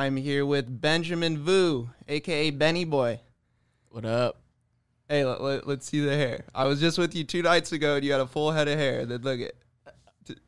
[0.00, 3.20] I'm here with Benjamin Vu, aka Benny Boy.
[3.90, 4.40] What up?
[5.10, 6.46] Hey, let, let, us see the hair.
[6.54, 8.78] I was just with you two nights ago and you had a full head of
[8.78, 9.04] hair.
[9.04, 9.52] Then look at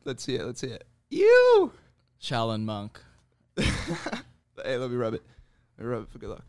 [0.05, 0.43] Let's see it.
[0.43, 0.87] Let's see it.
[1.11, 1.71] You!
[2.19, 2.99] Shaolin monk.
[3.55, 5.21] hey, let me rub it.
[5.77, 6.45] Let me rub it for good luck.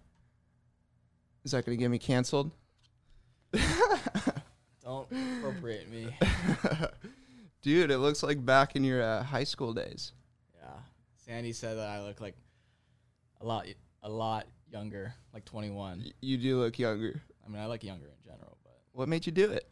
[1.45, 2.53] Is that going to get me canceled?
[4.83, 5.09] Don't
[5.41, 6.17] appropriate me.
[7.61, 10.13] Dude, it looks like back in your uh, high school days.
[10.59, 10.71] Yeah.
[11.19, 12.35] Sandy said that I look like
[13.45, 13.67] a lot
[14.03, 16.05] a lot younger, like 21.
[16.21, 17.23] You do look younger.
[17.45, 19.69] I mean, I look younger in general, but what made you do it?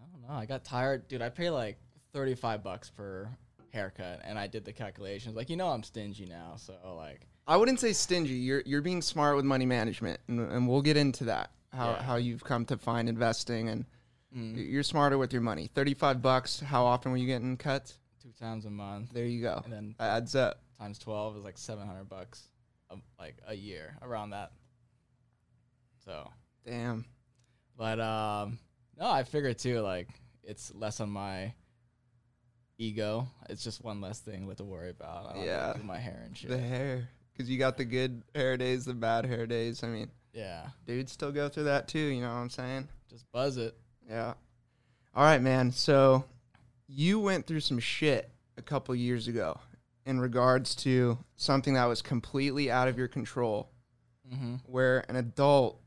[0.00, 0.34] I don't know.
[0.34, 1.22] I got tired, dude.
[1.22, 1.78] I pay like
[2.12, 3.28] 35 bucks per
[3.72, 5.36] haircut and I did the calculations.
[5.36, 8.34] Like, you know I'm stingy now, so like I wouldn't say stingy.
[8.34, 11.50] You're you're being smart with money management and, and we'll get into that.
[11.72, 12.02] How yeah.
[12.02, 13.84] how you've come to find investing and
[14.36, 14.70] Mm.
[14.70, 15.70] You're smarter with your money.
[15.74, 16.60] Thirty-five bucks.
[16.60, 17.98] How often were you getting cuts?
[18.22, 19.10] Two times a month.
[19.12, 19.62] There you go.
[19.64, 20.60] And then adds up.
[20.78, 22.42] Times twelve is like seven hundred bucks,
[22.90, 24.52] a, like a year around that.
[26.04, 26.28] So.
[26.66, 27.04] Damn.
[27.76, 28.58] But um,
[28.98, 29.80] no, I figured too.
[29.80, 30.08] Like
[30.42, 31.52] it's less on my
[32.76, 33.26] ego.
[33.48, 35.36] It's just one less thing with to worry about.
[35.36, 35.74] yeah.
[35.82, 36.50] my hair and shit.
[36.50, 39.82] The hair, because you got the good hair days, the bad hair days.
[39.82, 40.10] I mean.
[40.32, 40.68] Yeah.
[40.86, 41.98] Dudes still go through that too.
[41.98, 42.88] You know what I'm saying?
[43.10, 43.76] Just buzz it.
[44.08, 44.34] Yeah.
[45.14, 45.72] All right, man.
[45.72, 46.24] So
[46.86, 49.58] you went through some shit a couple years ago
[50.08, 53.68] in regards to something that was completely out of your control,
[54.26, 54.54] mm-hmm.
[54.64, 55.82] where an adult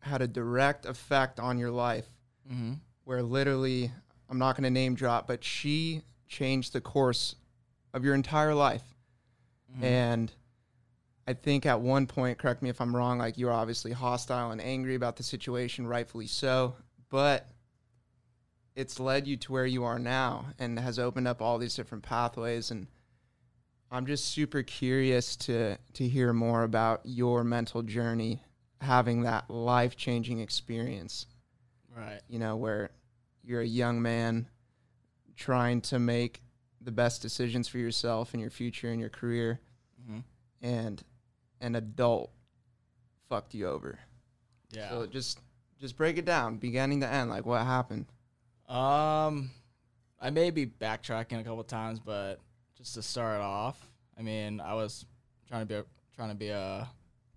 [0.00, 2.06] had a direct effect on your life,
[2.50, 2.72] mm-hmm.
[3.04, 3.92] where literally,
[4.30, 7.36] I'm not going to name drop, but she changed the course
[7.92, 8.82] of your entire life.
[9.70, 9.84] Mm-hmm.
[9.84, 10.32] And
[11.28, 14.52] I think at one point, correct me if I'm wrong, like you were obviously hostile
[14.52, 16.76] and angry about the situation, rightfully so.
[17.10, 17.46] But
[18.74, 22.04] it's led you to where you are now and has opened up all these different
[22.04, 22.86] pathways and
[23.90, 28.42] I'm just super curious to to hear more about your mental journey
[28.80, 31.26] having that life-changing experience.
[31.96, 32.20] Right.
[32.28, 32.90] You know, where
[33.42, 34.48] you're a young man
[35.36, 36.42] trying to make
[36.80, 39.60] the best decisions for yourself and your future and your career
[40.02, 40.20] mm-hmm.
[40.62, 41.02] and
[41.60, 42.30] an adult
[43.28, 43.98] fucked you over.
[44.70, 44.90] Yeah.
[44.90, 45.40] So just
[45.80, 48.06] just break it down, beginning to end, like what happened.
[48.68, 49.50] Um,
[50.20, 52.40] I may be backtracking a couple times, but
[52.86, 53.84] just to start off,
[54.16, 55.04] I mean, I was
[55.48, 56.88] trying to be a, trying to be a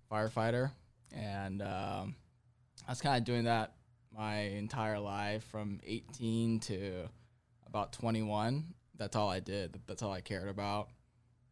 [0.08, 0.70] firefighter,
[1.12, 2.14] and um,
[2.86, 3.72] I was kind of doing that
[4.16, 7.08] my entire life from 18 to
[7.66, 8.62] about 21.
[8.96, 9.80] That's all I did.
[9.88, 10.88] That's all I cared about.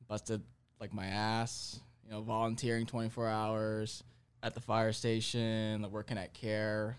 [0.06, 0.42] Busted
[0.80, 4.04] like my ass, you know, volunteering 24 hours
[4.44, 6.96] at the fire station, working at care,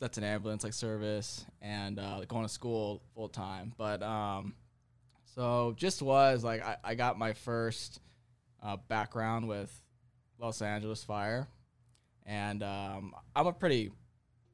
[0.00, 3.72] that's an ambulance like service and uh, going to school full time.
[3.78, 4.54] But um,
[5.34, 8.00] so just was like I, I got my first
[8.62, 9.72] uh, background with
[10.38, 11.48] Los Angeles Fire,
[12.26, 13.90] and um, I'm a pretty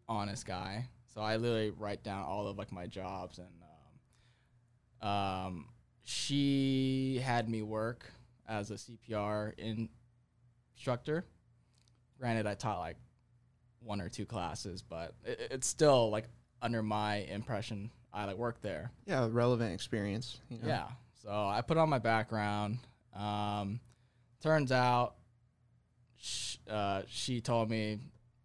[0.08, 3.48] honest guy, so I literally write down all of like my jobs and.
[5.02, 5.66] Um, um,
[6.04, 8.10] she had me work
[8.48, 9.52] as a CPR
[10.76, 11.24] instructor.
[12.18, 12.96] Granted, I taught like
[13.80, 16.26] one or two classes, but it, it's still like
[16.60, 17.90] under my impression.
[18.12, 18.90] I like work there.
[19.06, 20.40] Yeah, relevant experience.
[20.48, 20.68] You know?
[20.68, 20.86] Yeah.
[21.22, 22.78] So I put on my background.
[23.14, 23.80] Um,
[24.42, 25.14] turns out,
[26.16, 27.98] sh- uh, she told me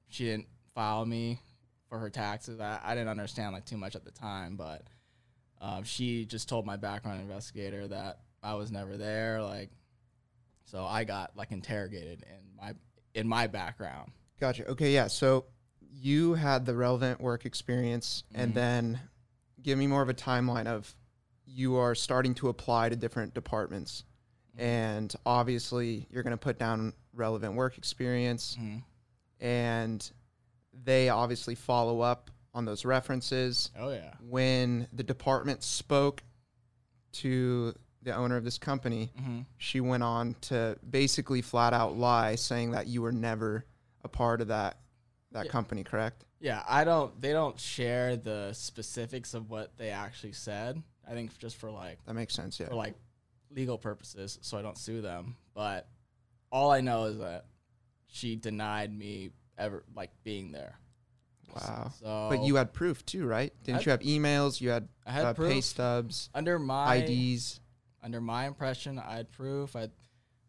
[0.07, 1.39] she didn't file me
[1.89, 2.59] for her taxes.
[2.59, 4.83] I, I didn't understand like too much at the time, but
[5.61, 9.41] um, she just told my background investigator that I was never there.
[9.41, 9.71] Like,
[10.65, 12.73] so I got like interrogated in my
[13.13, 14.11] in my background.
[14.39, 14.67] Gotcha.
[14.71, 15.07] Okay, yeah.
[15.07, 15.45] So
[15.91, 18.41] you had the relevant work experience, mm-hmm.
[18.41, 18.99] and then
[19.65, 20.95] give me more of a timeline of
[21.47, 24.03] you are starting to apply to different departments,
[24.55, 24.65] mm-hmm.
[24.65, 28.77] and obviously you're going to put down relevant work experience, mm-hmm.
[29.45, 30.11] and
[30.83, 33.71] they obviously follow up on those references.
[33.77, 34.13] Oh yeah.
[34.21, 36.23] When the department spoke
[37.13, 37.73] to
[38.03, 39.39] the owner of this company, mm-hmm.
[39.57, 43.65] she went on to basically flat out lie, saying that you were never
[44.03, 44.77] a part of that
[45.31, 45.51] that yeah.
[45.51, 46.23] company, correct?
[46.45, 47.19] Yeah, I don't.
[47.19, 50.79] They don't share the specifics of what they actually said.
[51.09, 52.59] I think just for like that makes sense.
[52.59, 52.93] Yeah, for like
[53.49, 55.37] legal purposes, so I don't sue them.
[55.55, 55.87] But
[56.51, 57.45] all I know is that
[58.05, 60.77] she denied me ever like being there.
[61.51, 61.91] Wow.
[61.99, 63.51] So, but you had proof too, right?
[63.63, 64.61] Didn't had, you have emails?
[64.61, 67.59] You had, I had uh, pay stubs under my IDs.
[68.03, 69.75] Under my impression, I had proof.
[69.75, 69.89] I,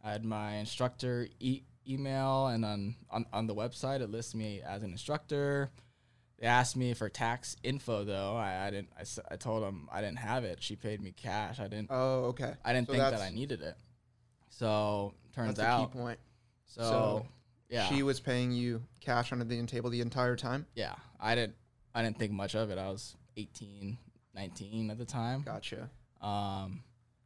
[0.04, 4.60] I had my instructor e- email and on, on, on the website it lists me
[4.60, 5.70] as an instructor
[6.38, 10.00] they asked me for tax info though i, I didn't I, I told them i
[10.00, 13.04] didn't have it she paid me cash i didn't oh okay i didn't so think
[13.04, 13.76] that i needed it
[14.48, 16.18] So turns That's a out, key point.
[16.66, 17.26] so, So,
[17.68, 20.66] yeah, She was paying you cash under the table the entire time.
[20.74, 20.94] yeah.
[21.20, 21.56] I didn't
[21.94, 22.78] I didn't think much of it.
[22.78, 23.96] I was 18,
[24.34, 25.42] 19 at the time.
[25.42, 25.90] Gotcha.
[26.22, 26.82] Um,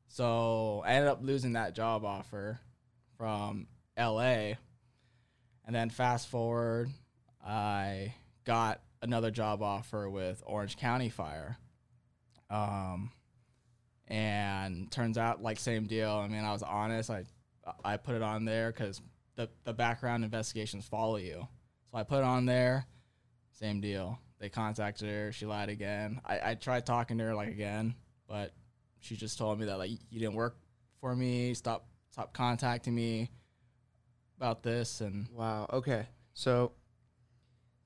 [0.08, 2.58] so I ended up losing that job offer
[3.18, 3.66] from
[3.98, 4.54] LA.
[5.66, 6.90] And then fast forward,
[7.44, 8.14] I
[8.44, 11.58] got another job offer with Orange County Fire.
[12.48, 13.12] Um,
[14.08, 16.10] and turns out like same deal.
[16.10, 17.10] I mean, I was honest.
[17.10, 17.24] I
[17.84, 19.00] I put it on there because
[19.36, 21.46] the the background investigations follow you.
[21.90, 22.86] So I put it on there.
[23.52, 24.18] Same deal.
[24.40, 25.32] They contacted her.
[25.32, 26.20] She lied again.
[26.24, 27.94] I, I tried talking to her like again,
[28.26, 28.52] but
[28.98, 30.56] she just told me that like you didn't work
[31.00, 31.54] for me.
[31.54, 33.30] Stop stop contacting me
[34.36, 35.68] about this and Wow.
[35.72, 36.06] Okay.
[36.32, 36.72] So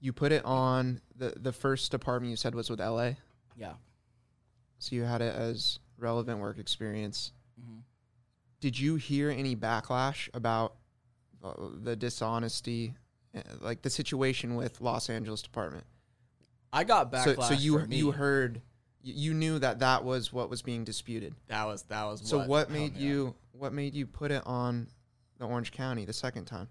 [0.04, 3.12] you put it on the the first department you said was with LA.
[3.56, 3.72] yeah.
[4.78, 7.32] So you had it as relevant work experience.
[7.58, 7.78] hmm
[8.60, 10.74] Did you hear any backlash about
[11.42, 11.52] uh,
[11.82, 12.94] the dishonesty,
[13.34, 15.84] uh, like the situation with Los Angeles department?
[16.72, 17.36] I got backlash.
[17.36, 18.60] So, so you you heard
[19.02, 21.34] you knew that that was what was being disputed.
[21.48, 23.00] that was that was So what held made up.
[23.00, 24.88] you what made you put it on
[25.38, 26.68] the Orange County the second time?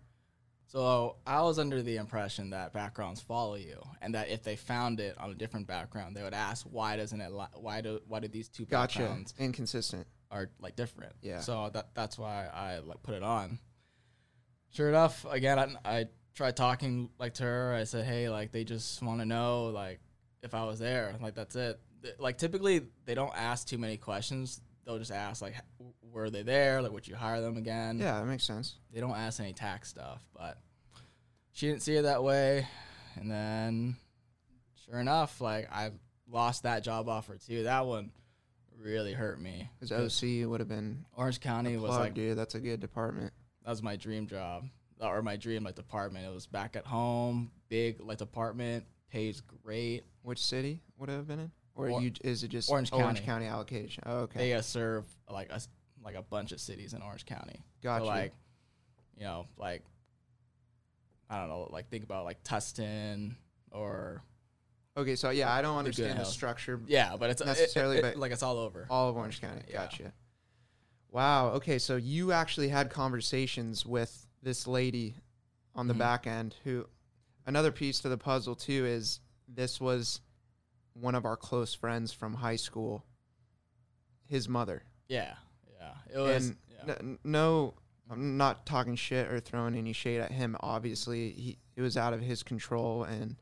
[0.73, 4.99] So I was under the impression that backgrounds follow you, and that if they found
[4.99, 8.19] it on a different background, they would ask why doesn't it li- why do why
[8.19, 8.99] do these two Gotcha.
[8.99, 10.07] backgrounds Inconsistent.
[10.31, 11.13] are like different?
[11.21, 11.41] Yeah.
[11.41, 13.59] So that that's why I like put it on.
[14.71, 17.75] Sure enough, again I, I tried talking like to her.
[17.75, 19.99] I said, hey, like they just want to know like
[20.41, 21.13] if I was there.
[21.21, 21.79] Like that's it.
[22.17, 24.59] Like typically they don't ask too many questions.
[24.85, 25.53] They'll just ask like
[26.13, 26.81] were they there?
[26.81, 27.97] Like would you hire them again?
[27.99, 28.75] Yeah, that makes sense.
[28.93, 30.57] they don't ask any tax stuff, but
[31.51, 32.67] she didn't see it that way.
[33.15, 33.95] And then,
[34.85, 35.91] sure enough, like I
[36.29, 37.63] lost that job offer too.
[37.63, 38.11] That one
[38.79, 39.69] really hurt me.
[39.79, 39.91] Because
[40.23, 42.37] OC would have been Orange County was like dude.
[42.37, 43.33] That's a good department.
[43.63, 44.65] that was my dream job
[44.99, 46.25] or my dream like department.
[46.25, 50.03] It was back at home, big like department, pays great.
[50.21, 51.51] Which city would it have been in?
[51.75, 53.25] Or Or- you is it just Orange Orange County.
[53.25, 54.03] County allocation?
[54.05, 54.39] Oh, okay.
[54.39, 55.59] They uh, serve like a
[56.03, 57.63] like a bunch of cities in Orange County.
[57.81, 58.05] Gotcha.
[58.05, 58.33] So like,
[59.17, 59.83] you know, like
[61.29, 63.35] I don't know, like think about like Tustin
[63.71, 64.21] or
[64.97, 66.79] okay, so yeah, I don't understand the Good structure.
[66.87, 68.85] Yeah, but it's it- Necessarily, it- it- but like it's all over.
[68.89, 69.61] All of Orange County.
[69.67, 69.83] Yeah.
[69.83, 70.13] Gotcha.
[71.11, 71.49] Wow.
[71.51, 75.15] Okay, so you actually had conversations with this lady
[75.75, 75.99] on the Mhm.
[75.99, 76.87] back end who
[77.45, 80.21] another piece to the puzzle too is this was
[80.93, 83.05] one of our close friends from high school.
[84.25, 84.83] His mother.
[85.07, 85.35] yeah,
[85.83, 86.15] yeah.
[86.15, 86.47] It was.
[86.47, 86.57] and
[86.87, 86.95] yeah.
[86.99, 87.73] n- no
[88.09, 90.55] I'm not talking shit or throwing any shade at him.
[90.59, 93.35] Obviously, he it was out of his control, and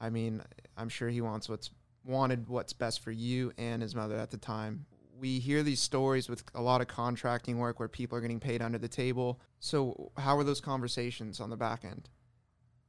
[0.00, 0.42] I mean,
[0.76, 1.70] I'm sure he wants what's
[2.04, 4.86] wanted what's best for you and his mother at the time.
[5.18, 8.60] We hear these stories with a lot of contracting work where people are getting paid
[8.60, 9.40] under the table.
[9.60, 12.10] So, how are those conversations on the back end?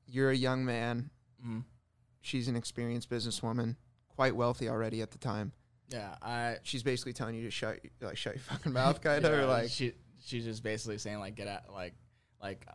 [0.07, 1.11] You're a young man.
[1.45, 1.63] Mhm.
[2.21, 3.75] She's an experienced businesswoman,
[4.09, 5.53] quite wealthy already at the time.
[5.89, 9.31] Yeah, I She's basically telling you to shut, like, shut your fucking mouth, kind of,
[9.31, 9.93] yeah, or like, she
[10.25, 11.93] she's just basically saying like get out like
[12.41, 12.65] like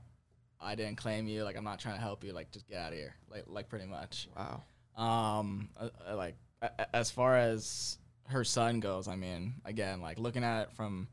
[0.60, 2.92] I didn't claim you like I'm not trying to help you like just get out
[2.92, 4.28] of here like like pretty much.
[4.36, 4.62] wow.
[4.96, 6.36] Um, uh, uh, like
[6.92, 11.08] as far as her son goes, I mean, again, like looking at it from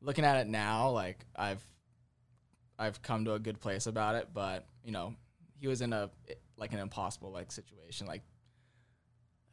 [0.00, 1.62] looking at it now, like I've
[2.78, 5.14] I've come to a good place about it, but you know,
[5.60, 6.10] he was in a
[6.56, 8.22] like an impossible like situation, like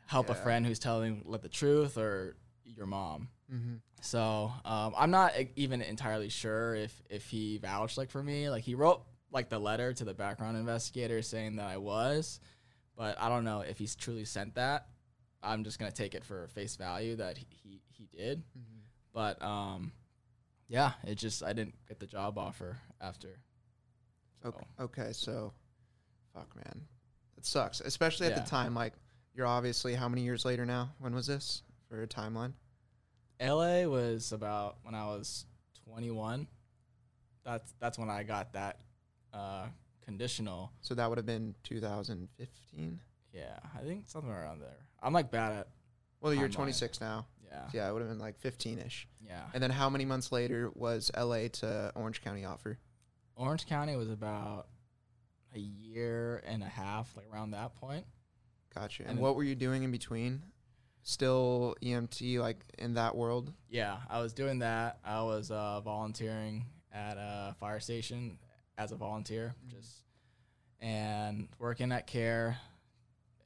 [0.05, 3.29] help a friend who's telling like the truth or your mom.
[3.53, 3.75] Mm-hmm.
[4.01, 8.49] So um, I'm not even entirely sure if if he vouched like for me.
[8.49, 12.39] Like he wrote like the letter to the background investigator saying that I was,
[12.95, 14.87] but I don't know if he's truly sent that.
[15.43, 18.39] I'm just gonna take it for face value that he he, he did.
[18.39, 18.79] Mm-hmm.
[19.13, 19.91] But um,
[20.67, 23.39] yeah, it just I didn't get the job offer after.
[24.41, 25.53] So, Okay, okay, so
[26.33, 26.81] fuck, man,
[27.37, 28.43] it sucks, especially at Yeah.
[28.43, 28.75] the time.
[28.75, 28.93] Like,
[29.35, 30.91] you're obviously how many years later now?
[30.99, 32.53] When was this for a timeline?
[33.41, 35.45] LA was about when I was
[35.89, 36.47] 21.
[37.43, 38.79] That's that's when I got that
[39.33, 39.65] uh,
[40.03, 40.71] conditional.
[40.81, 42.99] So that would have been 2015.
[43.33, 43.41] Yeah,
[43.77, 44.77] I think somewhere around there.
[45.03, 45.67] I'm like bad at
[46.21, 46.53] Well, you're Timeline.
[46.53, 47.27] 26 now.
[47.45, 49.05] yeah, Yeah, it would have been like 15ish.
[49.27, 49.41] yeah.
[49.53, 52.79] And then how many months later was LA to Orange County offer?
[53.35, 54.67] Orange County was about
[55.53, 58.05] a year and a half, like around that point.
[58.75, 59.03] Gotcha.
[59.03, 60.41] And, And what were you doing in between?
[61.03, 63.53] Still EMT, like in that world?
[63.69, 64.99] Yeah, I was doing that.
[65.05, 68.37] I was uh, volunteering at a fire station
[68.77, 69.69] as a volunteer, Mhm.
[69.71, 70.03] just
[70.81, 72.57] and working at care.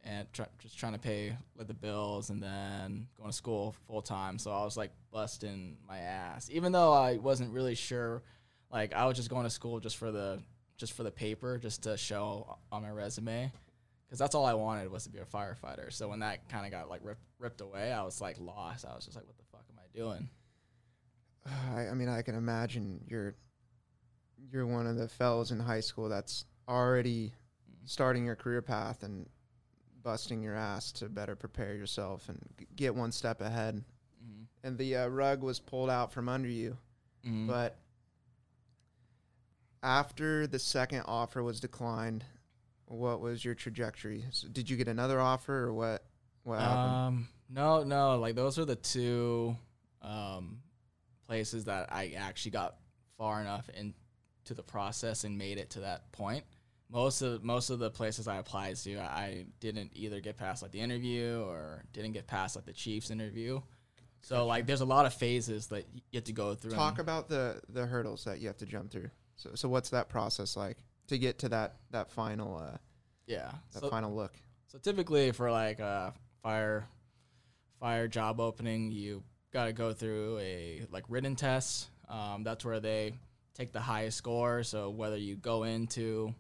[0.05, 4.01] and try, just trying to pay like the bills and then going to school full
[4.01, 4.39] time.
[4.39, 8.23] So I was like busting my ass, even though I wasn't really sure.
[8.71, 10.41] Like I was just going to school just for the
[10.77, 13.51] just for the paper, just to show on my resume,
[14.09, 15.93] because that's all I wanted was to be a firefighter.
[15.93, 18.83] So when that kind of got like ripped ripped away, I was like lost.
[18.83, 20.29] I was just like, what the fuck am I doing?
[21.75, 23.35] I, I mean, I can imagine you're
[24.51, 27.33] you're one of the fellows in high school that's already
[27.85, 29.27] starting your career path and
[30.01, 33.83] busting your ass to better prepare yourself and g- get one step ahead.
[34.23, 34.43] Mm-hmm.
[34.63, 36.77] And the uh, rug was pulled out from under you.
[37.25, 37.47] Mm-hmm.
[37.47, 37.77] But
[39.83, 42.23] after the second offer was declined,
[42.89, 44.25] what was your trajectory?
[44.31, 46.03] So did you get another offer or what?
[46.43, 46.95] What happened?
[46.95, 49.55] Um, no, no, like those are the two
[50.01, 50.59] um,
[51.27, 52.75] places that I actually got
[53.17, 56.43] far enough into the process and made it to that point.
[56.91, 60.71] Most of most of the places I applied to, I didn't either get past like
[60.71, 63.61] the interview or didn't get past like the Chiefs interview.
[64.21, 66.71] So like, there's a lot of phases that you have to go through.
[66.71, 69.11] Talk about the the hurdles that you have to jump through.
[69.35, 70.77] So so what's that process like
[71.09, 72.77] to get to that that final uh
[73.29, 73.51] yeah.
[73.73, 74.33] that So, final look?
[74.67, 76.87] So typically for like a fire
[77.79, 79.23] fire job opening, you
[79.53, 81.89] got to go through a like written test.
[82.09, 83.13] Um, that's where they
[83.53, 84.63] take the highest score.
[84.63, 86.33] So whether you go into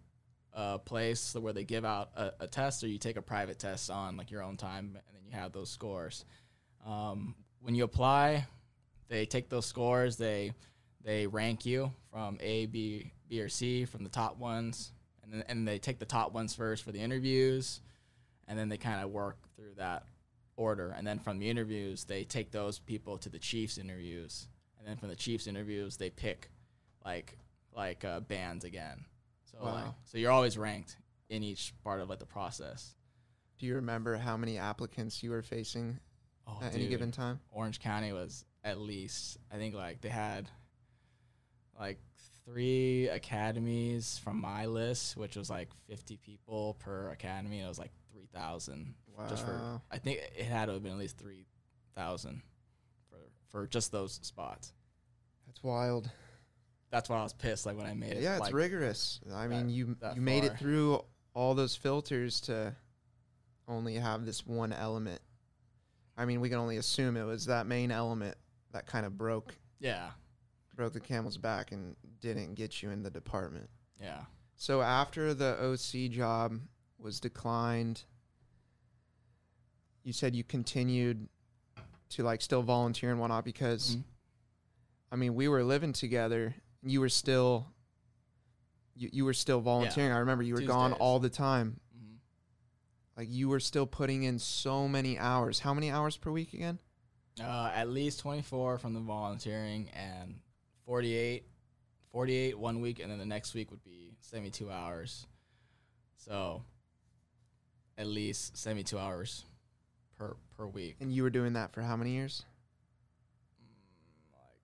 [0.53, 3.91] a place where they give out a, a test or you take a private test
[3.91, 6.25] on like your own time and then you have those scores.
[6.85, 8.47] Um, when you apply,
[9.09, 10.53] they take those scores, they
[11.03, 14.91] they rank you from A, B, B or C from the top ones,
[15.23, 17.81] and then and they take the top ones first for the interviews,
[18.47, 20.03] and then they kind of work through that
[20.57, 24.87] order, and then from the interviews they take those people to the Chiefs interviews, and
[24.87, 26.49] then from the Chiefs interviews they pick
[27.05, 27.37] like
[27.75, 29.05] like uh, bands again.
[29.51, 30.97] So like, so you're always ranked
[31.29, 32.95] in each part of like the process.
[33.57, 35.99] Do you remember how many applicants you were facing
[36.47, 37.39] Oh, at any given time?
[37.51, 40.49] Orange County was at least I think like they had
[41.79, 41.99] like
[42.45, 47.59] three academies from my list, which was like 50 people per academy.
[47.59, 48.93] And it was like 3,000
[49.29, 49.53] just for.
[49.53, 49.81] Wow.
[49.91, 52.41] I think it had to have been at least 3,000
[53.09, 53.17] for
[53.51, 54.73] for just those spots.
[55.47, 56.09] That's wild.
[56.91, 57.65] That's why I was pissed.
[57.65, 58.23] Like when I made it.
[58.23, 59.19] Yeah, it's like, rigorous.
[59.33, 62.75] I mean, that- you that you made it through all those filters to
[63.67, 65.21] only have this one element.
[66.17, 68.35] I mean, we can only assume it was that main element
[68.73, 70.09] that kind of broke Yeah,
[70.79, 73.69] broke the camel's back and didn't get you in the department.
[74.01, 74.21] yeah.
[74.55, 76.57] So after the OC job
[76.97, 78.03] was declined,
[80.03, 81.27] you said you continued
[82.09, 84.03] to like still volunteer and whatnot because Mhm.
[85.11, 86.55] I mean we were living together.
[86.81, 87.73] and You were still
[88.95, 90.11] you, you were still volunteering.
[90.11, 91.79] I remember you were gone all the time.
[91.93, 92.15] hmm
[93.17, 95.59] Like you were still putting in so many hours.
[95.59, 96.79] How many hours per week again?
[97.41, 100.41] Uh, at least 24 from the volunteering and
[100.89, 101.43] 48,
[102.11, 105.27] 48 one week, and then the next week would be 72 hours.
[106.17, 106.63] So
[107.95, 109.45] at least 72 hours
[110.17, 110.95] per per week.
[110.99, 112.43] And you were doing that for how many years?
[113.61, 114.63] Mm, like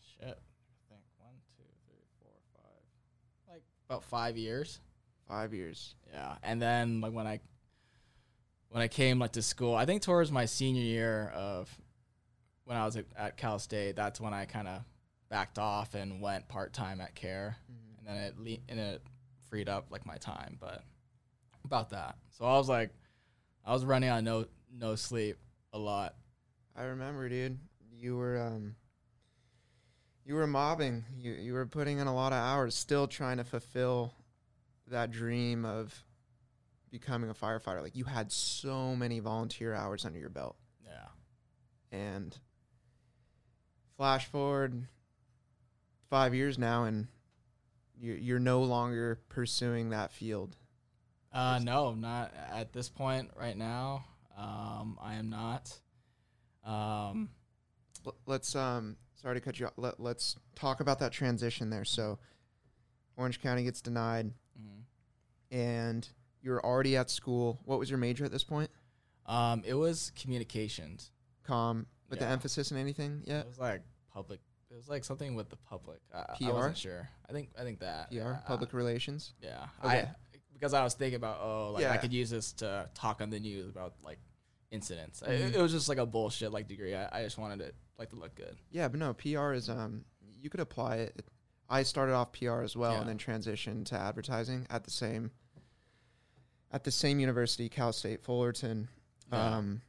[0.00, 0.36] shit.
[0.36, 3.54] I think one, two, three, four, five.
[3.54, 4.80] Like about five years.
[5.28, 5.94] 5 years.
[6.12, 7.38] Yeah, and then like when I
[8.70, 11.70] when I came like to school, I think towards my senior year of
[12.68, 14.82] when I was at, at Cal State, that's when I kind of
[15.30, 17.56] backed off and went part time at Care,
[17.96, 19.02] and then it le- and it
[19.48, 20.84] freed up like my time, but
[21.64, 22.16] about that.
[22.28, 22.90] So I was like,
[23.64, 25.38] I was running on no no sleep
[25.72, 26.14] a lot.
[26.76, 27.58] I remember, dude.
[27.90, 28.74] You were um
[30.26, 31.06] you were mobbing.
[31.16, 34.12] You you were putting in a lot of hours still trying to fulfill
[34.88, 36.04] that dream of
[36.90, 37.80] becoming a firefighter.
[37.80, 40.56] Like you had so many volunteer hours under your belt.
[40.84, 41.98] Yeah.
[41.98, 42.38] And
[43.98, 44.86] flash forward
[46.08, 47.08] 5 years now and
[48.00, 50.56] you're you're no longer pursuing that field.
[51.32, 54.04] Uh, no, not at this point right now.
[54.36, 55.76] Um, I am not.
[56.64, 57.30] Um,
[58.26, 59.72] let's um sorry to cut you off.
[59.76, 61.84] Let, let's talk about that transition there.
[61.84, 62.18] So
[63.16, 64.82] Orange County gets denied mhm.
[65.50, 66.08] and
[66.40, 67.58] you're already at school.
[67.64, 68.70] What was your major at this point?
[69.26, 71.10] Um, it was communications.
[71.44, 73.40] Com with the emphasis in anything yet?
[73.40, 74.40] It was like public.
[74.70, 75.98] It was like something with the public.
[76.14, 76.52] I, I PR?
[76.52, 77.08] wasn't sure.
[77.28, 79.32] I think I think that PR, yeah, public relations.
[79.42, 80.00] Yeah, Okay.
[80.00, 80.08] I
[80.52, 81.92] because I was thinking about oh like Yeah.
[81.92, 84.18] I could use this to talk on the news about like
[84.70, 85.22] incidents.
[85.22, 85.54] I- Mhm.
[85.54, 86.94] It, was just like a bullshit like degree.
[86.94, 88.56] I, I just wanted it like to look good.
[88.70, 90.04] Yeah, but no, PR is um
[90.40, 91.24] you could apply it.
[91.70, 93.00] I started off PR as well Yeah.
[93.00, 95.30] and then transitioned to advertising at the same
[96.70, 98.88] at the same university, Cal State Fullerton.
[99.32, 99.56] Yeah.
[99.56, 99.80] Um,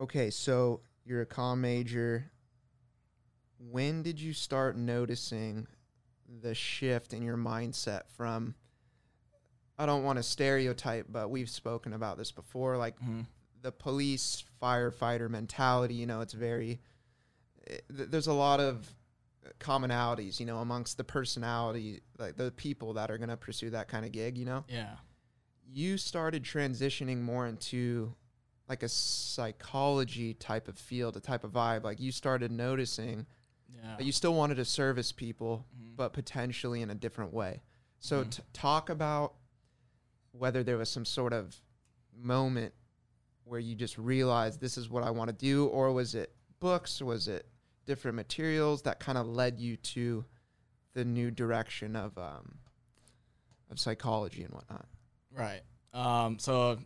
[0.00, 2.30] okay, so you're a comm major.
[3.58, 5.66] When did you start noticing
[6.42, 8.54] the shift in your mindset from?
[9.78, 12.76] I don't want to stereotype, but we've spoken about this before.
[12.76, 13.26] Like Mhm.
[13.60, 16.80] the police firefighter mentality, you know, it's very.
[17.66, 18.94] eh, th- There's a lot of
[19.58, 23.88] commonalities, you know, amongst the personality, like the people that are going to pursue that
[23.88, 24.64] kind of gig, you know?
[24.68, 24.96] Yeah.
[25.66, 28.14] You started transitioning more into
[28.68, 31.84] like a psychology type of field, a type of vibe.
[31.84, 33.26] Like you started noticing
[33.74, 33.96] Yeah.
[33.96, 35.96] that you still wanted to service people, Mhm.
[35.96, 37.62] but potentially in a different way.
[37.98, 38.30] So Mhm.
[38.30, 39.34] t- talk about
[40.32, 41.60] whether there was some sort of
[42.12, 42.74] moment
[43.44, 47.02] where you just realized this is what I want to do, or was it books?
[47.02, 47.46] Was it
[47.84, 50.24] different materials that kind of led you to
[50.94, 52.58] the new direction of um,
[53.70, 54.88] of psychology and whatnot?
[55.30, 55.62] Right.
[55.92, 56.78] Um, so,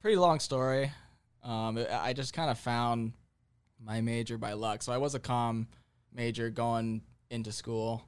[0.00, 0.92] pretty long story.
[1.42, 3.12] Um, I just kind of found
[3.80, 4.82] my major by luck.
[4.82, 5.66] So I was a comm
[6.12, 8.04] major going into school.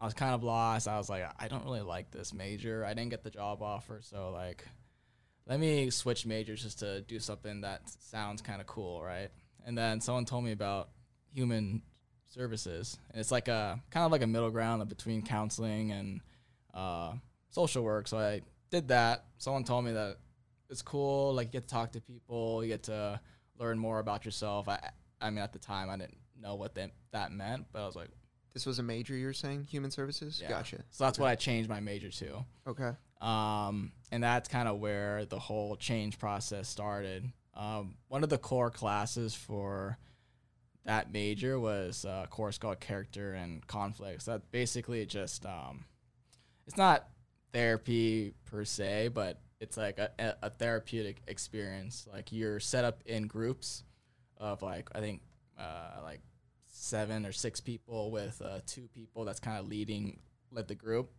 [0.00, 0.86] I was kind of lost.
[0.86, 2.84] I was like, I don't really like this major.
[2.84, 4.64] I didn't get the job offer, so like,
[5.46, 9.30] let me switch majors just to do something that sounds kind of cool, right?
[9.66, 10.90] And then someone told me about
[11.32, 11.82] human
[12.28, 16.20] services, and it's like a kind of like a middle ground between counseling and
[16.74, 17.14] uh,
[17.50, 18.06] social work.
[18.06, 19.24] So I did that.
[19.38, 20.18] Someone told me that
[20.70, 21.34] it's cool.
[21.34, 23.20] Like you get to talk to people, you get to
[23.58, 24.68] learn more about yourself.
[24.68, 27.86] I, I mean, at the time, I didn't know what that that meant, but I
[27.86, 28.10] was like,
[28.54, 30.40] This was a major you're saying, human services?
[30.42, 30.48] Yeah.
[30.48, 30.84] Gotcha.
[30.90, 32.44] so that's what I changed my major to.
[32.66, 32.92] Okay.
[33.20, 37.24] Um, and that's kind of where the whole change process started.
[37.54, 39.98] Um, one of the core classes for
[40.84, 44.26] that major was a course called character and conflicts.
[44.26, 45.84] That basically just um,
[46.66, 47.08] it's not
[47.52, 50.10] therapy per se, but it's like a,
[50.42, 52.06] a- therapeutic experience.
[52.12, 53.82] Like you're set up in groups
[54.36, 55.22] of like I think
[55.58, 56.20] uh, like
[56.68, 61.10] seven or six people with uh, two people that's kind of leading led the group.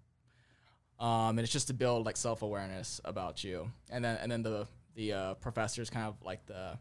[1.00, 4.44] Um, and it's just to build like self awareness about you, and then and then
[4.44, 6.78] the the uh, professors kind of like the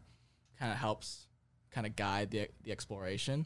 [0.59, 1.27] kind of helps
[1.71, 3.45] kind of guide the the exploration,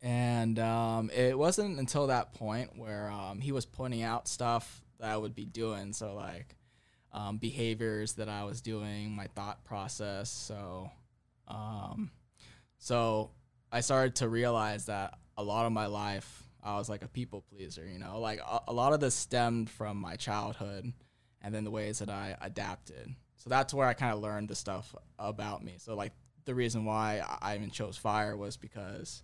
[0.00, 5.10] and um, it wasn't until that point where um, he was pointing out stuff that
[5.10, 6.54] I would be doing, so like
[7.12, 10.90] um, behaviors that I was doing, my thought process, so
[11.46, 12.10] um,
[12.78, 13.30] so
[13.72, 17.44] I started to realize that a lot of my life I was like a people
[17.48, 20.92] pleaser, you know, like a, a lot of this stemmed from my childhood
[21.40, 23.14] and then the ways that I adapted.
[23.36, 25.76] So that's where I kind of learned the stuff about me.
[25.78, 26.12] So like
[26.44, 29.22] the reason why I even chose fire was because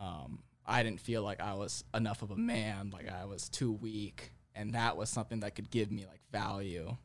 [0.00, 3.72] um, I didn't feel like I was enough of a man, like I was too
[3.72, 6.96] weak, and that was something that could give me like value.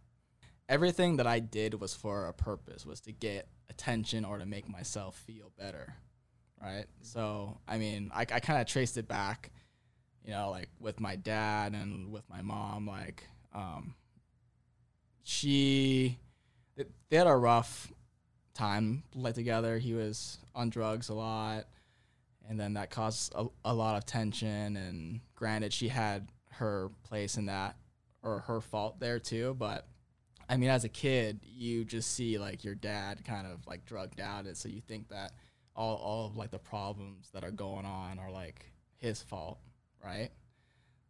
[0.69, 4.67] Everything that I did was for a purpose, was to get attention or to make
[4.69, 5.95] myself feel better
[6.59, 6.85] right?
[7.01, 9.51] So I mean, I, I kind of traced it back,
[10.25, 12.87] you know, like with my dad and with my mom.
[12.87, 13.93] Like, um,
[15.23, 16.17] she,
[16.75, 17.91] they- they had a rough
[18.53, 19.77] time like together.
[19.77, 21.65] He was on drugs a lot,
[22.49, 24.75] and then that caused a, a lot of tension.
[24.77, 27.75] And granted, she had her place in that
[28.23, 29.87] or her fault there too, but.
[30.49, 34.21] I mean, as a kid, you just see like your dad kind of like drugged
[34.21, 35.33] out, and so you think that
[35.75, 39.59] all all of like the problems that are going on are like his fault,
[40.03, 40.29] right?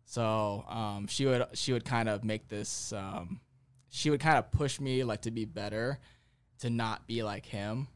[0.06, 3.40] So um, she would she would kind of make this um,
[3.90, 6.00] she would kind of push me like to be better,
[6.60, 7.88] to not be like him,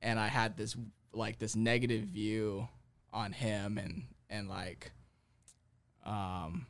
[0.00, 0.76] and I had this
[1.12, 2.68] like this negative view
[3.12, 4.92] on him and and like
[6.08, 6.66] um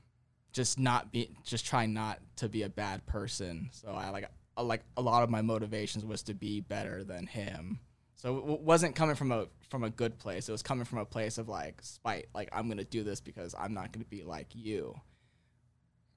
[0.53, 3.68] just not be just trying not to be a bad person.
[3.72, 7.27] So I like a- like a lot of my motivations was to be better than
[7.27, 7.79] him.
[8.16, 10.48] So it wasn't coming from a from a good place.
[10.48, 12.27] It was coming from a place of like spite.
[12.35, 14.98] Like I'm gonna do this because I'm not gonna be like you.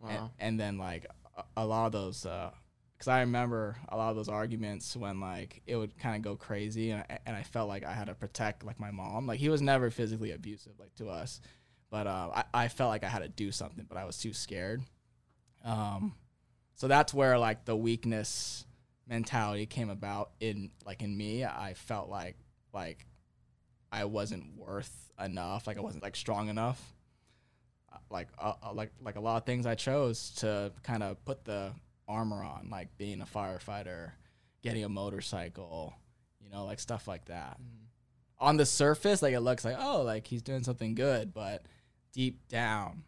[0.03, 0.31] And, Wow.
[0.39, 1.05] and then like
[1.38, 5.62] a, a lot of those, because I remember a lot of those arguments when like
[5.67, 8.15] it would kind of go crazy, and I, and I felt like I had to
[8.15, 9.27] protect like my mom.
[9.27, 11.39] Like he was never physically abusive like to us,
[11.91, 14.34] but uh, I I felt like I had to do something, but I was too
[14.34, 14.82] scared.
[15.63, 16.15] Um,
[16.73, 18.65] so that's where like the weakness
[19.08, 21.45] mentality came about in like in me.
[21.45, 22.38] I felt like
[22.73, 23.06] like
[23.91, 25.67] I wasn't worth enough.
[25.67, 26.82] Like I wasn't like strong enough.
[27.93, 31.23] Uh, Like uh, uh, like like a lot of things I chose to kind of
[31.25, 31.73] put the
[32.08, 34.12] armor on, like being a firefighter,
[34.63, 35.93] getting a motorcycle,
[36.39, 37.60] you know, like stuff like that.
[38.39, 41.65] On the surface, like it looks like oh, like he's doing something good, but
[42.13, 43.04] deep down,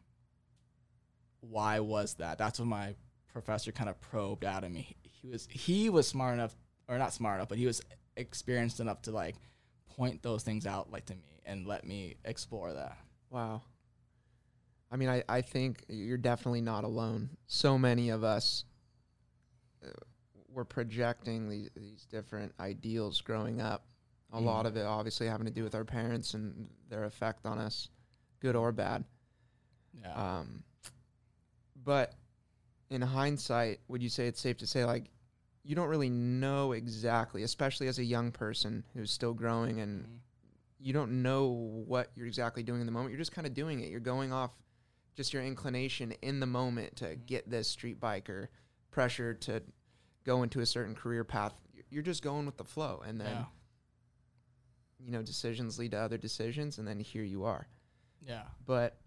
[1.41, 2.37] why was that?
[2.37, 2.95] That's what my
[3.27, 4.95] professor kind of probed out of me.
[5.03, 6.55] He was he was smart enough,
[6.87, 7.81] or not smart enough, but he was
[8.15, 9.35] experienced enough to like
[9.95, 12.97] point those things out like to me and let me explore that.
[13.29, 13.61] Wow.
[14.91, 17.29] I mean, I, I think you're definitely not alone.
[17.47, 18.63] So many of us
[19.83, 19.89] uh,
[20.49, 23.85] were projecting these, these different ideals growing up.
[24.31, 24.45] A Mm.
[24.45, 27.89] lot of it obviously having to do with our parents and their effect on us,
[28.43, 29.05] good or bad.
[29.99, 30.13] Yeah.
[30.39, 30.63] Um,
[31.83, 32.13] but
[32.89, 35.05] in hindsight, would you say it's safe to say like
[35.63, 40.19] you don't really know exactly, especially as a young person who's still growing and Mhm.
[40.79, 41.47] you don't know
[41.87, 43.11] what you're exactly doing in the moment.
[43.11, 43.89] You're just kind of doing it.
[43.89, 44.51] You're going off
[45.15, 47.25] just your inclination in the moment to Mhm.
[47.25, 48.49] get this street biker
[48.91, 49.63] pressure to
[50.25, 51.53] go into a certain career path.
[51.89, 53.45] You're just going with the flow, and then yeah.
[54.99, 57.67] you know decisions lead to other decisions, and then here you are.
[58.25, 58.43] Yeah.
[58.65, 58.97] But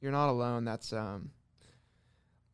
[0.00, 0.64] you're not alone.
[0.64, 1.30] That's um,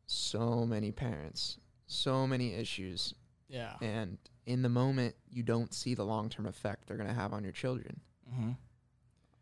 [0.05, 3.13] so many parents, so many issues,
[3.49, 3.75] Yeah.
[3.81, 7.33] and in the moment you don't see the long term effect they're going to have
[7.33, 7.99] on your children.
[8.31, 8.51] Mm-hmm.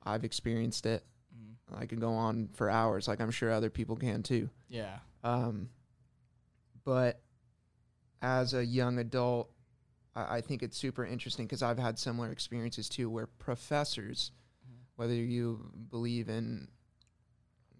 [0.03, 1.03] I've experienced it.
[1.35, 4.49] mm I could go on for hours, like I'm sure other people can too.
[4.69, 4.97] Yeah.
[5.23, 5.69] Um,
[6.83, 7.21] but
[8.21, 9.49] as a young adult,
[10.15, 14.31] I, I think it's super interesting because I've had similar experiences too, where professors.
[15.01, 16.67] Whether you believe in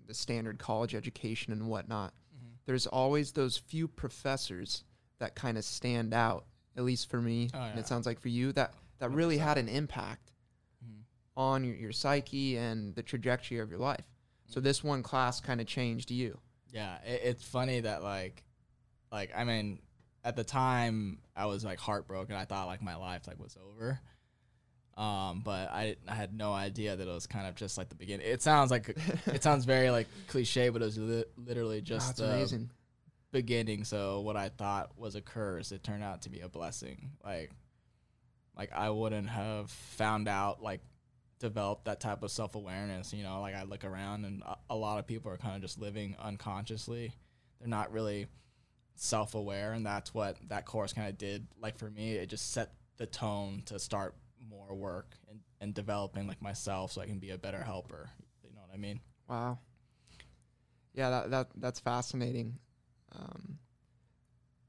[0.08, 2.54] the standard college education and whatnot, Mm-hmm.
[2.66, 4.84] there's always those few professors
[5.20, 6.46] that kind of stand out.
[6.76, 9.42] At least for me, Oh, and it sounds like for you that that really 100%.
[9.42, 10.32] had an impact
[10.84, 11.02] Mm-hmm.
[11.38, 14.06] on your, your psyche and the trajectory of your life.
[14.48, 14.64] So Mhm.
[14.64, 16.40] this one class kind of changed you.
[16.74, 18.44] Yeah, it, it's funny that like,
[19.12, 19.80] like I mean,
[20.24, 22.36] at the time I was like heartbroken.
[22.36, 24.00] I thought like my life like was over.
[24.98, 27.96] Um, but I I had no idea that it was kind of just like the
[27.96, 28.28] beginning.
[28.28, 28.90] It sounds like
[29.26, 32.70] it sounds very like cliche, but it was li- literally just the amazing.
[33.32, 33.84] beginning.
[33.84, 37.12] So what I thought was a curse, it turned out to be a blessing.
[37.24, 37.52] Like,
[38.58, 40.82] like I wouldn't have found out like
[41.40, 43.14] developed that type of self awareness.
[43.14, 45.62] You know, like I look around and a, a lot of people are kind of
[45.62, 47.14] just living unconsciously.
[47.60, 48.28] They're not really
[48.96, 51.48] self aware, and that's what that course kind of did.
[51.62, 54.16] Like for me, it just set the tone to start
[54.52, 58.10] more work and, and developing like myself so I can be a better helper.
[58.44, 59.00] You know what I mean?
[59.28, 59.58] Wow.
[60.94, 62.60] Yeah, that, that that's fascinating.
[63.16, 63.58] Um,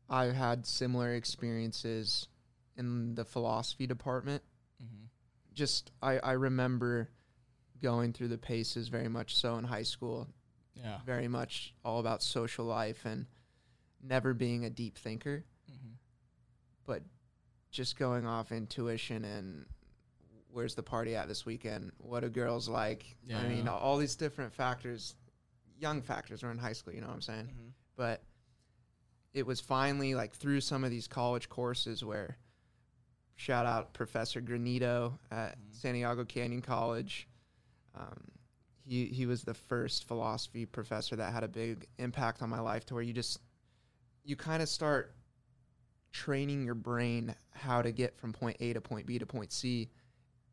[0.08, 2.28] I've had similar experiences
[2.76, 4.42] in the philosophy department.
[4.82, 5.04] Mm-hmm.
[5.54, 7.10] Just I, I remember
[7.82, 10.28] going through the paces very much so in high school,
[10.74, 10.98] Yeah.
[11.04, 13.26] very much all about social life and
[14.02, 15.94] never being a deep thinker, Mm-hmm.
[16.86, 17.02] but
[17.72, 19.66] just going off intuition and
[20.52, 21.90] where's the party at this weekend?
[21.98, 23.16] What do girls like?
[23.34, 25.16] I mean, all these different factors,
[25.80, 26.42] young factors.
[26.44, 27.46] We're in high school, you know what I'm saying?
[27.46, 27.68] Mm-hmm.
[27.96, 28.22] but
[29.34, 32.36] it was finally like through some of these college courses where
[33.36, 35.74] shout out professor granito at Mhm.
[35.74, 37.26] santiago canyon college
[37.94, 38.28] um,
[38.84, 42.84] he, he was the first philosophy professor that had a big impact on my life
[42.86, 43.40] to where you just
[44.24, 45.14] you kind of start
[46.12, 49.88] training your brain how to get from point a to point b to point c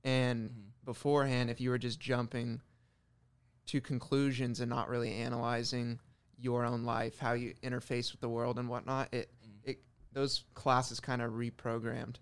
[0.04, 0.60] and Mm-hmm.
[0.86, 2.62] beforehand if you were just jumping
[3.68, 6.00] to conclusions and not really analyzing
[6.38, 9.70] your own life how you interface with the world and whatnot it Mm-hmm.
[9.72, 9.82] it
[10.14, 12.16] those classes kind of reprogrammed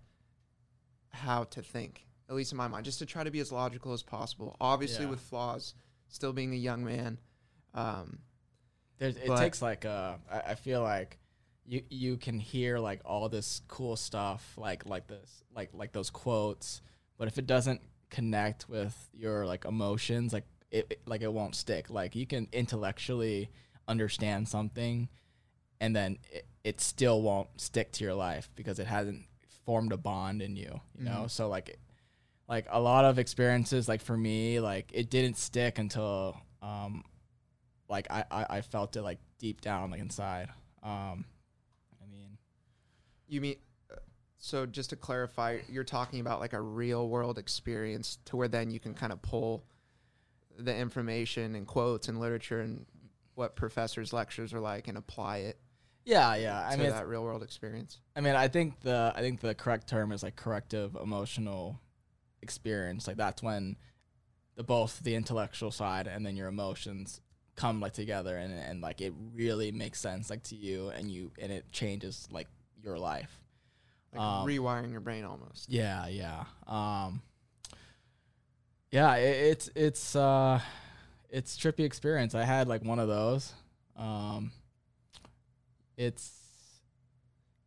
[1.09, 3.93] how to think at least in my mind just to try to be as logical
[3.93, 5.11] as possible obviously Yeah.
[5.11, 5.75] with flaws
[6.09, 7.19] still being a young man
[7.73, 8.19] um,
[8.97, 11.19] There's, it takes like uh, I, I feel like
[11.67, 16.09] you you can hear like all this cool stuff like like this like like those
[16.09, 16.81] quotes,
[17.17, 21.55] but if it doesn't connect with your like emotions, like it, it like it won't
[21.55, 21.89] stick.
[21.89, 23.49] Like you can intellectually
[23.87, 25.09] understand something,
[25.81, 29.25] and then it, it still won't stick to your life because it hasn't
[29.65, 30.79] formed a bond in you.
[30.97, 31.31] You know, Mhm.
[31.31, 31.77] so like
[32.47, 37.03] like a lot of experiences like for me like it didn't stick until um
[37.89, 40.47] like I, I, I felt it like deep down like inside.
[40.83, 41.25] Um,
[43.27, 43.55] you mean
[43.91, 43.95] uh,
[44.37, 48.71] so just to clarify you're talking about like a real world experience to where then
[48.71, 49.63] you can kind of pull
[50.57, 52.85] the information and quotes and literature and
[53.35, 55.59] what professors lectures are like and apply it
[56.07, 56.65] yeah, yeah.
[56.65, 59.53] I to mean, that real world experience I mean, I think the I think the
[59.53, 61.81] correct term is like corrective emotional
[62.41, 63.07] experience.
[63.07, 63.75] Like that's when
[64.55, 67.19] the both the intellectual side and then your emotions
[67.55, 71.31] come like together and and like it really makes sense like to you and you
[71.39, 72.47] and it changes like
[72.83, 73.31] your life.
[74.13, 76.45] like Um, rewiring your brain almost Yeah, yeah.
[76.65, 77.21] Um
[78.91, 80.59] Yeah, it, it's it's uh
[81.29, 82.35] it's trippy experience.
[82.35, 83.53] I had like one of those.
[83.95, 84.51] Um
[85.97, 86.31] it's.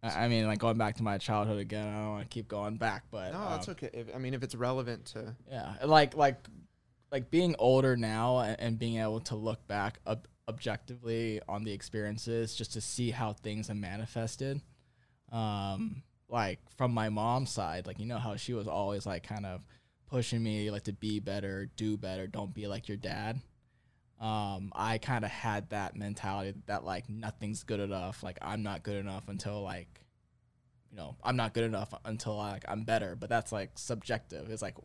[0.03, 1.89] I I mean, like going back to my childhood again.
[1.89, 3.91] I don't want to keep going back, but No, that's um, okay.
[3.93, 6.47] If, I mean, if it's relevant to Yeah, like like
[7.13, 11.73] like being older now and, and being able to look back ob- objectively on the
[11.73, 14.61] experiences just to see how things have manifested.
[15.33, 19.47] Um, like from my mom's side, like you know how she was always like kind
[19.47, 19.63] of
[20.09, 23.41] pushing me like to be better, do better, don't be like your dad.
[24.21, 28.23] Um, I kind of had that mentality that like nothing's good enough.
[28.23, 30.01] Like I'm not good enough until like
[30.91, 34.63] you know i'm not good enough until like i'm better but that's like subjective it's
[34.63, 34.77] like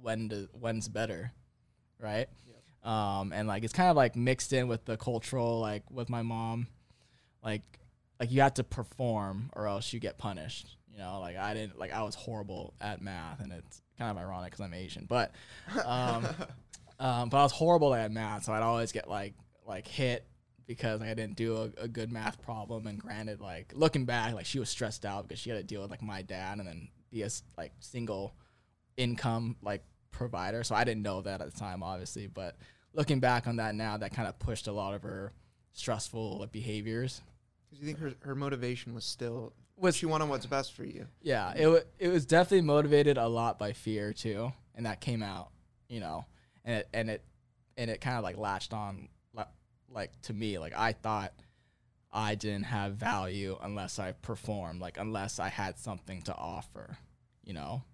[0.00, 1.32] when does when's better
[1.98, 2.28] right
[2.82, 6.22] um and like it's kind of like mixed in with the cultural like with my
[6.22, 6.66] mom
[7.44, 7.62] like
[8.22, 11.78] like you have to perform or else you get punished you know like i didn't
[11.78, 15.34] like i was horrible at math and it's kind of ironic because i'm asian but
[15.84, 16.24] um
[17.00, 19.34] um but i was horrible at math so i'd always get like
[19.66, 20.26] like hit
[20.66, 22.86] because like, I didn't do a, a good math problem.
[22.86, 25.82] And granted, like looking back, like she was stressed out because she had to deal
[25.82, 28.34] with like my dad and then be a like single
[28.96, 30.64] income like provider.
[30.64, 32.26] So I didn't know that at the time, obviously.
[32.26, 32.56] But
[32.92, 35.32] looking back on that now, that kind of pushed a lot of her
[35.72, 37.20] stressful like, behaviors.
[37.72, 41.06] Because you think her, her motivation was still Was she wanted what's best for you.
[41.22, 45.22] Yeah, it wa it was definitely motivated a lot by fear too, and that came
[45.22, 45.48] out,
[45.88, 46.26] you know,
[46.66, 47.24] and it and it
[47.78, 49.08] and it kind of like latched on,
[49.88, 51.32] like to me, like I thought
[52.12, 56.98] I didn't have value unless I performed, like unless I had something to offer,
[57.42, 57.84] you know.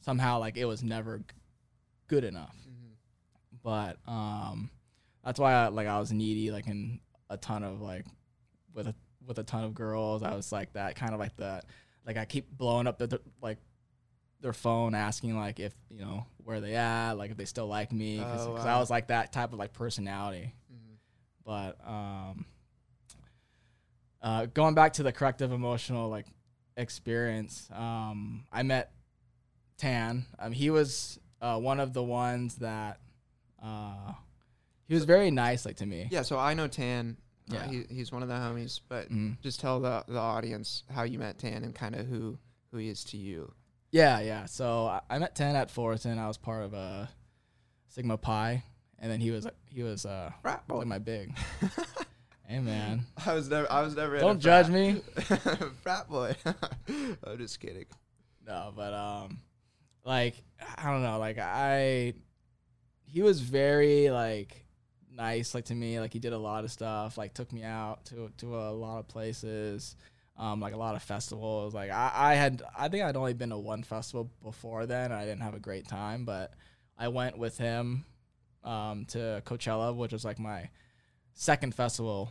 [0.00, 1.24] Somehow, like it was never g-
[2.06, 2.56] good enough,
[3.62, 4.70] but um,
[5.22, 8.06] that's why I, like I was needy, like in a ton of like
[8.78, 8.94] with a
[9.26, 10.22] with a ton of girls.
[10.22, 11.66] I was like that, kind of like that.
[12.06, 13.58] Like I keep blowing up the, the like
[14.40, 17.92] their phone, asking like if you know where they at, like if they still like
[17.92, 20.54] me, because Oh, I was like that type of like personality.
[20.72, 20.96] Mhm.
[21.44, 22.46] But um,
[24.22, 26.26] uh, going back to the corrective emotional like
[26.76, 28.92] experience, um, I met
[29.76, 30.24] Tan.
[30.38, 33.00] Um, he was uh, one of the ones that
[33.62, 34.12] uh,
[34.86, 36.08] he was very nice like to me.
[36.10, 37.16] Yeah, so I know Tan.
[37.50, 37.66] Uh, Yeah.
[37.68, 39.40] he, he's one of the homies, but Mhm.
[39.40, 42.38] just tell the the audience how you met Tan and kind of who
[42.70, 43.52] who he is to you.
[43.90, 44.44] Yeah, yeah.
[44.46, 46.18] So I, I met Tan at Fullerton.
[46.18, 47.08] I was part of a
[47.88, 48.62] Sigma Pi,
[48.98, 50.78] and then he was he was uh Frat boy.
[50.78, 51.34] like my big.
[52.46, 54.18] hey man, I was never I was never.
[54.18, 55.00] don't judge me.
[55.82, 56.34] frat boy.
[57.24, 57.86] I'm just kidding.
[58.46, 59.40] No, but um,
[60.04, 60.34] like
[60.76, 62.14] I don't know, like I,
[63.04, 64.64] he was very like
[65.18, 68.06] nice, like to me, like he did a lot of stuff, like took me out
[68.06, 69.96] to to a lot of places,
[70.38, 71.74] um, like a lot of festivals.
[71.74, 75.12] Like I, I had, I think I'd only been to one festival before then.
[75.12, 76.52] I didn't have a great time, but
[76.96, 78.04] I went with him,
[78.64, 80.70] um, to Coachella, which was like my
[81.34, 82.30] second festival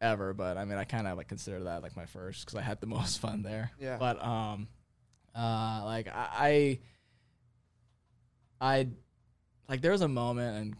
[0.00, 0.32] ever.
[0.32, 2.80] But I mean, I kind of like consider that like my first because I had
[2.80, 3.72] the most fun there.
[3.80, 3.96] Yeah.
[3.98, 4.68] But um,
[5.34, 6.78] uh, like I,
[8.60, 8.88] I, I,
[9.68, 10.76] like there was a moment, and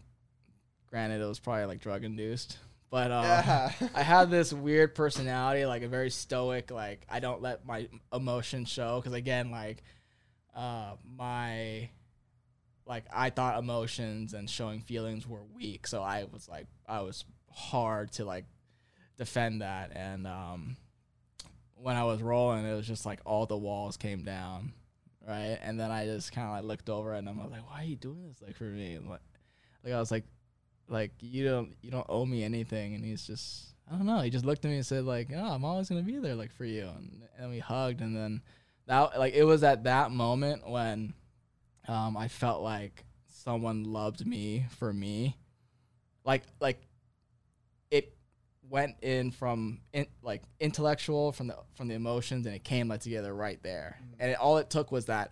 [0.89, 2.57] granted, it was probably like drug induced,
[2.89, 3.71] but um, Yeah.
[3.95, 8.69] I had this weird personality, like a very stoic, like I don't let my emotions
[8.69, 9.83] show, because again, like,
[10.55, 11.89] uh, my,
[12.85, 17.23] like I thought emotions and showing feelings were weak, so I was like, I was
[17.51, 18.45] hard to like
[19.17, 20.77] defend that, and um,
[21.75, 24.73] when I was rolling, it was just like all the walls came down,
[25.25, 25.57] right?
[25.61, 27.95] And then I just kind of like looked over and I'm like, why are you
[27.95, 28.97] doing this like for me?
[28.97, 29.21] Like,
[29.83, 30.25] like I was like,
[30.89, 32.95] like you don't you don't owe me anything.
[32.95, 34.21] And he's just I don't know.
[34.21, 36.51] He just looked at me and said like, oh, I'm always gonna be there like
[36.53, 36.87] for you.
[36.95, 38.41] And and we hugged and then
[38.87, 41.13] that like it was at that moment when
[41.87, 45.37] um I felt like someone loved me for me,
[46.25, 46.81] like like
[47.91, 48.13] it
[48.69, 53.01] went in from in, like intellectual from the from the emotions and it came like
[53.01, 55.31] together right there and it, all it took was that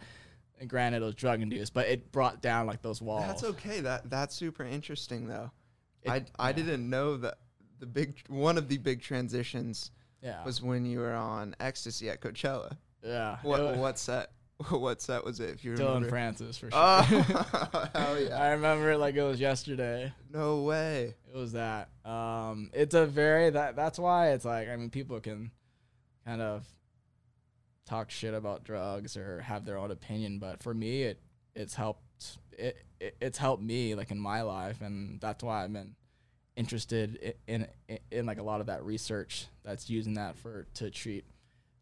[0.59, 3.79] and granted it was drug induced but it brought down like those walls That's okay.
[3.81, 5.51] That that's super interesting though.
[6.03, 6.53] It- I I yeah.
[6.55, 7.35] didn't know that
[7.79, 9.91] the big one of the big transitions
[10.21, 12.75] yeah was when you were on ecstasy at Coachella.
[13.03, 14.31] yeah What It wa- what set?
[14.71, 15.51] What set was it?
[15.51, 17.01] If you remember, Dillon Francis for sure Oh
[17.93, 18.35] hell yeah!
[18.41, 21.13] i remember it like it was yesterday No way.
[21.31, 25.19] it was that um it's a very that that's why it's like i mean people
[25.19, 25.51] can
[26.25, 26.65] kind of
[27.87, 31.19] talk shit about drugs or have their own opinion but for me it
[31.55, 32.01] it's helped
[32.51, 35.95] it, it it's helped me like in my life and that's why i've been
[36.55, 40.89] interested in, in in like a lot of that research that's using that for to
[40.89, 41.23] treat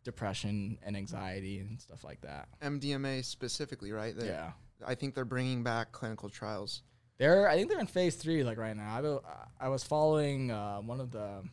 [0.04, 4.16] depression and anxiety and stuff like that MDMA specifically, right?
[4.18, 4.52] They- yeah
[4.86, 6.82] I think they're bringing back clinical trials.
[7.18, 8.94] They're I think they're in phase three like right now.
[8.98, 9.22] I, wa-
[9.62, 11.44] I was following uh, one of the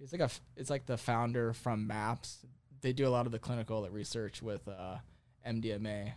[0.00, 2.38] it's like a it's like the founder from Maps.
[2.86, 4.98] They do a lot of the clinical research with uh,
[5.44, 6.12] MDMA,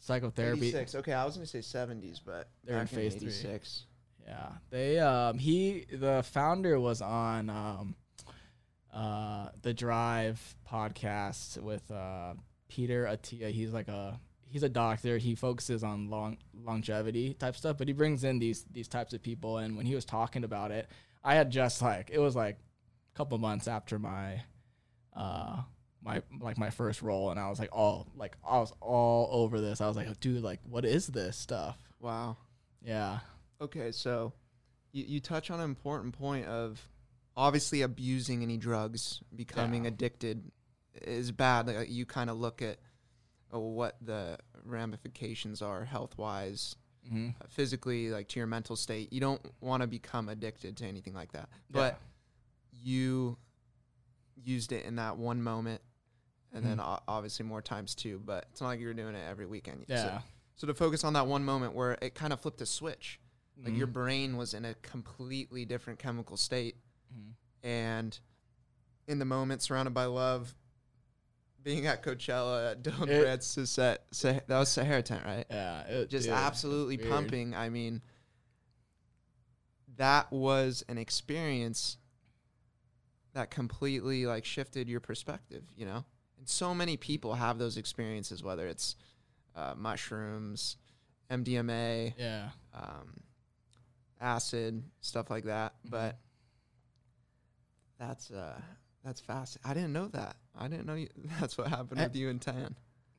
[0.00, 0.68] psychotherapy.
[0.68, 0.96] 86.
[0.96, 3.28] Okay, I was gonna say 70s, but They're in phase three.
[3.28, 3.86] 86.
[4.26, 7.94] Yeah, they um he the founder was on um
[8.92, 12.34] uh the Drive podcast with uh
[12.68, 13.50] Peter Attia.
[13.50, 15.16] He's like a he's a doctor.
[15.16, 19.22] He focuses on long longevity type stuff, but he brings in these these types of
[19.22, 19.56] people.
[19.56, 20.86] And when he was talking about it,
[21.24, 22.58] I had just like it was like
[23.14, 24.42] a couple months after my
[25.16, 25.62] uh
[26.02, 29.60] my like my first role, and I was like all like I was all over
[29.60, 29.80] this.
[29.80, 31.76] I was like, dude, like what is this stuff?
[32.00, 32.36] Wow.
[32.82, 33.18] Yeah.
[33.60, 34.32] Okay, so
[34.92, 36.80] you, you touch on an important point of
[37.36, 39.88] obviously abusing any drugs, becoming Yeah.
[39.88, 40.50] addicted
[41.02, 41.66] is bad.
[41.66, 42.78] Like you kind of look at
[43.54, 46.74] uh, what the ramifications are health wise,
[47.06, 47.28] Mm-hmm.
[47.48, 49.10] physically, like to your mental state.
[49.12, 51.48] You don't want to become addicted to anything like that.
[51.70, 51.98] But
[52.72, 53.36] you
[54.36, 55.80] used it in that one moment.
[56.52, 56.84] And then Mhm.
[56.98, 59.84] o- obviously more times too, but it's not like you're doing it every weekend.
[59.88, 60.22] So- yeah.
[60.56, 63.20] so to focus on that one moment where it kind of flipped a switch,
[63.62, 63.92] like your Mhm.
[63.92, 66.76] brain was in a completely different chemical state,
[67.14, 67.34] Mhm.
[67.62, 68.20] and
[69.06, 70.54] in the moment, surrounded by love,
[71.62, 75.46] being at Coachella, at Dillon It- Brandt's set, Sah- that was Sahara tent, right?
[75.50, 77.54] Yeah, it, Just dude, absolutely pumping.
[77.54, 78.02] I mean,
[79.96, 81.98] that was an experience
[83.34, 86.04] that completely like shifted your perspective, you know.
[86.40, 88.96] And so many people have those experiences, whether it's
[89.54, 90.76] uh, mushrooms,
[91.30, 93.20] MDMA, Yeah, um,
[94.20, 95.74] acid, stuff like that.
[95.86, 95.90] Mhm.
[95.90, 96.18] But
[97.98, 98.58] that's uh,
[99.04, 99.58] that's fast.
[99.64, 100.36] I didn't know that.
[100.58, 101.08] I didn't know you,
[101.40, 102.74] that's what happened I- with you and Tan.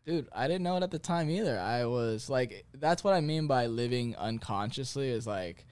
[0.05, 1.59] dude, I didn't know it at the time either.
[1.59, 5.09] I was like, that's what I mean by living unconsciously.
[5.09, 5.65] Is like,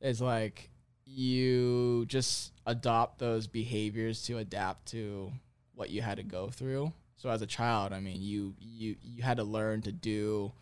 [0.00, 0.70] is like
[1.06, 5.32] you just adopt those behaviors to adapt to
[5.78, 6.92] what you had to go through.
[7.16, 10.52] So as a child, I mean, you you you had to learn to do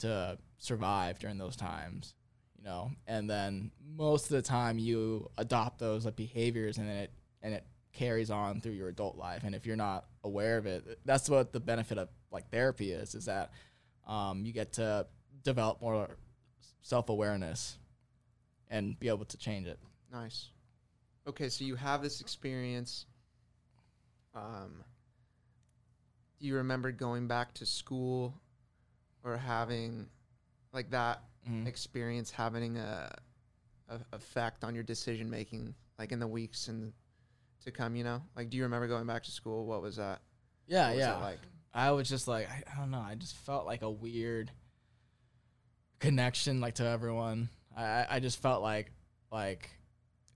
[0.00, 2.14] to survive during those times,
[2.58, 2.90] you know.
[3.06, 7.10] And then most of the time, you adopt those like, behaviors, and it
[7.42, 9.44] and it carries on through your adult life.
[9.44, 13.14] And if you're not aware of it, that's what the benefit of like therapy is:
[13.14, 13.52] is that
[14.06, 15.06] um, you get to
[15.42, 16.08] develop more
[16.82, 17.78] self awareness
[18.68, 19.78] and be able to change it.
[20.12, 20.50] Nice.
[21.26, 23.06] Okay, so you have this experience.
[24.36, 24.84] Um,
[26.38, 28.34] do you remember going back to school
[29.24, 30.06] or having
[30.72, 31.66] like that Mhm.
[31.66, 33.10] experience having a,
[33.88, 36.92] a effect on your decision making like in the weeks and
[37.64, 38.22] to come, you know?
[38.36, 39.64] Like do you remember going back to school?
[39.64, 40.20] What was that?
[40.66, 41.12] Yeah, What was yeah.
[41.12, 41.38] that like?
[41.72, 43.00] I was just like, I, I don't know.
[43.00, 44.50] I just felt like a weird
[46.00, 47.48] connection, like to everyone.
[47.76, 48.90] I- I just felt like,
[49.30, 49.70] like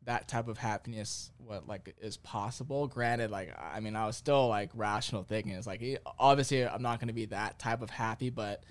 [0.04, 2.86] that type of happiness, what like is possible.
[2.88, 5.52] Granted, like I mean, I was still like rational thinking.
[5.52, 8.64] It's like eh, obviously I'm not going to be that type of happy, but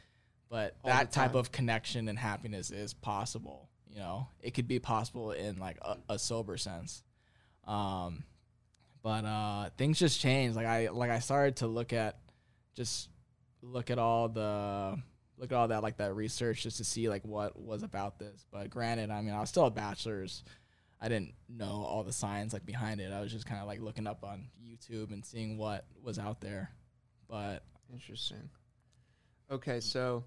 [0.50, 3.70] but All that type of connection and happiness is possible.
[3.90, 7.04] You know, it could be possible in like a, a sober sense.
[7.68, 8.24] Um,
[9.04, 10.56] but uh, things just changed.
[10.56, 12.18] Like I like I started to look at
[12.76, 13.10] just
[13.62, 14.98] look at all the
[15.38, 18.46] look at all that like that research just to see like what was about this.
[18.52, 20.44] But granted, I mean I was still a bachelor's.
[21.02, 23.12] I didn't know all the science like behind it.
[23.12, 26.42] I was just kind of like looking up on YouTube and seeing what was out
[26.42, 26.72] there.
[27.30, 28.50] But Interesting.
[29.52, 30.24] Okay, so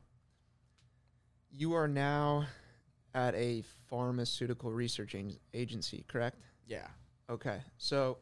[1.50, 2.46] you are now
[3.14, 5.14] at a pharmaceutical research
[5.54, 6.38] agency, correct?
[6.66, 6.88] yeah,
[7.30, 7.61] Okay.
[7.78, 8.18] So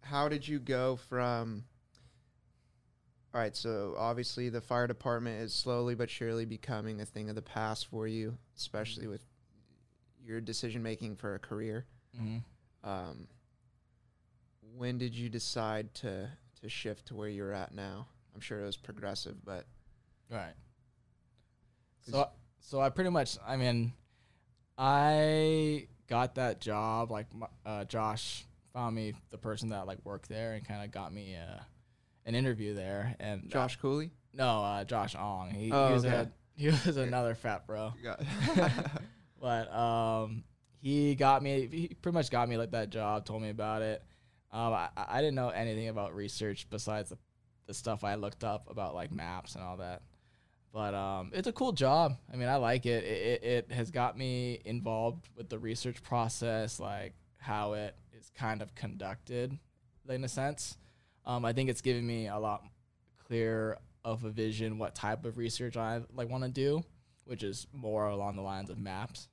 [0.00, 1.64] how did you go from
[3.34, 7.34] All right, so obviously the fire department is slowly but surely becoming a thing of
[7.36, 9.12] the past for you, especially mm-hmm.
[9.12, 9.24] with
[10.24, 11.84] your decision making for a career.
[12.16, 12.38] hmm
[12.84, 13.28] Um,
[14.76, 16.28] when did you decide to
[16.60, 18.06] to shift to where you're at now?
[18.34, 19.66] I'm sure it was progressive, but
[20.30, 20.54] right.
[22.10, 22.28] So
[22.60, 23.92] so I pretty much I mean
[24.78, 27.26] I got that job like
[27.66, 31.36] uh, Josh found me the person that like worked there and kind of got me
[31.36, 31.60] uh,
[32.26, 34.10] an interview there and uh, Josh Cooley.
[34.32, 36.14] no uh, Josh Ong he, Oh, he was okay.
[36.14, 37.92] a, he was another fat bro
[39.42, 40.44] but um
[40.80, 44.02] he got me he pretty much got me like that job told me about it.
[44.52, 47.18] Um I, I didn't know anything about research besides the,
[47.66, 50.02] the stuff I looked up about like MAPS and all that.
[50.72, 52.16] But um it's a cool job.
[52.32, 53.04] I mean I like it.
[53.04, 58.30] It, it, it has got me involved with the research process like how it is
[58.36, 59.58] kind of conducted
[60.08, 60.78] in a sense.
[61.26, 62.62] Um I think it's given me a lot
[63.26, 66.84] clearer of a vision what type of research I like want to do
[67.24, 69.28] which is more along the lines of MAPS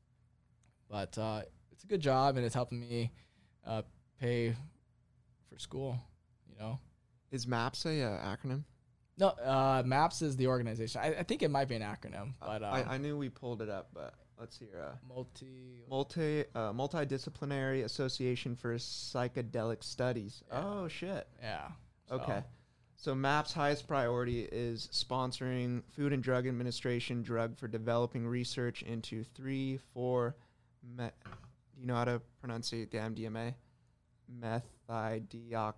[0.90, 3.12] but uh, it's a good job and it's helping me
[3.66, 3.84] uh,
[4.20, 4.56] pay
[5.52, 6.00] for school.
[6.50, 6.80] You know.
[7.32, 8.64] Is MAPS a uh, acronym?
[9.18, 11.02] No, uh, MAPS is the organization.
[11.04, 13.62] I, I think it might be an acronym, but um, I, I knew we pulled
[13.62, 14.70] it up, but let's hear.
[14.82, 15.84] Uh, multi.
[15.90, 20.44] multi uh, multidisciplinary association for psychedelic studies.
[20.50, 20.64] Yeah.
[20.64, 21.28] Oh shit.
[21.42, 21.68] Yeah.
[22.12, 22.44] Okay.
[22.96, 29.24] So MAP's highest priority is sponsoring Food and Drug Administration drug for developing research into
[29.24, 30.36] three, four,
[30.84, 31.10] me-
[31.76, 33.54] do you know how to pronounce it, the MDMA?
[34.40, 35.74] Methidioxo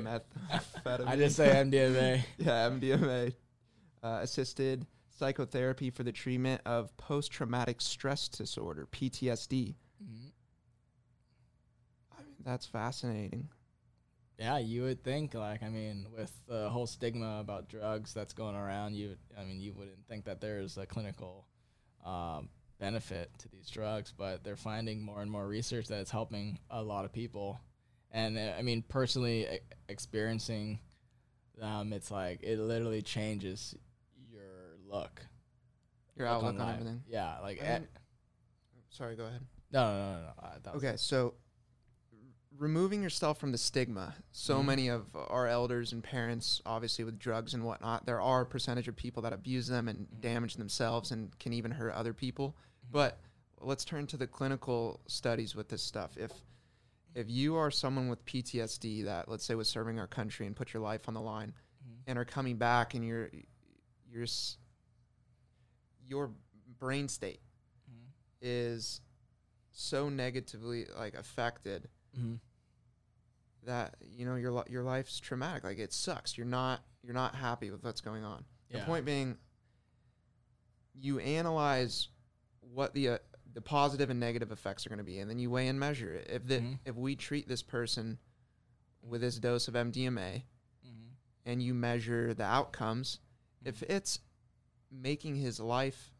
[0.00, 1.06] methamphetamine.
[1.06, 2.22] I just say MDMA.
[2.38, 3.34] yeah, MDMA
[4.02, 4.86] uh, assisted
[5.18, 9.74] psychotherapy for the treatment of post traumatic stress disorder, PTSD.
[10.02, 10.30] Mhm.
[12.12, 13.48] I mean, that's fascinating.
[14.38, 18.54] Yeah, you would think like I mean, with the whole stigma about drugs that's going
[18.54, 21.46] around, you I mean, you wouldn't think that there's a clinical
[22.04, 22.48] um,
[22.78, 26.82] benefit to these drugs, but they're finding more and more research that it's helping a
[26.82, 27.60] lot of people.
[28.10, 29.58] And uh, I mean, personally e-
[29.88, 30.78] experiencing
[31.58, 33.74] them, it's like it literally changes
[34.30, 35.20] your look.
[36.16, 36.74] Your look outlook on life.
[36.74, 37.02] everything.
[37.08, 37.88] Yeah, like eh, mean-
[38.90, 39.42] Sorry, go ahead.
[39.70, 40.48] no, no, no, no.
[40.64, 40.72] no.
[40.78, 41.34] Okay, so
[42.56, 44.14] removing yourself from the stigma.
[44.32, 44.64] So Mhm.
[44.64, 48.88] many of our elders and parents, obviously with drugs and whatnot, there are a percentage
[48.88, 50.20] of people that abuse them and Mhm.
[50.20, 52.56] damage themselves and can even hurt other people.
[52.90, 53.18] But
[53.60, 56.16] let's turn to the clinical studies with this stuff.
[56.16, 56.32] If
[57.14, 60.72] if you are someone with PTSD that let's say was serving our country and put
[60.72, 61.52] your life on the line
[61.84, 62.02] Mhm.
[62.06, 63.30] and are coming back and you're
[64.10, 64.26] you're
[66.06, 66.30] your
[66.78, 67.40] brain state
[67.90, 68.08] Mhm.
[68.40, 69.00] is
[69.72, 72.40] so negatively like affected Mhm.
[73.64, 77.70] that you know your your life's traumatic like it sucks you're not you're not happy
[77.70, 79.38] with what's going on the point being
[80.94, 82.08] you analyze
[82.72, 83.18] what the uh,
[83.52, 86.12] the positive and negative effects are going to be and then you weigh and measure
[86.14, 86.78] it if the Mhm.
[86.84, 88.18] if we treat this person
[89.02, 90.42] with this dose of MDMA
[90.86, 91.10] Mhm.
[91.46, 93.20] and you measure the outcomes
[93.64, 93.90] if Mhm.
[93.90, 94.20] it's
[94.90, 96.12] making his life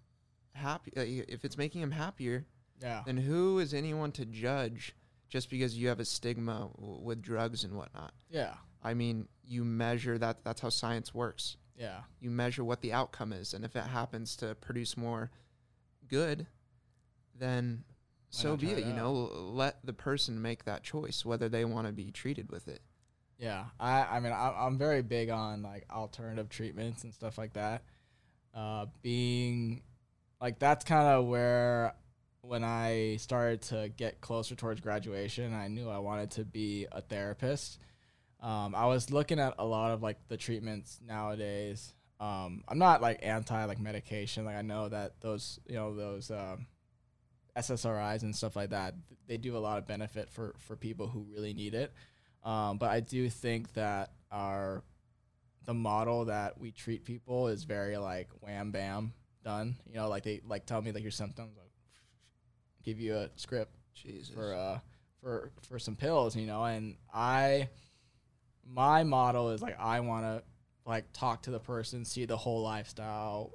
[0.53, 2.47] happy uh, if it's making him happier
[2.81, 4.95] yeah, then who is anyone to judge
[5.29, 8.15] just because you have a stigma w- with drugs and whatnot?
[8.31, 10.45] yeah, I mean, you measure that.
[10.45, 11.57] That's how science works.
[11.77, 12.05] yeah.
[12.21, 15.31] You measure what the outcome is, and if it happens to produce more
[16.09, 16.47] good,
[17.39, 17.93] then Why
[18.31, 18.79] so be it.
[18.79, 22.51] it You know, let the person make that choice whether they want to be treated
[22.51, 22.81] with it.
[23.39, 27.53] Yeah, I I mean I, I'm very big on like alternative treatments and stuff like
[27.53, 27.85] that.
[28.55, 29.83] Uh, being
[30.41, 31.95] like that's kind of where
[32.41, 37.01] when I started to get closer towards graduation, I knew I wanted to be a
[37.01, 37.79] therapist.
[38.41, 41.95] Um, I was looking at a lot of like the treatments nowadays.
[42.21, 44.45] Um, I'm not like anti like medication.
[44.45, 46.67] Like I know that those you know those um,
[47.57, 48.95] SSRIs and stuff like that,
[49.27, 51.93] they do a lot of benefit for for people who really need it.
[52.45, 54.83] Um, but I do think that our
[55.65, 59.13] the model that we treat people is very like wham bam
[59.45, 59.77] done.
[59.87, 61.71] You know, like they like tell me like your symptoms, like
[62.85, 64.35] give you a script Jesus.
[64.35, 64.79] for uh
[65.21, 67.69] for for some pills, you know, and I
[68.67, 70.43] my model is like I want to
[70.89, 73.53] like talk to the person, see the whole lifestyle,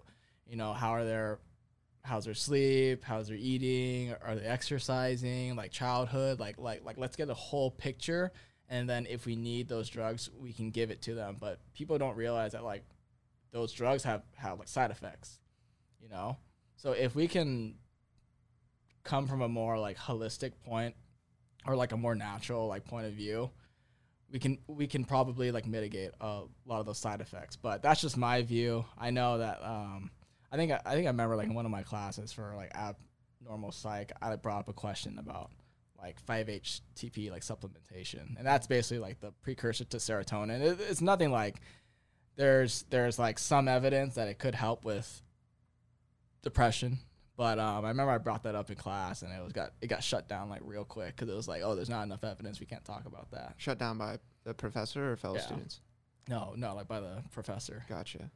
[0.48, 1.40] you know, how are their
[2.04, 7.16] how's their sleep, how's their eating, are they exercising, like childhood, like like like let's
[7.16, 8.32] get a whole picture
[8.70, 11.98] and then if we need those drugs, we can give it to them, but people
[11.98, 12.84] don't realize that like
[13.52, 15.40] those drugs have have like side effects,
[16.00, 16.38] you know?
[16.76, 17.76] So if we can
[19.04, 20.96] come from a more like holistic point
[21.66, 23.50] or like a more natural like point of view
[24.34, 28.02] we can we can probably like mitigate a lot of those side effects but that's
[28.02, 28.84] just my view.
[28.98, 30.12] I know that um
[30.52, 33.72] i think i, think i remember like in one of my classes for like abnormal
[33.72, 35.52] psych i brought up a question about
[36.02, 40.62] like 5-htp like supplementation and that's basically like the precursor to serotonin.
[40.62, 41.62] It, it's nothing like
[42.36, 45.22] there's there's like some evidence that it could help with
[46.42, 47.00] depression
[47.36, 49.88] but um, I remember I brought that up in class, and it was got it
[49.88, 52.60] got shut down like real quick because it was like, oh, there's not enough evidence.
[52.60, 53.56] We can't talk about that.
[53.58, 55.42] Shut down by the professor or fellow Yeah.
[55.42, 55.82] students.
[56.30, 57.84] No, no, like by the professor.
[57.90, 58.30] Gotcha.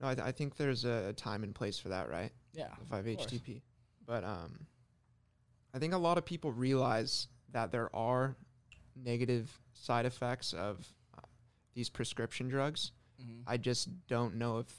[0.00, 2.32] No, I, th- I think there's a time and place for that, right?
[2.54, 3.26] Yeah, the of course.
[3.26, 3.60] 5-HTP.
[4.06, 4.66] But um,
[5.74, 8.34] I think a lot of people realize that there are
[8.96, 10.86] negative side effects of
[11.16, 11.20] uh,
[11.74, 12.92] these prescription drugs.
[13.22, 13.42] Mhm.
[13.46, 14.74] I just don't know if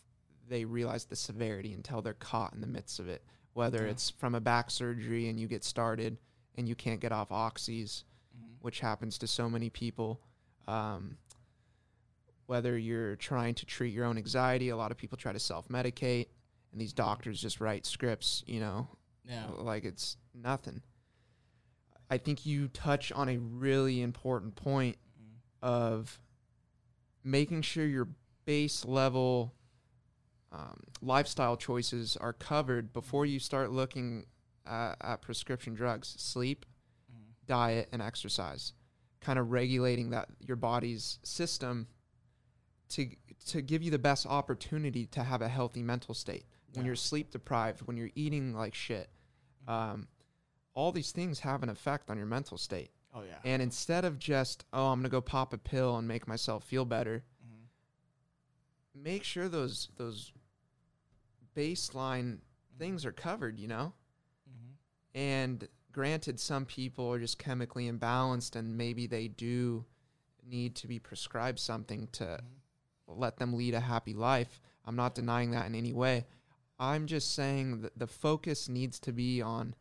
[0.51, 3.23] they realize the severity until they're caught in the midst of it.
[3.53, 3.91] Whether Yeah.
[3.91, 6.17] it's from a back surgery and you get started
[6.55, 8.03] and you can't get off oxys,
[8.35, 8.57] Mhm.
[8.59, 10.21] which happens to so many people.
[10.67, 11.17] Um,
[12.47, 15.69] whether you're trying to treat your own anxiety, a lot of people try to self
[15.69, 16.27] medicate,
[16.73, 18.89] and these doctors just write scripts, you know,
[19.23, 20.81] Yeah, like it's nothing.
[22.09, 24.97] I think you touch on a really important point
[25.61, 26.19] of
[27.23, 28.09] making sure your
[28.43, 29.55] base level
[30.51, 34.25] um, lifestyle choices are covered before you start looking
[34.65, 36.65] at, at prescription drugs, sleep,
[37.47, 38.73] diet, and exercise.
[39.21, 41.87] Kind of regulating that your body's system
[42.89, 43.07] to
[43.47, 46.45] to give you the best opportunity to have a healthy mental state.
[46.73, 49.09] When you're sleep deprived, when you're eating like shit,
[49.67, 50.07] um,
[50.73, 52.91] all these things have an effect on your mental state.
[53.13, 53.39] Oh yeah.
[53.43, 56.85] And instead of just, oh, I'm gonna go pop a pill and make myself feel
[56.85, 57.67] better, Mhm.
[59.03, 60.31] make sure those those
[61.55, 62.39] baseline
[62.77, 63.93] things are covered, you know?
[64.49, 64.75] Mhm.
[65.13, 69.85] And granted, some people are just chemically imbalanced and maybe they do
[70.43, 73.17] need to be prescribed something to Mhm.
[73.19, 74.61] let them lead a happy life.
[74.85, 76.25] I'm not denying that in any way.
[76.79, 79.75] I'm just saying that the focus needs to be on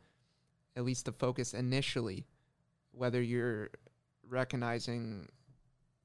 [0.76, 2.26] at least the focus initially,
[2.92, 3.70] whether you're
[4.22, 5.28] recognizing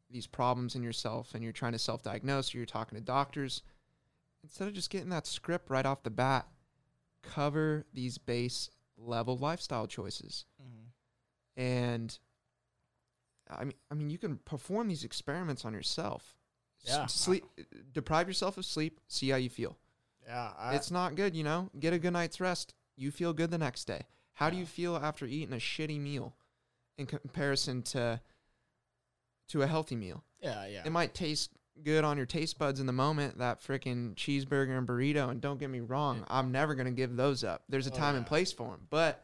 [0.10, 3.62] these problems in yourself and you're trying to self diagnose or you're talking to doctors,
[4.46, 6.48] instead of just getting that script right off the bat,
[7.24, 10.46] cover these base level lifestyle choices.
[10.62, 10.92] Mhm.
[11.58, 12.20] And
[13.50, 16.36] I mean, I mean, you can perform these experiments on yourself.
[16.84, 17.08] Yeah.
[17.08, 17.44] sleep,
[17.94, 19.00] deprive yourself of sleep.
[19.08, 19.76] See how you feel.
[20.24, 20.54] Yeah.
[20.56, 21.72] I, it's not good, you know.
[21.80, 22.76] Get a good night's rest.
[22.96, 24.04] You feel good the next day.
[24.34, 26.36] How do you feel after eating a shitty meal
[26.98, 28.22] in comparison to
[29.48, 30.24] to a healthy meal?
[30.42, 30.68] yeah.
[30.68, 30.84] Yeah.
[30.86, 31.52] It might taste
[31.84, 35.30] good on your taste buds in the moment, that freaking cheeseburger and burrito.
[35.30, 36.26] And don't get me wrong, Yeah.
[36.30, 37.64] I'm never gonna give those up.
[37.70, 38.88] There's a Oh, time and place for them.
[38.90, 39.24] But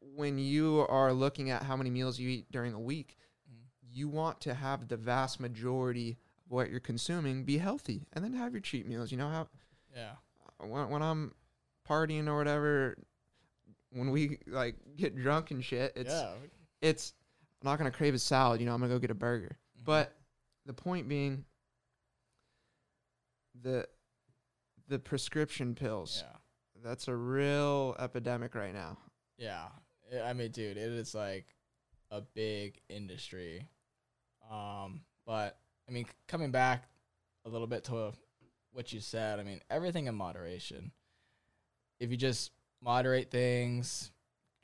[0.00, 3.16] when you are looking at how many meals you eat during a week,
[3.48, 3.62] Mhm.
[3.90, 8.34] you want to have the vast majority of what you're consuming be healthy, and then
[8.34, 9.10] have your cheat meals.
[9.12, 9.48] You know how
[9.94, 10.16] yeah.
[10.58, 11.34] when, when I'm
[11.88, 12.96] partying or whatever,
[13.90, 16.34] when we like get drunk and shit, it's yeah.
[16.80, 17.14] it's
[17.62, 18.60] I'm not gonna crave a salad.
[18.60, 19.56] You know, I'm gonna go get a burger.
[19.80, 19.84] Mhm.
[19.84, 20.16] But
[20.66, 21.44] the point being,
[23.62, 23.86] the
[24.88, 26.22] the prescription pills.
[26.26, 26.36] yeah.
[26.84, 28.98] That's a real epidemic right now.
[29.38, 29.68] Yeah.
[30.12, 31.46] I- I mean, dude, it is like
[32.10, 33.66] a big industry.
[34.50, 35.58] Um, but
[35.88, 36.84] I mean, coming back
[37.44, 38.12] a little bit to
[38.72, 40.90] what you said, I mean, everything in moderation.
[42.00, 42.50] If you just
[42.82, 44.10] moderate things,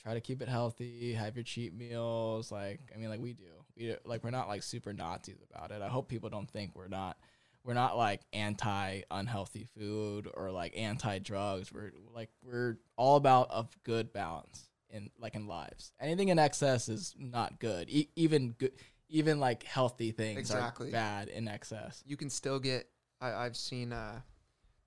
[0.02, 3.57] try to keep it healthy, have your cheat meals, like I mean, like we do.
[3.78, 5.80] We like we're not like super Nazis about it.
[5.82, 7.16] I hope people don't think we're not
[7.64, 11.72] we're not like anti unhealthy food or like anti drugs.
[11.72, 15.92] We're like we're all about a good balance in like in lives.
[16.00, 17.88] Anything in excess is not good.
[17.90, 18.72] E- even good,
[19.08, 20.88] even like healthy things Exactly.
[20.88, 22.02] are bad in excess.
[22.06, 22.88] You can still get.
[23.20, 23.92] I, I've seen.
[23.92, 24.20] Uh,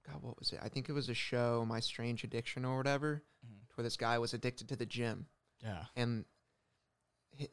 [0.07, 0.59] God, what was it?
[0.63, 3.59] I think it was a show, My Strange Addiction or whatever, Mhm.
[3.75, 5.27] where this guy was addicted to the gym.
[5.63, 5.85] Yeah.
[5.95, 6.25] and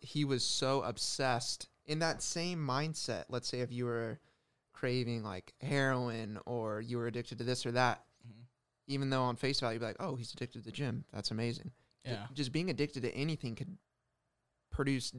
[0.01, 4.19] he, was so obsessed in that same mindset let's say if you were
[4.73, 8.45] craving like heroin or you were addicted to this or that Mhm.
[8.87, 11.31] even though on face value you'd be like oh he's addicted to the gym that's
[11.31, 11.71] amazing
[12.05, 12.27] Yeah.
[12.35, 13.77] just being addicted to anything could
[14.71, 15.13] produce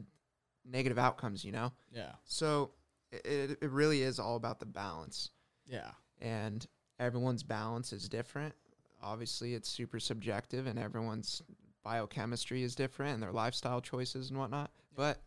[0.64, 2.12] negative outcomes you know Yeah.
[2.24, 2.72] so
[3.10, 5.30] it, it really is all about the balance
[5.66, 5.90] Yeah.
[6.20, 6.66] and
[6.98, 8.54] everyone's balance is different.
[9.02, 11.40] Obviously, it's super subjective, and everyone's
[11.82, 14.70] biochemistry is different, and their lifestyle choices and whatnot.
[14.94, 15.20] But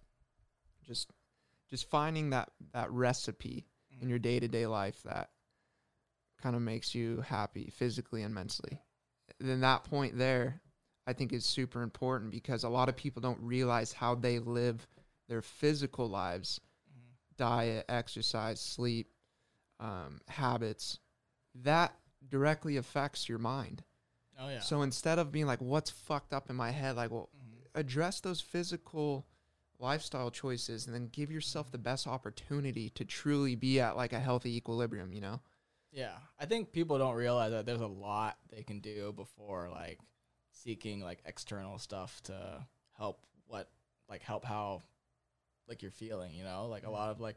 [0.85, 1.09] just
[1.69, 3.65] just finding that that recipe
[4.01, 5.29] in your day to day life that
[6.41, 8.81] kind of makes you happy physically and mentally.
[9.39, 10.61] Then that point there,
[11.07, 14.85] I think is super important because a lot of people don't realize how they live
[15.29, 16.59] their physical lives
[16.91, 17.15] Mhm.
[17.37, 19.09] diet, exercise, sleep,
[19.79, 20.99] um, habits,
[21.55, 21.97] that
[22.27, 23.83] directly affects your mind.
[24.39, 24.59] Oh yeah.
[24.59, 27.65] So instead of being like, what's fucked up in my head, like, well, Mhm.
[27.75, 29.25] address those physical
[29.79, 34.19] lifestyle choices and then give yourself the best opportunity to truly be at like a
[34.19, 35.41] healthy equilibrium, you know?
[35.91, 39.99] Yeah, I think people don't realize that there's a lot they can do before like
[40.51, 43.69] seeking like external stuff to help what
[44.09, 44.81] like help how
[45.67, 46.67] like you're feeling, you know?
[46.67, 47.35] Like a lot of like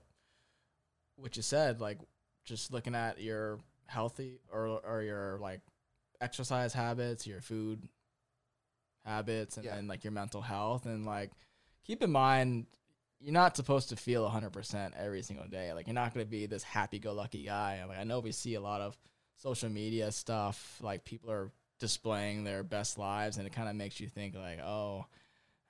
[1.17, 1.99] what you said, like
[2.45, 5.61] just looking at your healthy or or your like
[6.21, 7.89] exercise habits, your food
[9.05, 9.77] habits and Yeah.
[9.77, 11.31] then like your mental health and like
[11.85, 12.67] keep in mind
[13.21, 15.73] you're not supposed to feel 100% every single day.
[15.73, 17.83] Like you're not going to be this happy-go-lucky guy.
[17.89, 18.99] Like I know we see a lot of
[19.37, 24.01] social media stuff like people are displaying their best lives and it kind of makes
[24.01, 25.07] you think like, "Oh,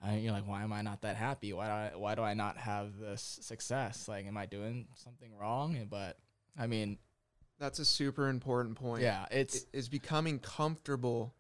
[0.03, 1.53] I, you're like, why am I not that happy?
[1.53, 4.09] Why do I why do I not have this success?
[4.09, 6.19] Like am I doing something wrong?" But
[6.59, 6.99] I mean,
[7.59, 9.03] That's a super important point.
[9.03, 11.35] yeah, it's is becoming comfortable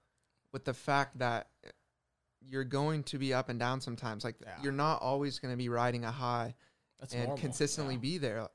[0.52, 1.48] with the fact that
[2.40, 4.24] you're going to be up and down sometimes.
[4.24, 4.62] Like Yeah.
[4.62, 6.54] you're not always going to be riding a high
[7.00, 7.38] That's and normal.
[7.38, 8.00] consistently yeah.
[8.00, 8.48] be there.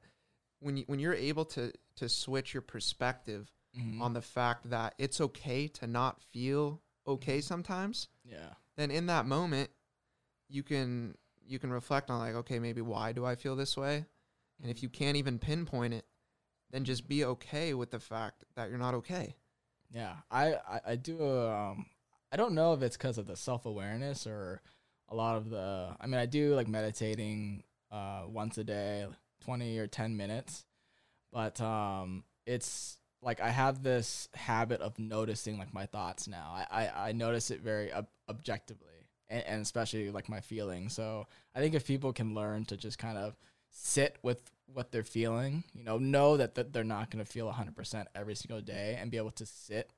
[0.60, 4.02] When you when you're able to to switch your perspective Mhm.
[4.02, 7.48] on the fact that it's okay to not feel okay Mm-hmm.
[7.48, 8.54] sometimes, yeah.
[8.76, 9.70] then in that moment
[10.50, 13.96] you can you can reflect on like okay maybe why do I feel this way?
[13.98, 14.06] And
[14.64, 14.70] Mm-hmm.
[14.70, 16.06] if you can't even pinpoint it,
[16.72, 19.36] then just be okay with the fact that you're not okay.
[19.94, 21.22] Yeah, I I, I do.
[21.24, 21.86] Um,
[22.32, 24.62] I don't know if it's because of the self awareness or
[25.10, 25.96] a lot of the.
[26.00, 29.06] I mean, I do like meditating uh, once a day,
[29.44, 30.66] twenty or ten minutes,
[31.32, 36.54] but um, it's like I have this habit of noticing like my thoughts now.
[36.72, 40.94] I I, I notice it very ob- objectively, and, and especially like my feelings.
[40.94, 43.36] So I think if people can learn to just kind of
[43.72, 44.42] sit with
[44.74, 48.36] what they're feeling, you know, know that, that they're not going to feel 100% every
[48.36, 49.92] single day and be able to sit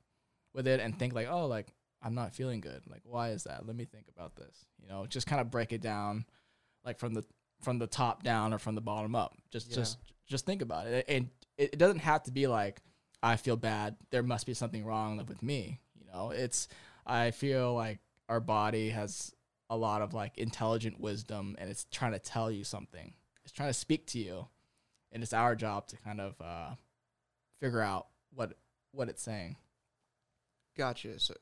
[0.54, 1.68] with it and think like, oh, like
[2.02, 2.82] I'm not feeling good.
[2.90, 3.66] Like why is that?
[3.66, 4.66] Let me think about this.
[4.82, 6.26] You know, just kind of break it down
[6.86, 7.24] like from the
[7.62, 9.36] from the top down or from the bottom up.
[9.52, 9.76] Just Yeah.
[9.78, 9.98] just
[10.28, 11.06] just think about it.
[11.08, 12.82] And it, it doesn't have to be like
[13.22, 13.96] I feel bad.
[14.12, 15.80] There must be something wrong with me.
[15.98, 16.68] You know, it's
[17.06, 19.34] I feel like our body has
[19.70, 23.14] a lot of like intelligent wisdom and it's trying to tell you something.
[23.44, 24.48] It's trying to speak to you.
[25.14, 26.72] And it's our job to kind of uh,
[27.62, 28.58] figure out what
[28.92, 29.56] what it's saying.
[30.76, 31.20] Gotcha.
[31.20, 31.36] So,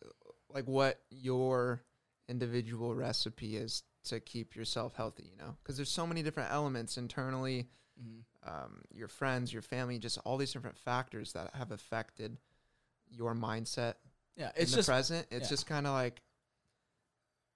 [0.54, 1.82] like, what your
[2.28, 5.56] individual recipe is to keep yourself healthy, you know?
[5.64, 7.70] Because there's so many different elements internally,
[8.46, 12.38] um, your friends, your family, just all these different factors that have affected
[13.10, 13.96] your mindset
[14.36, 15.28] Yeah, in it's the just present.
[15.32, 15.50] It's yeah.
[15.50, 16.22] just kind of like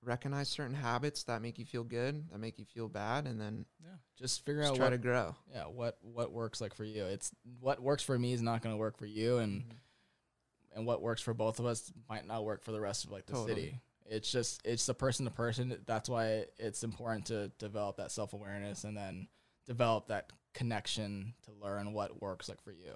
[0.06, 3.66] recognize certain habits that make you feel good, that make you feel bad, and then
[3.82, 5.36] yeah, just figure just out try what to grow.
[5.54, 7.06] yeah what what works like for you.
[7.06, 10.78] It's what works for me is not going to work for you, and mm-hmm.
[10.78, 13.26] and what works for both of us might not work for the rest of like
[13.26, 13.56] the Totally.
[13.56, 13.82] city.
[14.08, 15.78] It's just it's the person to person.
[15.86, 19.28] That's why it's important to develop that self awareness and then
[19.66, 22.94] develop that connection to learn what works like for you.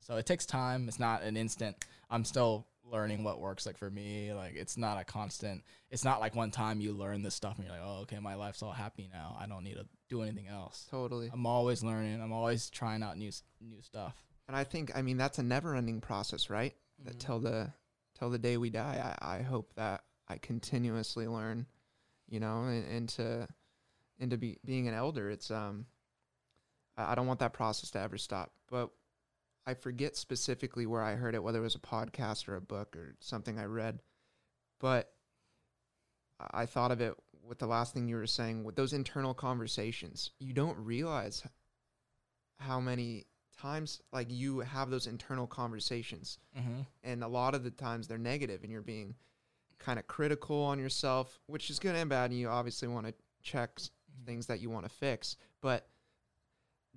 [0.00, 0.88] So it takes time.
[0.88, 1.76] It's not an instant.
[2.10, 4.32] I'm still learning what works like for me.
[4.32, 5.62] Like it's not a constant.
[5.90, 8.34] It's not like one time you learn this stuff and you're like, oh, okay, my
[8.34, 9.36] life's all happy now.
[9.38, 10.86] I don't need to do anything else.
[10.90, 11.30] Totally.
[11.32, 12.20] I'm always learning.
[12.20, 13.30] I'm always trying out new
[13.60, 14.16] new stuff.
[14.48, 16.74] And I think, I mean, that's a never-ending process, right?
[17.04, 17.72] That till the
[18.18, 21.66] till the day we die, I, I hope that I continuously learn,
[22.28, 23.48] you know, and, and to
[24.18, 25.30] into be, being an elder.
[25.30, 25.86] It's um,
[26.96, 28.52] I don't want that process to ever stop.
[28.70, 28.90] But
[29.66, 32.96] I forget specifically where I heard it, whether it was a podcast or a book
[32.96, 34.00] or something I read.
[34.80, 35.12] But
[36.52, 37.14] I thought of it
[37.46, 40.30] with the last thing you were saying with those internal conversations.
[40.40, 41.44] You don't realize
[42.58, 43.26] how many
[43.60, 46.80] times like you have those internal conversations Mm-hmm.
[47.04, 49.14] and a lot of the times they're negative and you're being
[49.78, 53.14] kind of critical on yourself which is good and bad and you obviously want to
[53.42, 53.90] check s-
[54.24, 55.86] things that you want to fix but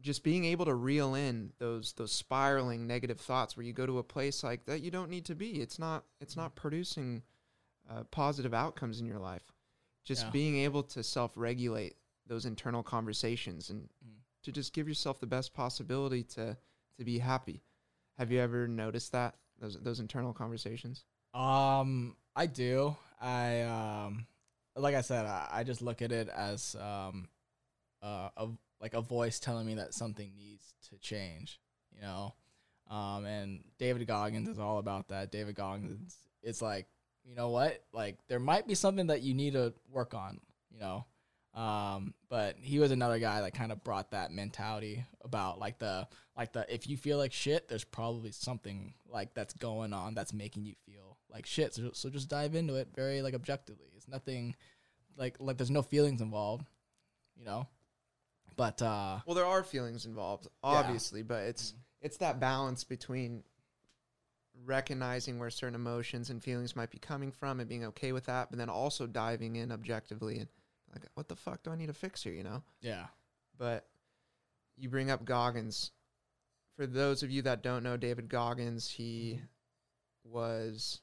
[0.02, 3.98] just being able to reel in those those spiraling negative thoughts where you go to
[4.00, 7.24] a place like that you don't need to be it's not it's not producing
[7.90, 9.54] uh, positive outcomes in your life
[10.04, 10.32] just Yeah.
[10.32, 11.96] being able to self-regulate
[12.28, 14.18] those internal conversations and Mm.
[14.44, 16.58] to just give yourself the best possibility to
[16.98, 17.62] to be happy
[18.18, 22.96] have you ever noticed that those those internal conversations Um, I do.
[23.22, 24.28] I um,
[24.76, 27.28] like I said, I, I just look at it as um,
[28.02, 28.48] uh, a
[28.82, 31.60] like a voice telling me that something needs to change.
[31.94, 32.34] You know,
[32.90, 35.32] um, and David Goggins is all about that.
[35.32, 36.88] David Goggins, it's like
[37.24, 40.40] you know what, like there might be something that you need to work on.
[40.72, 41.06] You know,
[41.56, 46.08] um, but he was another guy that kind of brought that mentality about like the
[46.38, 50.34] like the if you feel like shit, there's probably something like that's going on that's
[50.34, 51.74] making you feel like shit.
[51.74, 53.88] So, so just dive into it very like objectively.
[53.96, 54.56] It's nothing
[55.18, 56.68] like like there's no feelings involved,
[57.38, 57.68] you know.
[58.56, 63.44] But uh, well there are feelings involved obviously but it's it's that balance between
[64.66, 68.50] recognizing where certain emotions and feelings might be coming from and being okay with that
[68.50, 70.48] but then also diving in objectively and
[70.94, 73.08] like what the fuck do i need to fix here you know yeah,
[73.58, 73.86] but
[74.78, 75.92] you bring up Goggins.
[76.76, 79.40] For those of you that don't know David Goggins, he
[80.26, 81.00] was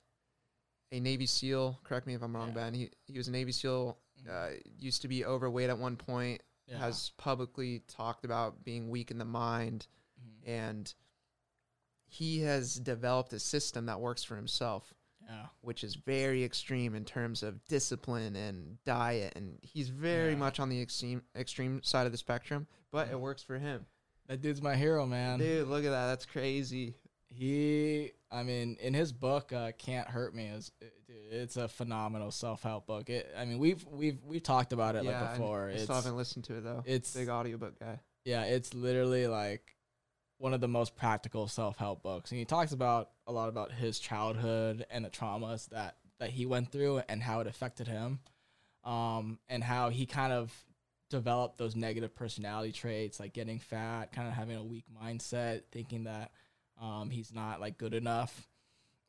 [0.91, 1.81] a Navy SEAL.
[1.85, 2.55] Correct me if I'm wrong, Yeah.
[2.55, 2.75] Ben.
[2.75, 3.97] He he was a Navy SEAL.
[4.31, 4.49] Uh,
[4.79, 6.43] used to be overweight at one point.
[6.73, 6.79] Yeah.
[6.79, 9.87] Has publicly talked about being weak in the mind,
[10.21, 10.49] Mhm.
[10.49, 10.95] and
[12.07, 14.95] he has developed a system that works for himself
[15.25, 20.39] yeah, which is very extreme in terms of discipline and diet and he's very Yeah.
[20.39, 23.87] much on the extreme extreme side of the spectrum but it works for him
[24.27, 25.39] that dude's my hero, man.
[25.39, 26.97] dude look at that that's crazy
[27.29, 30.73] He, I mean, in his book, uh, "Can't Hurt Me," is
[31.31, 33.11] it's a phenomenal self help book.
[33.11, 35.69] It, I mean, we've we've we've talked about it yeah, like before.
[35.69, 36.83] I it's still haven't listened to it though.
[36.87, 38.01] it's- big audiobook guy.
[38.25, 39.77] yeah, it's literally like
[40.39, 43.71] one of the most practical self help books, and he talks about a lot about
[43.71, 48.21] his childhood and the traumas that that he went through and how it affected him,
[48.85, 50.53] um, and how he kind of
[51.11, 56.05] developed those negative personality traits, like getting fat, kind of having a weak mindset, thinking
[56.05, 56.31] that
[56.83, 58.49] um, he's not like good enough,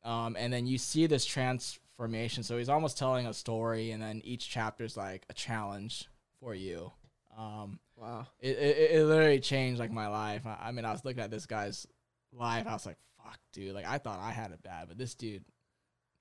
[0.04, 2.42] um, and then you see this transformation.
[2.42, 6.08] So he's almost telling a story, and then each chapter is like a challenge
[6.40, 6.92] for you.
[7.36, 8.26] Um, Wow.
[8.40, 10.46] it, it, it literally changed like my life.
[10.46, 11.86] I, I mean, I was looking at this guy's
[12.32, 12.66] life.
[12.66, 13.72] I was like, fuck, dude.
[13.74, 15.44] Like, I thought I had it bad, but this dude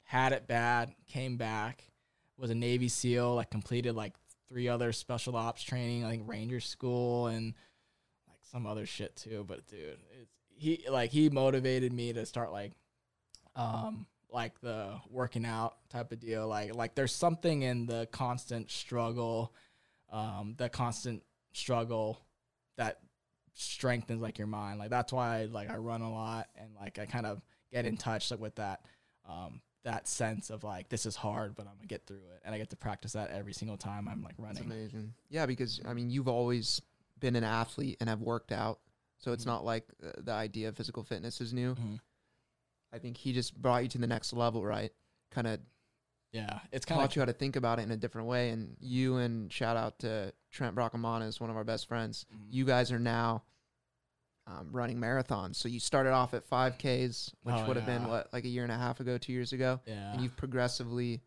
[0.04, 1.84] had it bad, came back,
[2.38, 4.14] was a Navy SEAL, like, completed like
[4.50, 7.56] three other special ops training, I think Ranger School and
[8.28, 9.44] like some other shit too.
[9.48, 12.72] But dude, it's, he like he motivated me to start like,
[13.56, 16.48] um, like the working out type of deal.
[16.48, 19.54] Like, like there's something in the constant struggle,
[20.12, 22.20] um, the constant struggle
[22.78, 23.00] that
[23.54, 24.80] strengthens like your mind.
[24.80, 27.42] Like that's why I, like I run a lot and like I kind of
[27.72, 28.86] get in touch like with that
[29.28, 32.54] um that sense of like this is hard but I'm gonna get through it and
[32.56, 34.72] I get to practice that every single time I'm like That's running.
[34.72, 35.14] amazing.
[35.30, 36.82] Yeah, because I mean, you've always
[37.20, 38.80] been an athlete and have worked out,
[39.24, 39.48] so it's Mhm.
[39.48, 41.76] not like uh, the idea of physical fitness is new.
[41.76, 42.00] Mhm.
[42.92, 44.94] I think he just brought you to the next level, right?
[45.32, 45.60] Kind of
[46.32, 48.50] Yeah, it's kind of taught you how to think about it in a different way.
[48.50, 52.26] And you and shout out to Trent Brockamana is one of our best friends.
[52.34, 52.48] Mhm.
[52.52, 53.44] You guys are now
[54.46, 55.56] um, running marathons.
[55.56, 58.64] So you started off at 5Ks, which Oh, would have been what like a year
[58.64, 60.12] and a half ago, two years ago, yeah.
[60.12, 61.22] and you've progressively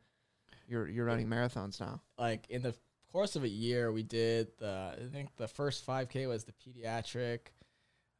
[0.69, 2.03] you're you're running marathons now.
[2.19, 2.75] like in the
[3.13, 7.53] course of a year we did the I think the first 5k was the pediatric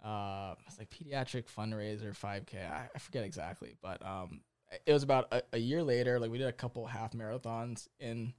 [0.05, 4.41] uh it's like pediatric fundraiser 5k I, I forget exactly but um
[4.85, 8.35] it was about a, a year later like we did a couple half marathons in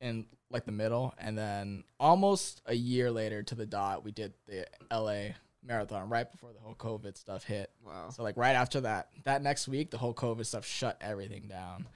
[0.00, 4.32] in like the middle and then almost a year later to the dot we did
[4.46, 8.10] the LA marathon right before the whole covid stuff hit Wow.
[8.10, 11.86] so like right after that, that next week, the whole COVID stuff shut everything down.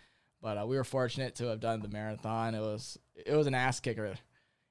[0.41, 2.55] But uh, we were fortunate to have done the marathon.
[2.55, 4.15] It was it was an ass kicker,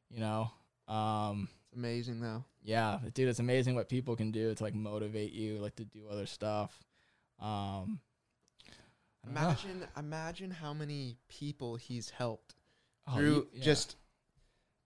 [0.10, 0.52] you know.
[0.88, 2.44] Um, It's amazing though.
[2.64, 6.08] Yeah, dude, it's amazing what people can do to like motivate you, like to do
[6.10, 6.84] other stuff.
[7.40, 8.00] Um,
[9.24, 9.42] I don't know.
[9.42, 12.56] Imagine imagine how many people he's helped
[13.08, 13.96] Oh, through yeah, just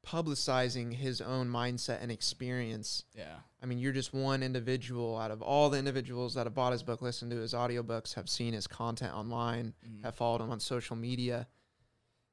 [0.06, 3.04] publicizing his own mindset and experience.
[3.16, 6.72] yeah, I mean, you're just one individual out of all the individuals that have bought
[6.74, 10.04] his book, listened to his audiobooks, have seen his content online, Mhm.
[10.04, 11.48] have followed him on social media.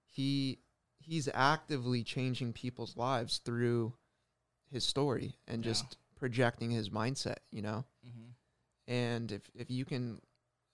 [0.05, 0.59] He
[0.99, 3.95] he's actively changing people's lives through
[4.73, 5.71] his story and Yeah.
[5.73, 7.85] just projecting his mindset, you know?
[8.05, 8.35] Mhm.
[8.87, 10.21] And if if you can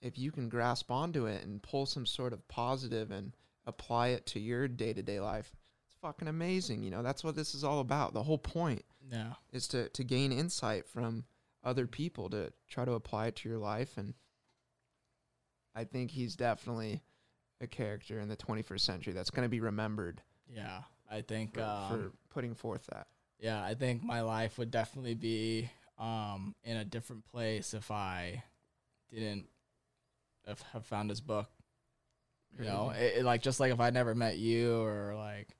[0.00, 3.36] if you can grasp onto it and pull some sort of positive and
[3.66, 5.52] apply it to your day-to-day life,
[5.84, 7.02] it's fucking amazing, you know?
[7.02, 8.14] That's what this is all about.
[8.14, 11.24] The whole point yeah, is to to gain insight from
[11.64, 14.14] other people to try to apply it to your life and
[15.74, 17.02] I think he's definitely
[17.60, 20.84] a character in the 21st century that's going to be remembered yeah.
[21.10, 23.08] I think for, um, for putting forth that.
[23.38, 28.42] Yeah, I think my life would definitely be um in a different place if I
[29.12, 29.46] didn't
[30.46, 31.48] have, have found his book.
[32.58, 35.54] You know, it, it- like just like if I never met you or like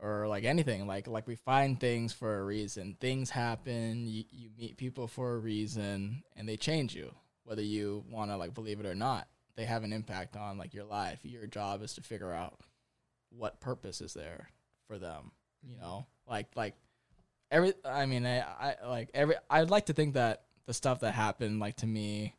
[0.00, 2.96] or like anything, like like we find things for a reason.
[3.00, 4.06] Things happen.
[4.06, 7.14] You you meet people for a reason, and they change you,
[7.44, 9.28] whether you want to like believe it or not.
[9.54, 11.20] They have an impact on like your life.
[11.22, 12.58] Your job is to figure out
[13.30, 14.48] what purpose is there
[14.86, 15.30] for them
[15.62, 16.74] you know like like
[17.50, 21.14] every i mean I, I like every i'd like to think that the stuff that
[21.14, 22.34] happened like to me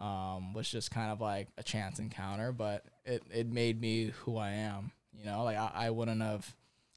[0.00, 4.36] um was just kind of like a chance encounter but it it made me who
[4.36, 6.54] i am you know like i, I wouldn't have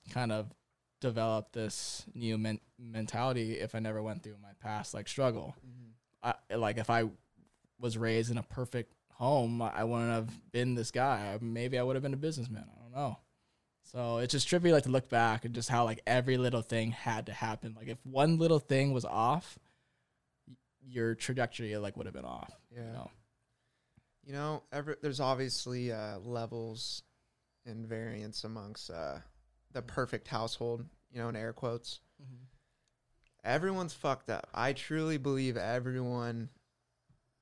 [0.10, 0.48] kind of
[1.00, 5.56] developed this new men- mentality if i never went through my past like struggle
[6.26, 7.06] I, like if I
[7.80, 11.38] was raised in a perfect home, I wouldn't have been this guy.
[11.40, 12.66] Maybe I would have been a businessman.
[12.68, 13.20] I don't know.
[13.92, 16.92] So it's just trippy, like to look back and just how like every little thing
[16.92, 17.76] had to happen.
[17.78, 19.58] Like if one little thing was off,
[20.82, 22.52] your trajectory like would have been off.
[22.72, 22.82] Yeah.
[22.82, 23.12] You know?
[24.26, 27.04] You know, every, there's obviously uh, levels
[27.66, 29.20] and variance amongst uh,
[29.72, 32.00] the perfect household, you know, in air quotes.
[33.44, 34.48] Everyone's fucked up.
[34.56, 36.50] I truly believe everyone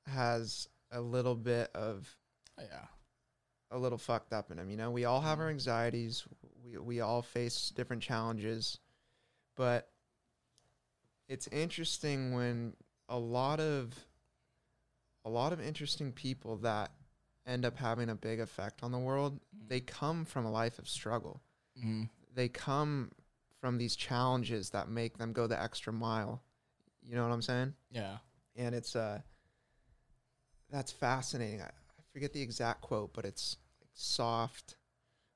[0.05, 2.13] has a little bit of
[2.59, 2.87] Yeah.
[3.73, 4.69] A little fucked up in them.
[4.69, 6.23] You know, we all have our anxieties.
[6.63, 8.79] We we all face different challenges,
[9.55, 9.89] but
[11.27, 12.73] it's interesting when
[13.09, 13.93] a lot of
[15.25, 16.91] a lot of interesting people that
[17.45, 19.67] end up having a big effect on the world, Mm-hmm.
[19.67, 21.41] they come from a life of struggle.
[21.77, 22.09] Mhm.
[22.33, 23.11] They come
[23.59, 26.43] from these challenges that make them go the extra mile.
[27.01, 27.73] You know what I'm saying?
[27.91, 28.17] Yeah.
[28.55, 29.21] And it's uh
[30.69, 31.61] that's fascinating.
[31.61, 33.57] I, I forget the exact quote, but it's
[33.93, 34.75] soft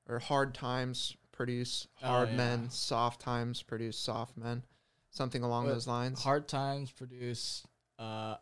[0.08, 2.36] or hard times produce Oh, hard yeah.
[2.36, 4.62] men, soft times produce soft men.
[5.10, 6.22] Something along those lines.
[6.22, 7.64] Hard times produce
[7.98, 8.36] uh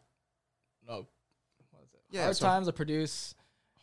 [0.86, 1.06] no
[1.70, 2.00] what is it?
[2.10, 3.34] Yeah, hard so- times that produce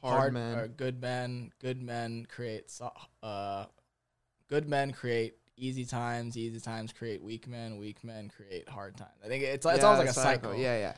[0.02, 0.58] hard, hard, men.
[0.58, 1.52] or good men.
[1.60, 3.66] Good men create so, uh
[4.50, 9.12] good men create easy times, easy times create weak men, weak men create hard times.
[9.24, 10.56] I think it's it's Yeah, almost like a cycle.
[10.56, 10.94] Yeah, yeah.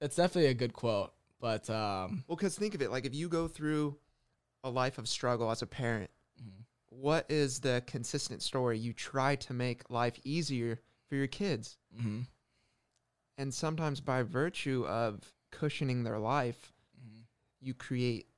[0.00, 3.28] It's definitely a good quote, but um Well, because think of it like if you
[3.28, 3.96] go through
[4.66, 6.10] a life of struggle as a parent,
[6.42, 6.64] mhm.
[6.90, 8.76] what is the consistent story?
[8.78, 11.78] You try to make life easier for your kids.
[11.96, 12.26] Mhm.
[13.38, 17.26] And sometimes by virtue of cushioning their life, Mhm.
[17.60, 18.28] you create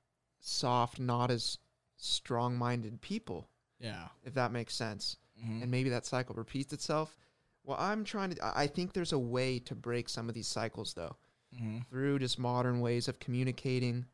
[0.40, 1.58] soft, not as
[1.96, 3.48] strong minded people,
[3.78, 4.08] Yeah.
[4.22, 5.16] if that makes sense.
[5.40, 5.62] Mhm.
[5.62, 7.16] And maybe that cycle repeats itself.
[7.64, 10.94] Well, I'm trying to, I think there's a way to break some of these cycles
[10.94, 11.16] though,
[11.54, 11.86] Mhm.
[11.88, 14.06] through just modern ways of communicating,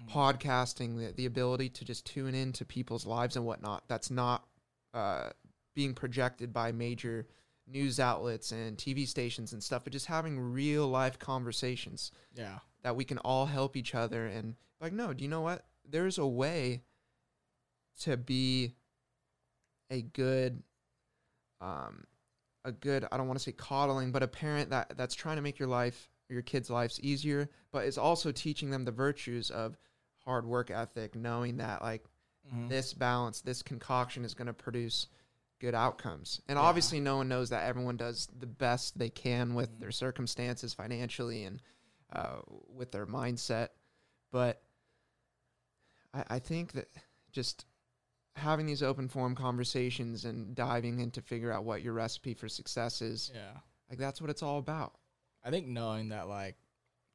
[0.00, 0.10] Mhm.
[0.10, 3.84] podcasting, the, the ability to just tune into people's lives and whatnot.
[3.88, 4.46] That's not
[4.92, 5.30] uh,
[5.74, 7.26] being projected by major
[7.66, 12.58] news outlets and TV stations and stuff, but just having real life conversations Yeah.
[12.82, 16.18] that we can all help each other and like no do you know what there's
[16.18, 16.82] a way
[18.00, 18.74] to be
[19.90, 20.62] a good
[21.62, 22.04] um
[22.64, 25.42] a good i don't want to say coddling but a parent that that's trying to
[25.42, 29.78] make your life your kids lives easier but it's also teaching them the virtues of
[30.24, 32.04] hard work ethic knowing that like
[32.52, 32.68] Mhm.
[32.68, 35.06] this balance this concoction is going to produce
[35.60, 36.62] good outcomes and Yeah.
[36.62, 39.80] obviously no one knows that everyone does the best they can with Mhm.
[39.80, 41.62] their circumstances financially and
[42.12, 43.68] uh, with their mindset
[44.30, 44.62] but
[46.12, 46.88] I, I think that
[47.32, 47.64] just
[48.36, 52.48] having these open forum conversations and diving in to figure out what your recipe for
[52.48, 53.58] success is Yeah.
[53.88, 54.96] like that's what it's all about
[55.44, 56.56] I think knowing that like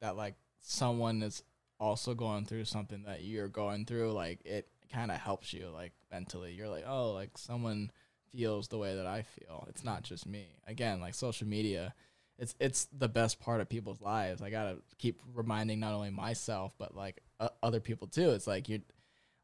[0.00, 1.42] that like someone is
[1.78, 5.92] also going through something that you're going through, like it kind of helps you like
[6.10, 6.52] mentally.
[6.52, 7.90] You're like, oh, like someone
[8.32, 9.66] feels the way that I feel.
[9.68, 10.46] It's not just me.
[10.66, 11.94] Again, like social media,
[12.38, 14.42] it's it's the best part of people's lives.
[14.42, 18.30] I gotta keep reminding not only myself but like uh, other people too.
[18.30, 18.80] It's like you're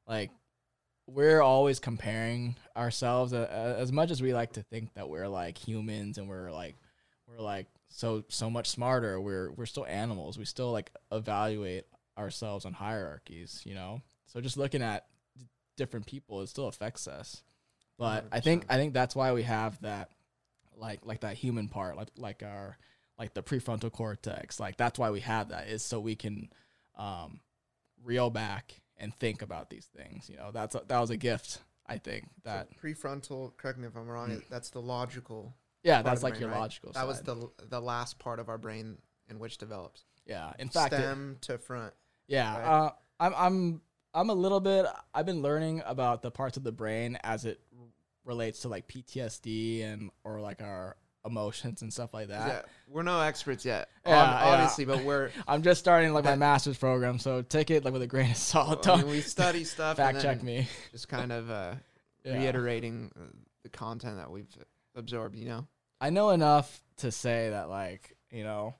[0.07, 0.30] like
[1.09, 6.18] we're always comparing ourselves as much as we like to think that we're like humans
[6.18, 6.74] and we're like
[7.28, 9.20] we're like so so much smarter.
[9.20, 10.39] We're we're still animals.
[10.39, 11.84] We still like evaluate
[12.18, 14.01] ourselves on hierarchies you know?
[14.26, 15.07] So just looking at
[15.39, 17.43] d- different people it still affects us.
[17.99, 20.11] But i think i think that's why we have that
[20.76, 22.76] like like that human part like like our
[23.18, 24.61] like the prefrontal cortex.
[24.61, 26.51] Like that's why we have that is so we can
[26.97, 27.41] um
[28.05, 30.51] reel back and think about these things you know?
[30.53, 34.09] That's a, that was a gift i think that so prefrontal correct me if i'm
[34.09, 34.43] wrong Mm.
[34.51, 35.55] that's the logical
[35.87, 36.61] yeah that's like brain, your right?
[36.61, 38.99] logical that was the the last part of our brain
[39.30, 41.93] in which develops yeah in fact it- stem to front
[42.28, 42.66] Yeah, right?
[42.87, 43.80] uh, I'm I'm
[44.14, 44.87] I'm a little bit.
[45.14, 47.61] I've been learning about the parts of the brain as it
[48.24, 52.47] relates to like PTSD and or like our emotions and stuff like that.
[52.49, 54.47] yeah we're no experts yet Yeah, ob- yeah.
[54.53, 58.03] obviously but we're I'm just starting like my master's program, so take it like with
[58.03, 58.87] a grain of salt.
[58.87, 60.66] I Don't mean, we study stuff and fact check me.
[60.93, 61.74] just kind of uh,
[62.24, 63.24] reiterating uh,
[63.62, 64.49] the content that we've
[64.95, 65.66] absorbed you know
[66.01, 68.74] I know enough to say that like you know,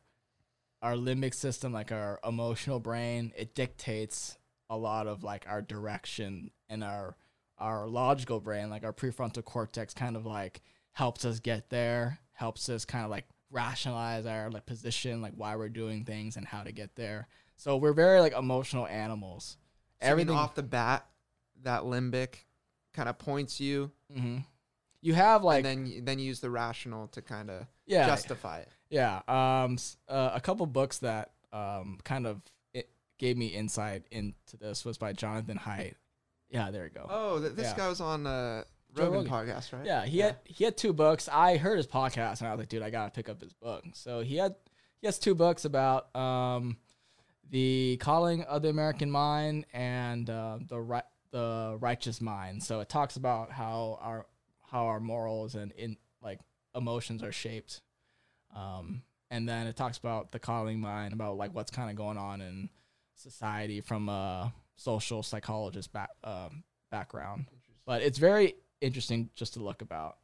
[0.83, 4.37] our limbic system, like our emotional brain, it dictates
[4.69, 7.17] a lot of like our direction and our
[7.59, 10.61] our logical brain, like our prefrontal cortex, kind of like
[10.93, 15.57] helps us get there, helps us kind of like rationalize our like position, like why
[15.57, 17.29] we're doing things and how to get there.
[17.57, 19.57] So we're very like emotional animals.
[20.03, 21.07] So, Everything off the bat
[21.63, 22.45] that limbic
[22.93, 24.39] kind of points you hmm
[25.01, 28.69] You have like and then then use the rational to kind of yeah, justify it
[28.91, 29.79] Yeah, um,
[30.09, 32.41] uh, a couple books that um kind of
[32.75, 32.89] it
[33.19, 35.95] gave me insight into this was by Jonathan Haidt.
[36.51, 37.07] Yeah, there you go.
[37.09, 37.77] oh th- this Yeah.
[37.77, 39.31] guy was on uh rogan, Rogan.
[39.31, 41.29] podcast right yeah, he had he had two books.
[41.31, 43.85] I heard his podcast and I was like, dude, I gotta pick up his book.
[43.95, 44.55] So he had
[45.01, 46.79] he has two books about um
[47.51, 52.63] the coddling of the American mind and uh, the right the righteous mind.
[52.63, 54.27] So it talks about how our
[54.71, 56.41] how our morals and in like
[56.75, 57.81] emotions are shaped.
[58.55, 62.17] Um, and then it talks about the coddling mind, about like what's kind of going
[62.17, 62.69] on in
[63.15, 67.47] society from a social psychologist back um, background.
[67.85, 70.19] But it's very interesting just to look about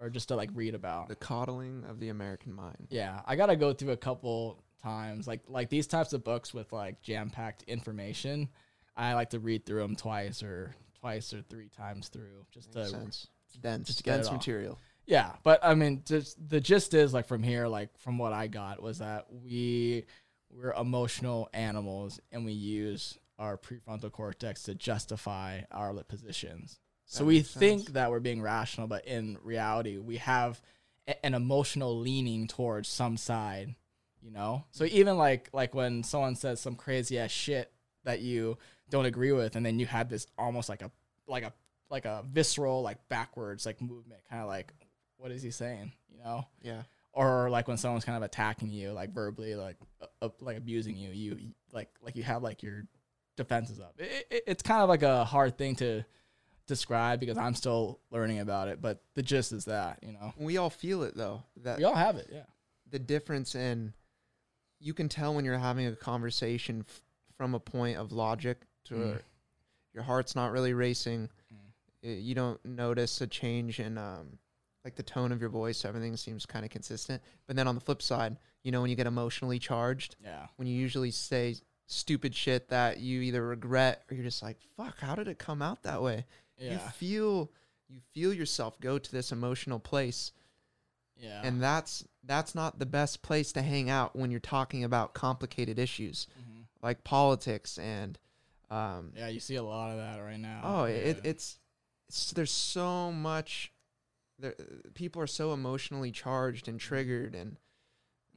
[0.00, 1.08] or just to like read about.
[1.08, 5.26] the coddling of the american mind Yeah, I gotta go through a couple times.
[5.26, 8.48] Like like these types of books with like jam packed information,
[8.96, 12.90] I like to read through them twice or twice or three times through just Makes
[12.90, 13.26] to sense.
[13.60, 13.86] Dense.
[13.86, 14.78] just to get dense material.
[15.06, 15.32] yeah.
[15.42, 18.82] But I mean, just the gist is like from here, like from what I got
[18.82, 20.04] was that we
[20.50, 26.78] we're emotional animals and we use our prefrontal cortex to justify our positions.
[27.04, 30.60] So we makes think that we're being rational, but in reality, we have
[31.06, 33.74] a- an emotional leaning towards some side,
[34.22, 34.64] you know?
[34.72, 37.72] So even like like when someone says some crazy ass shit
[38.04, 38.56] that you
[38.88, 40.90] don't agree with and then you have this almost like a
[41.28, 41.52] like a
[41.90, 44.72] like a visceral like backwards like movement kind of like
[45.18, 46.46] what is he saying, you know?
[46.62, 46.82] Yeah.
[47.12, 49.76] Or like when someone's kind of attacking you like verbally like
[50.20, 51.38] uh, like abusing you, you
[51.72, 52.84] like like you have like your
[53.36, 53.94] defenses up.
[53.98, 56.04] It, it, it's kind of like a hard thing to
[56.66, 60.32] describe because I'm still learning about it, but the gist is that, you know.
[60.36, 61.42] We all feel it though.
[61.62, 62.42] That We all have it, yeah.
[62.90, 63.94] the difference in
[64.80, 67.00] you can tell when you're having a conversation f-
[67.36, 69.22] from a point of logic to Mm.
[69.94, 71.30] your heart's not really racing.
[72.04, 74.38] Uh, You don't notice a change in um,
[74.84, 75.84] like the tone of your voice.
[75.84, 77.22] Everything seems kind of consistent.
[77.46, 80.46] But then on the flip side, you know when you get emotionally charged, Yeah.
[80.56, 84.98] when you usually say stupid shit that you either regret or you're just like, "Fuck,
[85.00, 86.26] how did it come out that way?"
[86.58, 86.72] Yeah.
[86.72, 87.52] You feel
[87.88, 90.32] you feel yourself go to this emotional place
[91.16, 91.40] Yeah.
[91.44, 95.78] and that's that's not the best place to hang out when you're talking about complicated
[95.78, 96.64] issues Mhm.
[96.82, 98.18] like politics and
[98.70, 100.60] um Yeah, you see a lot of that right now.
[100.64, 100.94] oh Yeah.
[100.96, 101.58] it's, it's
[102.34, 103.72] there's so much
[104.38, 104.54] there,
[104.94, 107.56] people are so emotionally charged and triggered and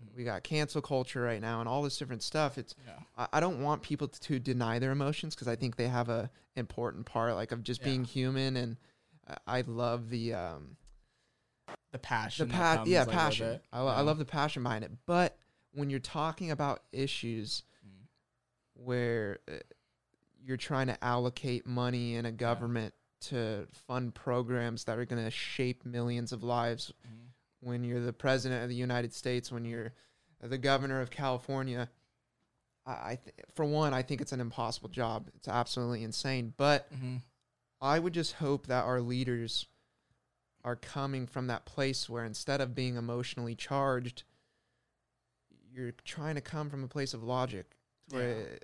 [0.02, 0.16] Mhm.
[0.16, 2.94] we got cancel culture right now and all this different stuff it's yeah.
[3.18, 6.08] I, I don't want people to, to deny their emotions because I think they have
[6.10, 7.88] a important part like of just Yeah.
[7.88, 8.78] being human and
[9.28, 10.78] I- I love the um
[11.68, 12.48] The the passion.
[12.48, 15.38] that pa- comes, yeah like, passion I, lo- I love the passion behind it but
[15.74, 18.08] when you're talking about issues Mm.
[18.74, 19.56] where uh,
[20.42, 25.32] you're trying to allocate money in a government to fund programs that are going to
[25.32, 27.28] shape millions of lives Mhm.
[27.60, 29.94] when you're the president of the United States when you're
[30.42, 31.90] the governor of California
[32.86, 37.22] I, th- for one I think it's an impossible job it's absolutely insane but Mhm.
[37.82, 39.68] I would just hope that our leaders
[40.64, 44.24] are coming from that place where instead of being emotionally charged,
[45.72, 47.78] you're trying to come from a place of logic
[48.10, 48.60] where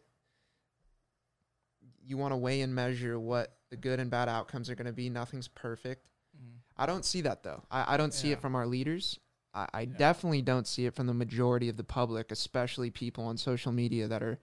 [2.03, 4.93] you want to weigh and measure what the good and bad outcomes are going to
[4.93, 5.09] be.
[5.09, 6.07] Nothing's perfect.
[6.37, 6.59] Mhm.
[6.77, 7.63] I don't see that though.
[7.71, 9.19] I, I don't see it from our leaders.
[9.53, 9.97] I, I Yeah.
[9.97, 14.07] definitely don't see it from the majority of the public, especially people on social media
[14.07, 14.39] that are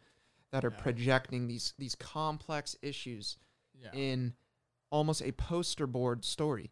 [0.50, 0.82] that are Yeah.
[0.82, 3.38] projecting these these complex issues
[3.74, 3.90] Yeah.
[3.92, 4.34] in
[4.90, 6.70] almost a poster board story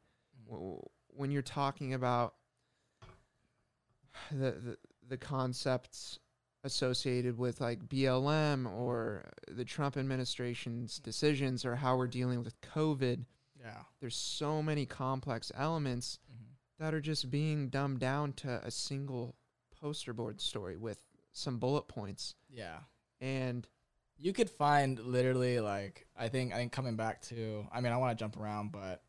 [0.49, 0.83] Mhm.
[1.09, 2.35] When you're talking about
[4.31, 4.79] the, the
[5.09, 6.19] the concepts
[6.65, 13.25] associated with like BLM or the Trump administration's decisions or how we're dealing with COVID
[13.59, 13.83] Yeah.
[14.01, 16.55] there's so many complex elements Mhm.
[16.79, 19.37] that are just being dumbed down to a single
[19.81, 21.03] poster board story with
[21.33, 22.81] some bullet points Yeah.
[23.21, 23.67] and
[24.23, 27.97] You could find literally like I think I think coming back to I mean I
[27.97, 29.03] want to jump around but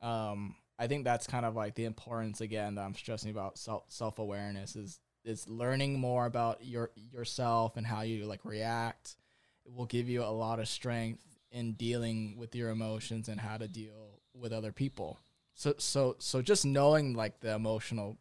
[0.00, 3.84] um I think that's kind of like the importance again that I'm stressing about self
[3.92, 9.16] self awareness is is learning more about your yourself and how you like react.
[9.64, 13.56] It will give you a lot of strength in dealing with your emotions and how
[13.56, 15.18] to deal with other people.
[15.54, 18.18] So so so just knowing like the emotional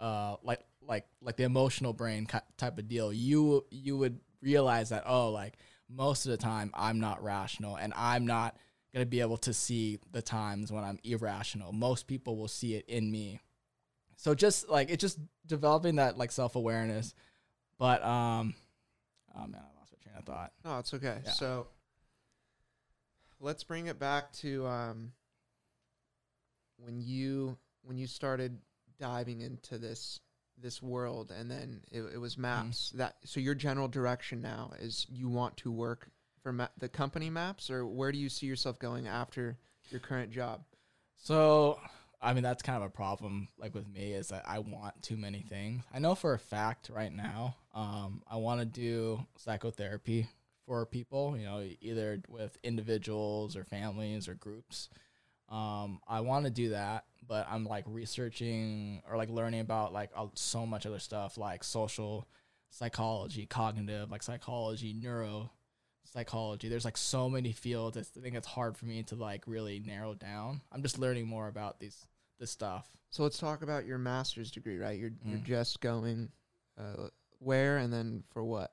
[0.00, 2.26] uh like like like the emotional brain
[2.56, 5.54] type of deal you you would realize that oh like
[5.88, 8.56] most of the time i'm not rational and i'm not
[8.92, 12.74] going to be able to see the times when i'm irrational most people will see
[12.74, 13.40] it in me
[14.16, 17.14] so just like it just developing that like self-awareness
[17.78, 18.54] but um
[19.36, 20.52] oh man i lost my train of thought.
[20.64, 21.18] No it's okay.
[21.24, 21.30] Yeah.
[21.32, 21.66] so
[23.40, 25.12] let's bring it back to um
[26.78, 28.58] when you when you started
[28.98, 30.20] diving into this
[30.56, 32.90] this world and then it, it was MAPS.
[32.90, 36.08] That so your general direction now is you want to work
[36.42, 39.58] for ma- the company MAPS or where do you see yourself going after
[39.90, 40.62] your current job?
[41.16, 41.78] So,
[42.24, 43.48] I mean, that's kind of a problem.
[43.58, 45.82] Like with me, is that I want too many things.
[45.92, 50.28] I know for a fact right now, um, I want to do psychotherapy
[50.66, 51.36] for people.
[51.36, 54.88] You know, either with individuals or families or groups.
[55.50, 60.10] Um, I want to do that, but I'm like researching or like learning about like
[60.16, 62.26] uh, so much other stuff, like social
[62.70, 65.50] psychology, cognitive, like psychology, neuro
[66.04, 66.68] psychology.
[66.68, 67.96] There's like so many fields.
[67.96, 70.62] I think it's hard for me to like really narrow down.
[70.72, 72.06] I'm just learning more about these
[72.38, 72.88] this stuff.
[73.10, 75.44] so let's talk about your master's degree right you're you're Mm.
[75.44, 76.30] just going
[76.78, 77.08] uh,
[77.38, 78.72] where and then for what?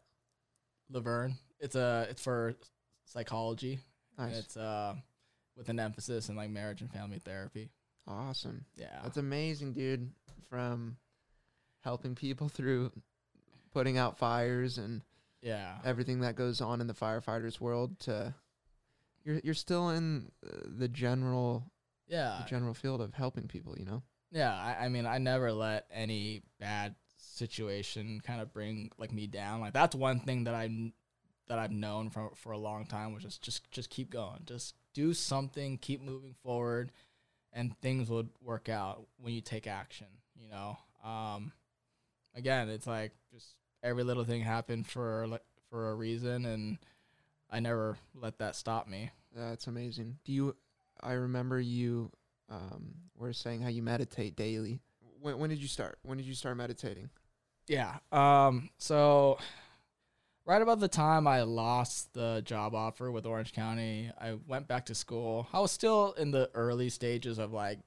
[0.89, 1.35] La Verne.
[1.59, 2.55] It's a it's for
[3.05, 3.79] psychology.
[4.17, 4.37] Nice.
[4.39, 4.95] It's uh
[5.55, 7.69] with an emphasis in like marriage and family therapy.
[8.07, 8.65] awesome.
[8.75, 8.99] Yeah.
[9.03, 10.11] That's amazing, dude.
[10.49, 10.97] From
[11.81, 12.91] helping people through
[13.73, 15.01] putting out fires and
[15.41, 15.77] yeah.
[15.85, 18.33] everything that goes on in the firefighters world to
[19.23, 21.70] you're you're still in uh, the general
[22.11, 22.41] Yeah.
[22.43, 24.03] the general field of helping people, you know.
[24.31, 29.27] Yeah, I, I mean, I never let any bad situation kind of bring like me
[29.27, 29.61] down.
[29.61, 30.91] Like that's one thing that I
[31.47, 34.75] that I've known for for a long time, which is just just keep going, just
[34.93, 36.91] do something, keep moving forward,
[37.53, 40.07] and things will work out when you take action.
[40.35, 41.51] You know, um,
[42.35, 46.77] again, it's like just every little thing happened for like for a reason, and
[47.49, 49.11] I never let that stop me.
[49.35, 50.17] That's amazing.
[50.25, 50.55] Do you
[51.03, 52.11] I remember you
[52.49, 54.79] um were saying how you meditate daily.
[55.21, 55.99] When when did you start?
[56.03, 57.09] When did you start meditating?
[57.67, 57.97] Yeah.
[58.11, 58.69] Um.
[58.77, 59.37] So,
[60.45, 64.87] right about the time I lost the job offer with Orange County, I went back
[64.87, 65.47] to school.
[65.53, 67.79] I was still in the early stages of like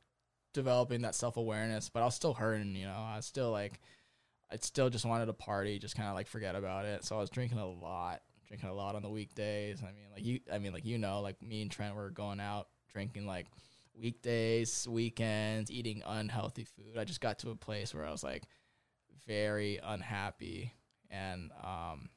[0.53, 2.75] developing that self awareness, but I was still hurting.
[2.75, 3.81] You know, I was still like,
[4.51, 7.05] I still just wanted to party, just kind of like forget about it.
[7.05, 9.83] So I was drinking a lot, drinking a lot on the weekdays.
[9.83, 12.41] I mean, like you, I mean, like you know, like me and Trent were going
[12.41, 13.47] out drinking like
[14.01, 16.97] weekdays, weekends, eating unhealthy food.
[16.99, 18.45] I just got to a place where I was like
[19.27, 20.73] very unhappy
[21.11, 22.09] and um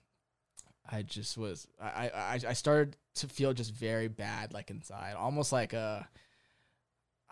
[0.90, 5.52] I just was I, I I started to feel just very bad like inside almost
[5.52, 6.08] like a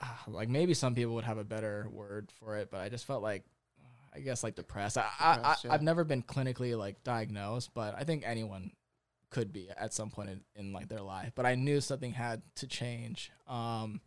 [0.01, 3.05] ah, like maybe some people would have a better word for it but I just
[3.05, 3.43] felt like
[4.13, 5.73] I guess like depressed I, I, Depressed, I yeah.
[5.73, 8.71] I've never been clinically like diagnosed but I think anyone
[9.29, 12.41] could be at some point in, in like their life but I knew something had
[12.55, 14.01] to change um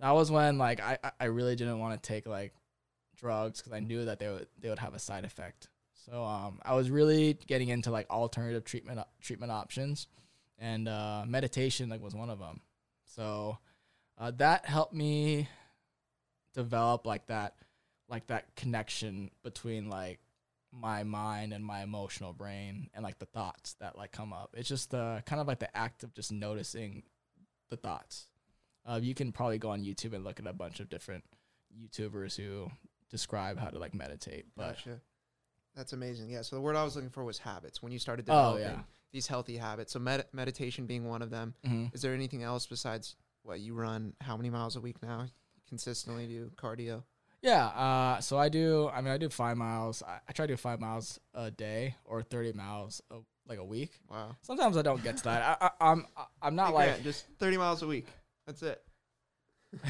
[0.00, 2.52] that was when like I I- really didn't want to take like
[3.16, 5.68] drugs because I knew that they would they would have a side effect.
[5.94, 10.08] So um, I was really getting into like alternative treatment treatment options,
[10.58, 12.60] and uh, meditation like was one of them.
[13.06, 13.58] So
[14.18, 15.48] uh, that helped me
[16.52, 17.54] develop like that
[18.08, 20.18] like that connection between like
[20.74, 24.50] my mind and my emotional brain and like the thoughts that like come up.
[24.56, 27.04] It's just the kind of like the act of just noticing
[27.70, 28.28] the thoughts.
[28.84, 31.24] Uh, you can probably go on YouTube and look at a bunch of different
[31.78, 32.70] YouTubers who
[33.10, 34.46] describe how to like meditate.
[34.56, 35.00] But Gotcha.
[35.76, 36.30] That's amazing.
[36.30, 36.42] Yeah.
[36.42, 37.82] So the word I was looking for was habits.
[37.82, 38.82] When you started Oh, developing yeah.
[39.12, 41.54] these healthy habits, so med- meditation being one of them.
[41.64, 41.94] Mhm.
[41.94, 44.14] Is there anything else besides what you run?
[44.20, 45.26] How many miles a week now?
[45.68, 47.02] Consistently do cardio.
[47.44, 48.88] Yeah, uh, so I do.
[48.88, 50.02] I mean, I do five miles.
[50.02, 53.16] I, I try to do five miles a day or thirty miles a,
[53.46, 53.92] like a week.
[54.10, 54.36] Wow.
[54.40, 55.58] Sometimes I don't get to that.
[55.60, 56.06] I, I, I'm
[56.40, 58.06] I'm not Hey, like Grant, just thirty miles a week.
[58.46, 58.82] That's it.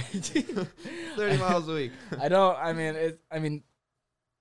[1.17, 1.93] Thirty miles a week.
[2.21, 2.57] I don't.
[2.59, 3.21] I mean, it.
[3.31, 3.63] I mean,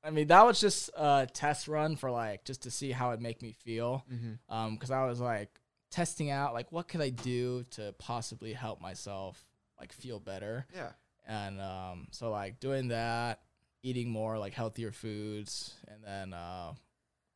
[0.04, 3.22] I mean that was just a test run for like just to see how it
[3.22, 4.06] make me feel.
[4.12, 4.54] Mm-hmm.
[4.56, 5.60] Um, because I was like
[5.92, 9.46] testing out like what could I do to possibly help myself
[9.80, 10.66] like feel better.
[10.74, 10.90] Yeah.
[11.26, 13.42] And um, so like doing that,
[13.82, 16.74] eating more like healthier foods, and then uh,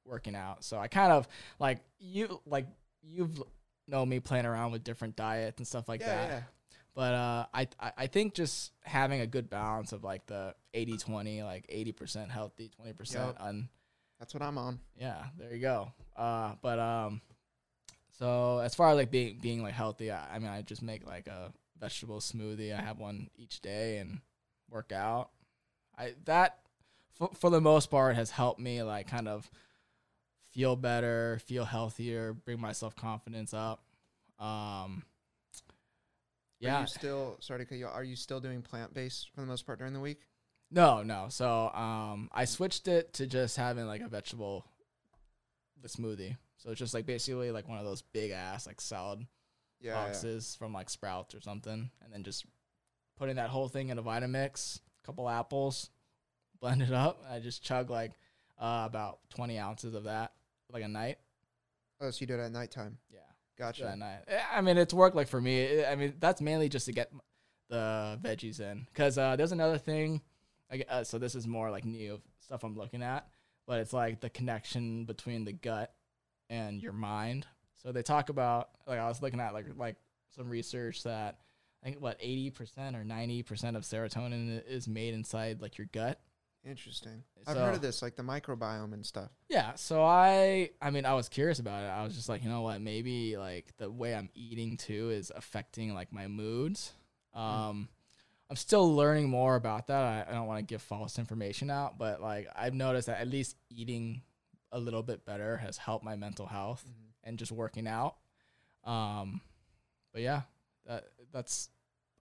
[0.05, 0.63] working out.
[0.63, 1.27] So I kind of
[1.59, 2.67] like you like
[3.01, 3.41] you've
[3.87, 6.29] known me playing around with different diets and stuff like yeah, that.
[6.29, 6.41] yeah.
[6.93, 7.67] But uh, I
[7.97, 12.69] I think just having a good balance of like the 80-20, like eighty percent healthy,
[12.69, 13.47] twenty percent Yep.
[13.47, 13.69] un
[14.19, 14.79] That's what I'm on.
[14.99, 15.91] yeah, there you go.
[16.15, 17.21] Uh, but um,
[18.17, 21.05] so as far as like being being like healthy, I, I mean, I just make
[21.05, 22.77] like a vegetable smoothie.
[22.77, 24.19] I have one each day and
[24.69, 25.29] work out.
[25.97, 26.59] I that
[27.13, 29.49] for for the most part has helped me like kind of
[30.51, 33.83] feel better, feel healthier, bring my self confidence up.
[34.39, 35.03] Um, Are
[36.59, 37.87] yeah, you still sorry to cut you.
[37.87, 40.21] Are you still doing plant based for the most part during the week?
[40.69, 41.27] No, no.
[41.29, 44.65] So um, I switched it to just having like a vegetable,
[45.81, 46.35] the smoothie.
[46.57, 49.25] So it's just like basically like one of those big ass like salad
[49.79, 49.93] Yeah.
[49.93, 52.45] boxes from like Sprouts or something, and then just
[53.17, 55.89] putting that whole thing in a Vitamix, a couple apples,
[56.59, 57.23] blend it up.
[57.29, 58.11] I just chug like
[58.59, 60.33] uh, about twenty ounces of that
[60.71, 61.17] like a night.
[62.01, 62.97] Oh, so you do it at nighttime.
[63.11, 63.19] Yeah,
[63.57, 63.83] Gotcha.
[63.83, 64.19] that night.
[64.53, 65.83] I mean, it's worked like for me.
[65.85, 67.11] I mean, that's mainly just to get
[67.69, 68.87] the veggies in.
[68.93, 70.21] Cause uh, there's another thing.
[70.71, 73.27] Like, uh, so this is more like new stuff I'm looking at,
[73.65, 75.93] but it's like the connection between the gut
[76.49, 77.47] and your mind.
[77.77, 79.95] So they talk about like I was looking at like like
[80.35, 81.39] some research that
[81.83, 86.19] I think what 80% or 90% of serotonin is made inside like your gut.
[86.65, 87.23] Interesting.
[87.45, 89.29] I've heard of this, like the microbiome and stuff.
[89.47, 91.87] Yeah, so I I mean I was curious about it.
[91.87, 95.31] I was just like, you know what, maybe like the way I'm eating too is
[95.35, 96.93] affecting like my moods.
[97.33, 97.87] Um
[98.49, 100.27] I'm still learning more about that.
[100.27, 103.27] I, I don't want to give false information out, but like I've noticed that at
[103.27, 104.21] least eating
[104.71, 107.06] a little bit better has helped my mental health Mhm.
[107.27, 108.15] And just working out.
[108.83, 109.41] Um,
[110.13, 110.41] but yeah,
[110.85, 111.69] that that's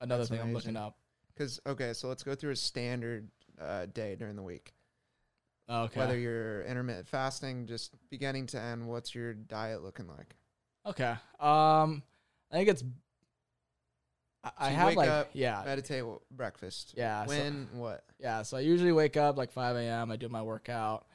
[0.00, 0.96] another That's thing I'm looking up.
[1.32, 3.28] Because okay, so let's go through a standard
[3.60, 4.72] uh, day during the week.
[5.70, 5.98] Okay.
[6.00, 10.34] Whether you're intermittent fasting, just beginning to end, what's your diet looking like?
[10.86, 11.14] okay.
[11.40, 12.02] Um,
[12.52, 12.84] I think it's.
[14.44, 16.94] I, I So you have wake like up, yeah Meditate, breakfast.
[16.96, 18.04] yeah so- When what?
[18.20, 20.10] Yeah, so I usually wake up like 5 a.m.
[20.10, 21.06] I do my workout,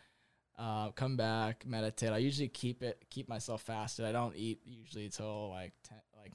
[0.61, 2.11] uh, come back, meditate.
[2.11, 4.05] I usually keep it, keep myself fasted.
[4.05, 6.33] I don't eat usually till like 10, like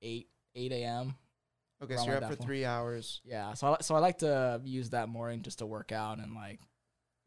[0.00, 1.14] 8, 8 a.m.
[1.82, 2.42] Okay, so you're up for point.
[2.42, 3.20] three hours.
[3.24, 6.34] Yeah, so I, so I like to use that morning just to work out and
[6.34, 6.60] like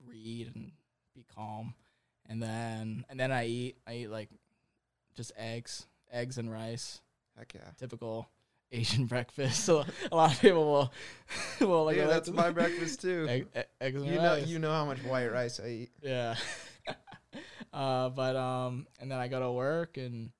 [0.06, 0.72] read and
[1.16, 1.74] be calm,
[2.28, 3.78] and then and then I eat.
[3.88, 4.30] I eat like
[5.16, 7.02] just eggs, eggs and rice,
[7.38, 7.72] Heck yeah.
[7.80, 8.30] typical
[8.74, 9.64] Asian breakfast.
[9.64, 10.94] So a lot of people will
[11.68, 13.26] will like yeah, that's my breakfast too.
[13.30, 14.48] Egg, e- and you know, rice.
[14.48, 15.90] you know how much white rice I eat.
[16.02, 16.36] Yeah.
[17.74, 20.32] uh, but um, and then I go to work and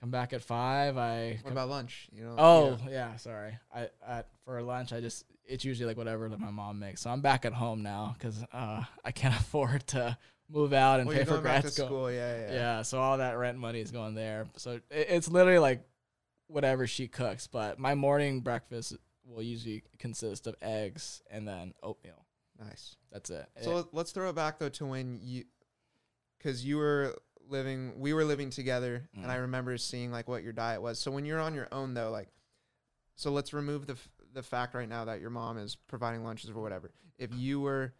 [0.00, 0.96] come back at five.
[0.96, 2.08] I What about lunch?
[2.12, 2.34] You know.
[2.38, 3.58] oh know, yeah, sorry.
[3.74, 7.02] I at for lunch I just it's usually like whatever that my mom makes.
[7.02, 10.16] So I'm back at home now because uh I can't afford to
[10.48, 11.86] move out and well, pay for grad school.
[11.86, 12.10] school.
[12.10, 12.52] Yeah, yeah.
[12.52, 12.82] Yeah.
[12.82, 14.46] so all that rent money is going there.
[14.56, 15.84] So it, it's literally like
[16.48, 17.46] whatever she cooks.
[17.46, 22.24] But my morning breakfast will usually consist of eggs and then oatmeal.
[22.58, 22.96] Nice.
[23.12, 23.48] That's it.
[23.62, 25.44] So It- let- let's throw it back though to when you,
[26.38, 27.16] because you were
[27.48, 29.42] living, we were living together, and I Mm.
[29.42, 30.98] remember seeing like what your diet was.
[30.98, 32.28] So when you're on your own though, like,
[33.14, 36.50] so let's remove the f- the fact right now that your mom is providing lunches
[36.50, 36.92] or whatever.
[37.18, 37.94] If you were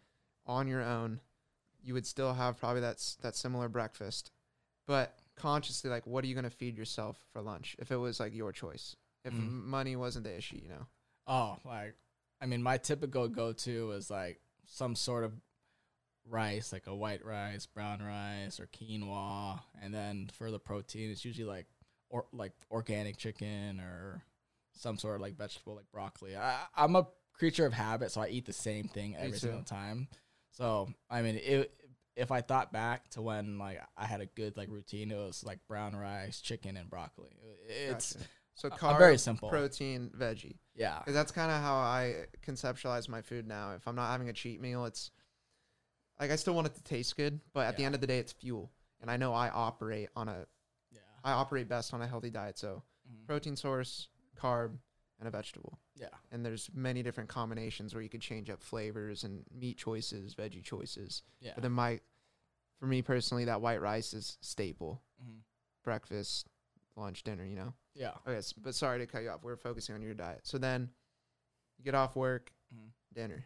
[0.45, 1.19] on your own,
[1.81, 4.31] you would still have probably that s- that similar breakfast,
[4.85, 8.33] but consciously, like, what are you gonna feed yourself for lunch if it was like
[8.35, 8.95] your choice?
[9.23, 9.63] If Mm.
[9.65, 10.87] money wasn't the issue, you know.
[11.27, 11.95] Oh, like
[12.41, 15.33] I mean, my typical go-to is like some sort of
[16.25, 21.25] rice, like a white rice, brown rice, or quinoa, and then for the protein, it's
[21.25, 21.65] usually like
[22.09, 24.23] or like organic chicken or
[24.73, 26.35] some sort of like vegetable, like broccoli.
[26.37, 30.07] I, I'm a creature of habit, so I eat the same thing every single time.
[30.51, 31.71] So I mean, it,
[32.17, 35.43] if I thought back to when like I had a good like routine, it was
[35.45, 37.29] like brown rice, chicken, and broccoli.
[37.69, 38.27] It's Gotcha.
[38.55, 39.49] so uh, carb, very simple.
[39.49, 40.57] protein, veggie.
[40.75, 43.73] Yeah, that's kind of how I conceptualize my food now.
[43.75, 45.11] If I'm not having a cheat meal, it's
[46.19, 48.17] like I still want it to taste good, but at the end of the day,
[48.17, 48.71] it's fuel.
[48.99, 50.47] And I know I operate on a
[50.91, 52.57] yeah, I operate best on a healthy diet.
[52.57, 53.27] So Mhm.
[53.27, 54.79] protein source, carb,
[55.19, 55.79] and a vegetable.
[55.95, 56.07] yeah.
[56.31, 60.63] And there's many different combinations where you could change up flavors and meat choices, veggie
[60.63, 61.23] choices.
[61.41, 61.51] Yeah.
[61.55, 61.99] But then my,
[62.79, 65.01] for me personally, that white rice is staple.
[65.23, 65.39] Mhm.
[65.83, 66.47] Breakfast,
[66.95, 67.45] lunch, dinner.
[67.45, 67.73] You know.
[67.95, 68.11] Yeah.
[68.27, 69.43] Okay, s- but sorry to cut you off.
[69.43, 70.41] We're focusing on your diet.
[70.43, 70.89] So then,
[71.79, 72.91] you get off work, Mhm.
[73.13, 73.45] dinner.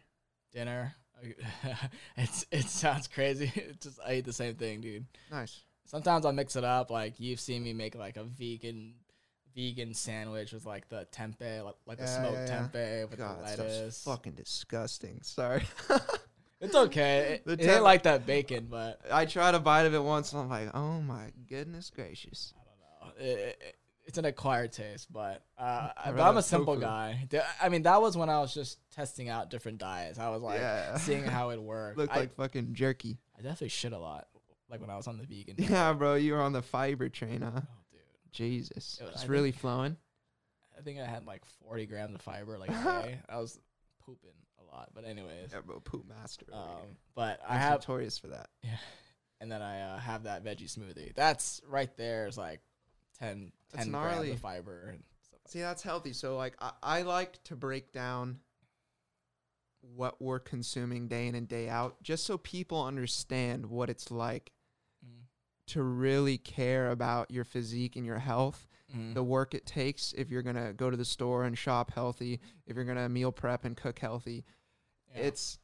[0.52, 0.94] Dinner.
[2.16, 3.50] it's it sounds crazy.
[3.56, 5.06] It's just I eat the same thing, dude.
[5.30, 5.60] Nice.
[5.86, 6.90] Sometimes I'll mix it up.
[6.90, 8.94] Like you've seen me make like a vegan
[9.54, 12.68] vegan sandwich with like the tempeh, like, like the smoked yeah, yeah.
[12.68, 14.02] tempeh with God, the lettuce.
[14.04, 15.20] fucking disgusting.
[15.22, 15.62] Sorry.
[16.60, 17.40] It's okay.
[17.44, 20.32] It, The it ain't like that bacon, but I tried a bite of it once,
[20.32, 22.54] and I'm like, oh my goodness gracious.
[22.56, 23.24] I don't know.
[23.26, 23.74] It, it,
[24.06, 26.86] it's an acquired taste, but uh, but I'm a simple tofu.
[26.86, 27.28] guy.
[27.60, 30.20] I mean, that was when I was just testing out different diets.
[30.20, 30.96] I was like Yeah.
[30.98, 31.98] seeing how it worked.
[31.98, 33.18] Looked I, like fucking jerky.
[33.36, 34.28] I definitely shit a lot,
[34.70, 35.56] like when I was on the vegan.
[35.68, 37.50] Yeah, bro, you were on the fiber train, huh?
[37.56, 37.68] Oh,
[38.32, 38.62] dude.
[38.64, 39.96] Jesus, Yo, it's I really flowing.
[40.78, 43.18] I think I had like 40 grams of fiber like a day.
[43.28, 43.58] I was
[44.04, 44.30] pooping
[44.60, 45.50] a lot, but anyways.
[45.52, 46.46] Yeah, bro, poop master.
[46.52, 46.76] over here.
[46.76, 48.48] Um, but I have, notorious for that.
[48.62, 48.70] yeah,
[49.40, 51.14] and then I uh, have that veggie smoothie.
[51.14, 52.60] That's right there is like
[53.18, 54.30] 10, That's 10 grams gnarly.
[54.32, 55.40] of fiber and stuff.
[55.44, 56.12] Like See, that's healthy.
[56.12, 58.38] So, like, I, I like to break down
[59.94, 64.52] what we're consuming day in and day out, just so people understand what it's like.
[65.68, 69.14] To really care about your physique and your health Mhm.
[69.14, 72.76] the work it takes if you're gonna go to the store and shop healthy, if
[72.76, 74.44] you're gonna meal prep and cook healthy.
[75.14, 75.22] Yeah.
[75.22, 75.58] It's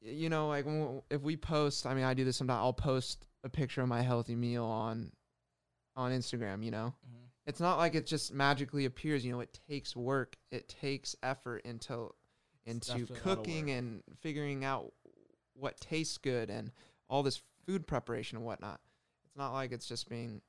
[0.00, 2.58] you know like when w- if we post, I mean I do this sometimes.
[2.58, 5.12] I'll post a picture of my healthy meal on
[5.96, 6.64] on Instagram.
[6.64, 7.28] You know, Mhm.
[7.46, 9.24] it's not like it just magically appears.
[9.24, 10.36] You know, it takes work.
[10.50, 12.14] It takes effort into
[12.66, 14.92] into definitely a lot of cooking and figuring out
[15.54, 16.70] what tastes good and
[17.08, 18.80] all this food preparation and whatnot.
[19.24, 20.42] It's not like it's just being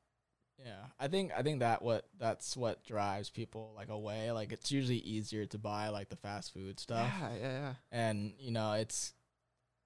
[0.63, 4.31] Yeah, I think I think that what that's what drives people like away.
[4.31, 7.73] Like it's usually easier to buy like the fast food stuff, yeah, yeah, yeah.
[7.91, 9.13] and you know it's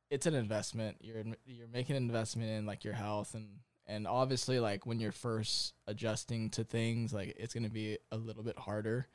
[0.10, 0.98] it's an investment.
[1.02, 3.48] You're you're making an investment in like your health and
[3.88, 8.44] and obviously like when you're first adjusting to things, like it's gonna be a little
[8.44, 9.08] bit harder.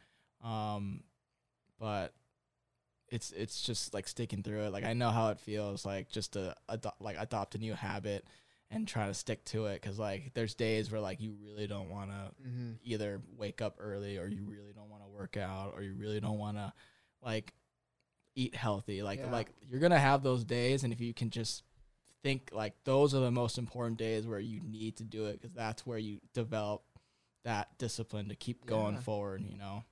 [0.43, 1.03] Um,
[1.79, 2.15] but
[3.11, 4.73] it's it's just like sticking through it.
[4.73, 8.25] Like I know how it feels like just to adopt like adopt a new habit
[8.71, 11.91] and try to stick to it because like there's days where like you really don't
[11.91, 12.73] want to Mm-hmm.
[12.85, 16.21] either wake up early or you really don't want to work out or you really
[16.21, 16.73] don't want to
[17.23, 17.53] like
[18.37, 19.31] eat healthy like Yeah.
[19.33, 21.65] like you're gonna have those days and if you can just
[22.23, 25.53] think like those are the most important days where you need to do it because
[25.55, 26.83] that's where you develop
[27.45, 29.83] that discipline to keep going forward you know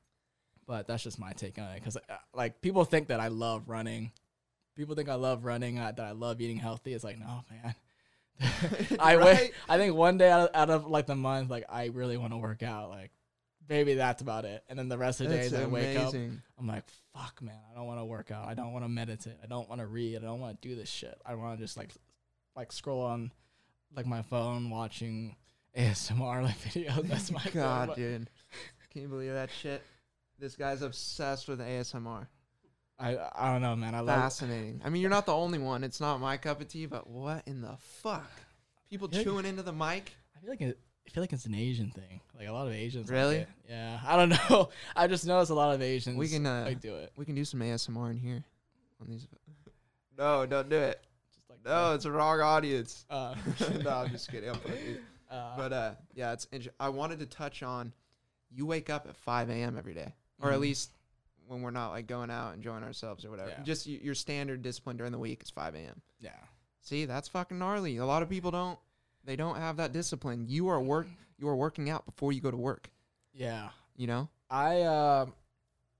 [0.68, 1.98] but that's just my take on it because
[2.32, 4.12] like people think that i love running
[4.76, 7.74] people think i love running uh, that i love eating healthy it's like no man
[9.00, 9.18] I Right?
[9.18, 9.52] wait.
[9.68, 12.32] I think one day out of, out of like the month, like I really want
[12.32, 12.88] to work out.
[12.88, 13.10] Like
[13.68, 14.62] maybe that's about it.
[14.68, 16.14] And then the rest of the That's days I wake up.
[16.14, 16.84] I'm like,
[17.14, 18.46] fuck, man, I don't want to work out.
[18.46, 19.36] I don't want to meditate.
[19.42, 20.16] I don't want to read.
[20.16, 21.20] I don't want to do this shit.
[21.26, 21.90] I want to just like,
[22.56, 23.32] like scroll on,
[23.94, 25.36] like my phone watching
[25.76, 27.08] ASMR like videos.
[27.08, 28.30] That's my God, dude.
[28.90, 29.82] Can you believe that shit?
[30.38, 32.26] This guy's obsessed with ASMR.
[32.98, 33.94] I I don't know, man.
[33.94, 34.20] I love.
[34.20, 34.80] Fascinating.
[34.84, 35.84] I mean, you're not the only one.
[35.84, 38.30] It's not my cup of tea, but what in the fuck?
[38.90, 40.12] People chewing into the mic?
[40.36, 42.20] I feel like it, I feel like it's an Asian thing.
[42.36, 43.08] Like a lot of Asians.
[43.08, 43.36] like Really?
[43.38, 43.48] it.
[43.68, 44.00] yeah.
[44.06, 44.70] I don't know.
[44.96, 46.16] I just noticed a lot of Asians.
[46.16, 47.12] We can, uh, like do it.
[47.16, 48.44] We can do some ASMR in here
[49.00, 49.26] on these.
[50.18, 51.00] No, don't do it.
[51.32, 53.04] Just like No, it's a wrong audience.
[53.08, 53.36] Uh,
[53.84, 54.50] no, I'm just kidding.
[54.50, 54.58] I'm
[55.30, 56.46] uh, But uh, yeah, it's.
[56.50, 57.92] Inter- I wanted to touch on.
[58.50, 59.78] You wake up at 5 a.m.
[59.78, 60.62] every day, or at Mhm.
[60.62, 60.90] least
[61.46, 63.50] when we're not like going out enjoying ourselves or whatever.
[63.50, 63.62] Yeah.
[63.62, 66.02] Just y- your standard discipline during the week is 5 a.m.
[66.20, 66.30] yeah.
[66.80, 67.96] See, that's fucking gnarly.
[67.98, 68.78] A lot of people don't.
[69.24, 70.46] They don't have that discipline.
[70.48, 71.06] You are work.
[71.38, 72.90] You are working out before you go to work.
[73.32, 73.70] Yeah.
[73.96, 74.28] You know.
[74.50, 75.26] I uh,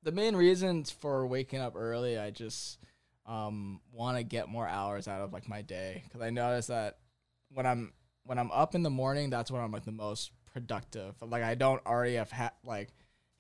[0.03, 2.79] the main reasons for waking up early, I just
[3.27, 6.99] um want to get more hours out of like my day because I notice that
[7.53, 7.93] when I'm
[8.25, 11.15] when I'm up in the morning, that's when I'm like the most productive.
[11.21, 12.89] Like I don't already have ha- like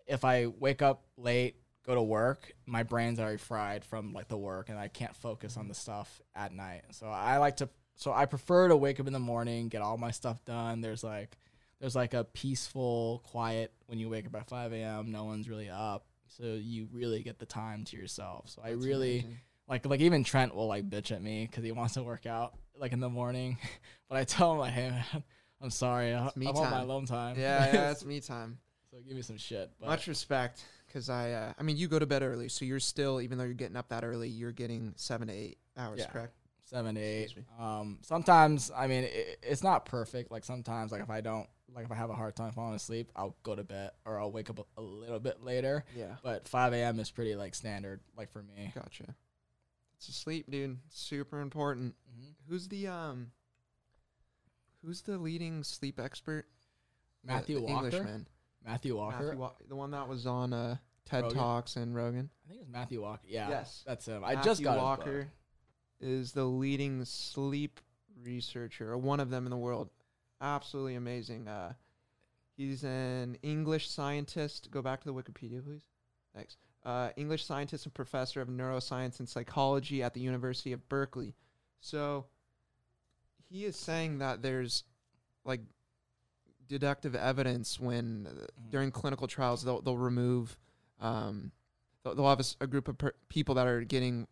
[0.08, 1.56] if I wake up late,
[1.86, 5.56] go to work, my brain's already fried from like the work, and I can't focus
[5.56, 6.82] on the stuff at night.
[6.90, 7.68] So I like to.
[7.94, 10.80] So I prefer to wake up in the morning, get all my stuff done.
[10.80, 11.36] There's like
[11.80, 15.10] there's like a peaceful, quiet when you wake up at 5 a.m.
[15.12, 18.48] No one's really up, so you really get the time to yourself.
[18.48, 19.38] So I really amazing.
[19.68, 22.54] like like even Trent will like bitch at me because he wants to work out
[22.78, 23.58] like in the morning,
[24.08, 25.22] but I tell him like, hey man,
[25.60, 27.38] I'm sorry, I, It's me I want my alone time.
[27.38, 28.58] Yeah, yeah, it's me time.
[28.90, 29.70] So give me some shit.
[29.80, 31.32] But Much respect, because I.
[31.32, 33.76] Uh, I mean, you go to bed early, so you're still, even though you're getting
[33.76, 36.06] up that early, you're getting seven to eight hours, Yeah.
[36.06, 36.34] correct?
[36.64, 37.34] seven to eight.
[37.58, 40.30] Um, sometimes I mean it, it's not perfect.
[40.30, 43.10] Like sometimes like if I don't like if I have a hard time falling asleep,
[43.16, 45.86] I'll go to bed or I'll wake up a, a little bit later.
[45.96, 46.16] Yeah.
[46.22, 47.00] But 5 a.m.
[47.00, 48.70] is pretty like standard like for me.
[48.74, 49.14] Gotcha.
[49.96, 50.76] It's a sleep, dude.
[50.90, 51.94] Super important.
[52.20, 52.34] Mhm.
[52.50, 53.30] Who's the um?
[54.84, 56.46] Who's the leading sleep expert?
[57.24, 57.86] The- Matthew the Walker?
[57.86, 58.26] Englishman.
[58.64, 59.22] Matthew Walker.
[59.24, 61.38] Matthew Wa- the one that was on uh TED Rogan?
[61.38, 62.30] Talks and Rogan.
[62.44, 63.22] I think it's Matthew Walker.
[63.26, 63.48] Yeah.
[63.48, 63.82] Yes.
[63.86, 64.22] That's him.
[64.24, 64.98] I Matthew just got his book.
[64.98, 65.28] Walker
[66.00, 67.80] is the leading sleep
[68.22, 69.90] researcher, or one of them in the world.
[70.40, 71.48] Absolutely amazing.
[71.48, 71.72] Uh,
[72.56, 74.70] he's an English scientist.
[74.70, 75.82] Go back to the Wikipedia, please.
[76.34, 76.56] Thanks.
[76.84, 81.34] Uh, English scientist and professor of neuroscience and psychology at the University of Berkeley.
[81.80, 82.26] So
[83.48, 84.84] he is saying that there's
[85.44, 85.60] like
[86.68, 88.70] deductive evidence when uh, Mhm.
[88.70, 90.56] during clinical trials they'll they'll remove
[91.00, 91.52] um,
[92.02, 94.26] they'll, they'll have a, a group of per- people that are getting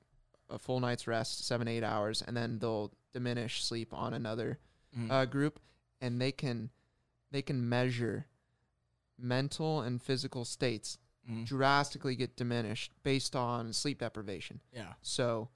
[0.50, 4.58] a full night's rest, seven eight hours, and then they'll diminish sleep on another
[4.96, 5.10] Mhm.
[5.10, 5.58] uh, group,
[6.00, 6.70] and they can
[7.30, 8.26] they can measure
[9.18, 10.98] mental and physical states
[11.28, 11.44] Mhm.
[11.46, 14.60] drastically get diminished based on sleep deprivation.
[14.72, 14.92] Yeah.
[15.02, 15.48] So,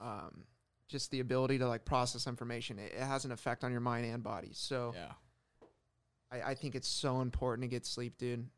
[0.00, 0.44] um,
[0.88, 4.04] just the ability to like process information, it, it has an effect on your mind
[4.06, 4.50] and body.
[4.52, 5.12] So, Yeah.
[6.32, 8.48] I, I think it's so important to get sleep, dude.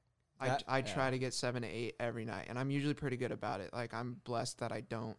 [0.41, 0.85] I, That- I yeah.
[0.85, 3.71] try to get seven to eight every night, and I'm usually pretty good about it.
[3.73, 5.17] Like I'm blessed that I don't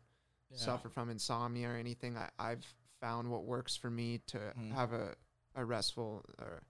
[0.51, 0.57] yeah.
[0.57, 2.17] suffer from insomnia or anything.
[2.17, 2.65] I, I've
[3.01, 4.71] found what works for me to Mhm.
[4.73, 5.15] have a,
[5.55, 6.63] a restful or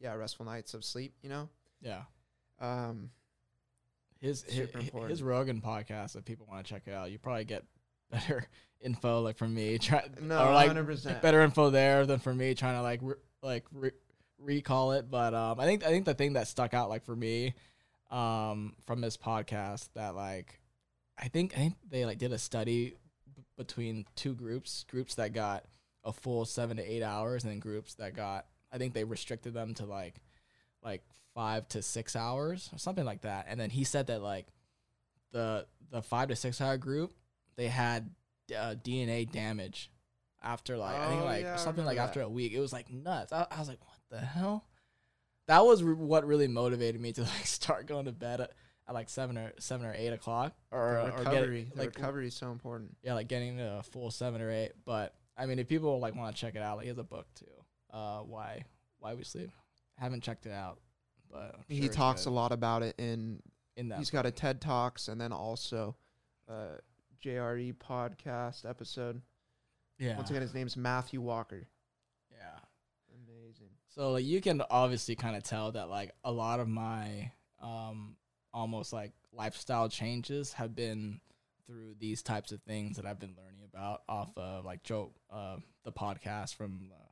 [0.00, 1.14] yeah, restful nights of sleep.
[1.22, 1.48] You know,
[1.80, 2.02] Yeah.
[2.60, 3.10] um,
[4.20, 4.68] His his,
[5.08, 5.22] his.
[5.22, 6.16] Rogan podcast.
[6.16, 7.64] If people want to check it out, you probably get
[8.10, 8.46] better
[8.80, 9.78] info like from me.
[9.78, 11.22] Try no, or like hundred percent.
[11.22, 13.90] better info there than for me trying to like re- like re-
[14.38, 15.10] recall it.
[15.10, 17.54] But um, I think I think the thing that stuck out like for me,
[18.10, 20.60] um, from this podcast that like,
[21.18, 22.96] I think I think they like did a study
[23.34, 25.64] b- between two groups, groups that got
[26.04, 29.54] a full seven to eight hours, and then groups that got I think they restricted
[29.54, 30.20] them to like
[30.82, 31.02] like
[31.34, 33.46] five to six hours or something like that.
[33.48, 34.46] And then he said that like
[35.32, 37.12] the the five to six hour group
[37.56, 38.10] they had
[38.56, 39.90] uh, DNA damage
[40.42, 42.52] after like I think Oh, like yeah, something like remember after a week.
[42.52, 43.32] It was like nuts.
[43.32, 44.64] I, I was like, what the hell?
[45.46, 48.52] That was re- what really motivated me to like start going to bed at,
[48.86, 52.26] at like seven or seven or eight o'clock, or, The or get- the like recovery
[52.28, 52.96] is so important.
[53.02, 54.72] yeah, like getting to a full seven or eight.
[54.84, 57.02] But I mean, if people like want to check it out, like he has a
[57.04, 57.46] book too.
[57.92, 58.64] Uh, why
[58.98, 59.50] why we sleep?
[59.96, 60.78] haven't checked it out,
[61.30, 63.40] but I'm he sure talks a lot about it in.
[63.76, 63.98] in that.
[63.98, 65.96] He's got a TED Talks and then also
[66.48, 66.66] a
[67.24, 69.20] JRE podcast episode.
[69.98, 71.66] yeah, Once again, his name's Matthew Walker.
[73.98, 78.14] So like you can obviously kind of tell that like a lot of my um
[78.54, 81.20] almost like lifestyle changes have been
[81.66, 85.56] through these types of things that I've been learning about off of like Joe uh
[85.84, 87.04] the podcast from uh,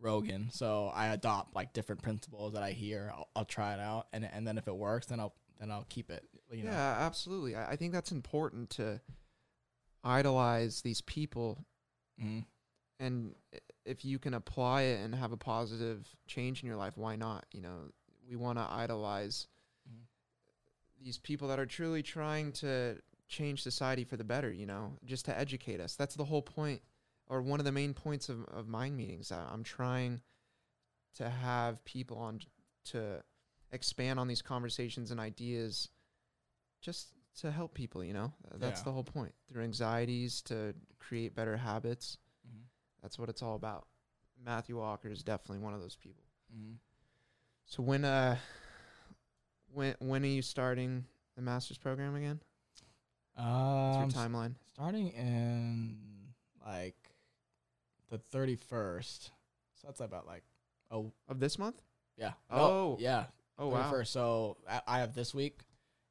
[0.00, 0.50] Rogan.
[0.52, 3.10] So I adopt like different principles that I hear.
[3.14, 5.86] I'll, I'll try it out and and then if it works then I'll then I'll
[5.88, 6.24] keep it.
[6.50, 6.72] You know.
[6.72, 7.54] Yeah, absolutely.
[7.56, 9.00] I, I think that's important to
[10.04, 11.64] idolize these people,
[12.22, 12.44] Mhm.
[13.00, 13.34] and
[13.84, 17.46] if you can apply it and have a positive change in your life, why not?
[17.52, 17.92] You know,
[18.28, 19.48] we want to idolize
[19.88, 20.06] Mhm.
[21.00, 24.52] these people that are truly trying to change society for the better.
[24.52, 25.96] You know, just to educate us.
[25.96, 26.82] That's the whole point,
[27.26, 29.32] or one of the main points of of mind meetings.
[29.32, 30.22] I, I'm trying
[31.14, 32.40] to have people on
[32.84, 33.22] to
[33.70, 35.88] expand on these conversations and ideas
[36.80, 38.32] just to help people, you know?
[38.54, 38.84] That's Yeah.
[38.84, 39.34] the whole point.
[39.48, 42.18] Through anxieties to create better habits.
[43.02, 43.86] That's what it's all about.
[44.44, 46.24] Matthew Walker is definitely one of those people.
[46.56, 46.76] Mhm.
[47.66, 48.36] So when uh
[49.72, 51.04] when when are you starting
[51.36, 52.40] the master's program again?
[53.34, 54.54] What's Um, your timeline?
[54.74, 55.98] starting in
[56.64, 56.96] like
[58.10, 59.30] the 31st.
[59.74, 60.44] So that's about like
[60.90, 61.80] oh Of this month?
[62.16, 62.32] yeah.
[62.50, 62.96] Oh.
[63.00, 63.26] yeah.
[63.58, 63.90] Oh wow.
[63.92, 64.06] 31st.
[64.08, 65.62] So I, I have this week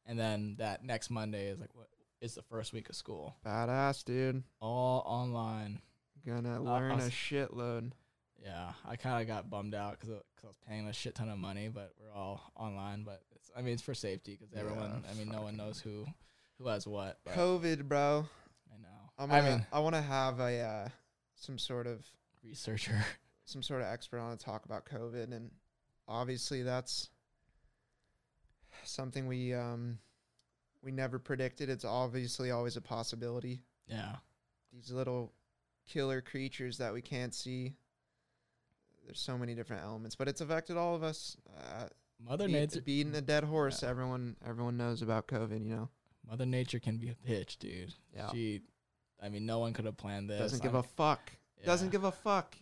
[0.06, 1.90] and then that next Monday is like what
[2.22, 3.36] is the first week of school.
[3.46, 4.44] Badass, dude.
[4.60, 5.82] All online.
[6.26, 7.92] Gonna learn a shitload.
[8.44, 11.38] Yeah, I kind of got bummed out because I was paying a shit ton of
[11.38, 13.04] money, but we're all online.
[13.04, 15.04] But it's, I mean, it's for safety because everyone.
[15.04, 16.06] Yeah, I mean, no one knows who
[16.58, 17.20] who has what.
[17.28, 18.26] COVID, bro.
[18.74, 18.88] I know.
[19.20, 20.90] I'm I mean, I want to have a uh,
[21.36, 22.06] some sort of
[22.44, 23.06] researcher.
[23.46, 25.52] some sort of expert on to talk about COVID, and
[26.08, 27.10] obviously that's
[28.84, 30.00] something we um
[30.82, 31.70] we never predicted.
[31.70, 33.62] It's obviously always a possibility.
[33.88, 34.16] yeah.
[34.74, 35.34] These little
[35.88, 37.74] killer creatures that we can't see.
[39.06, 41.36] There's so many different elements, but it's affected all of us.
[41.58, 41.88] Uh,
[42.24, 42.82] Mother beat- Nature.
[42.82, 43.82] beating a dead horse.
[43.84, 43.90] Yeah.
[43.90, 45.64] Everyone, everyone knows about COVID.
[45.66, 45.90] You know,
[46.30, 47.94] Mother Nature can be a bitch, dude.
[48.16, 48.32] Yeah.
[48.32, 48.62] She,
[49.22, 50.40] I mean, no one could have planned this.
[50.40, 51.32] doesn't give I'm- a fuck.
[51.66, 52.56] Doesn't give a fuck.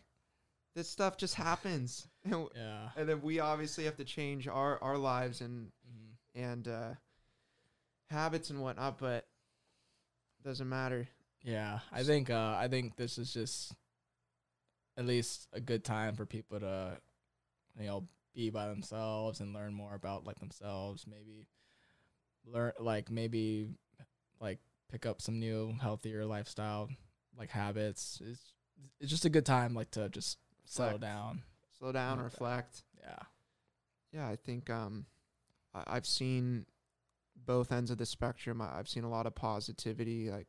[0.76, 2.90] This stuff just happens, and Yeah.
[2.98, 6.16] and then we obviously have to change our our lives and Mhm.
[6.36, 6.94] and uh,
[8.10, 9.26] habits and whatnot, but
[10.44, 11.08] doesn't matter.
[11.44, 11.80] Yeah.
[11.92, 12.30] I think.
[12.30, 13.74] Uh, I think this is just
[14.98, 16.98] at least a good time for people to,
[17.80, 21.06] you know, be by themselves and learn more about like themselves.
[21.08, 21.48] Maybe
[22.46, 23.70] learn like maybe
[24.40, 24.60] like
[24.92, 26.90] pick up some new healthier lifestyle
[27.38, 28.22] like habits.
[28.26, 28.54] It's
[29.00, 31.00] it's just a good time like to just Reflect.
[31.02, 31.42] down.
[31.78, 32.24] Slow down, Like that.
[32.34, 32.84] reflect.
[33.02, 33.20] Yeah.
[34.12, 35.06] Yeah, I think um,
[35.74, 36.66] I, I've seen
[37.46, 38.62] both ends of the spectrum.
[38.62, 40.48] I, I've seen a lot of positivity, like.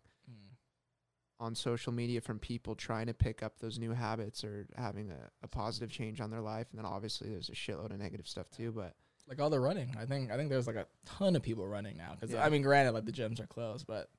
[1.40, 5.30] On social media, from people trying to pick up those new habits or having a,
[5.42, 6.66] a positive change on their life.
[6.70, 8.70] And then obviously there's a shitload of negative stuff too.
[8.70, 8.94] But
[9.26, 9.96] like all the running.
[9.98, 12.12] I think I think there's like a ton of people running now.
[12.14, 12.44] Because Yeah.
[12.44, 14.10] I mean, granted, like the gyms are closed, but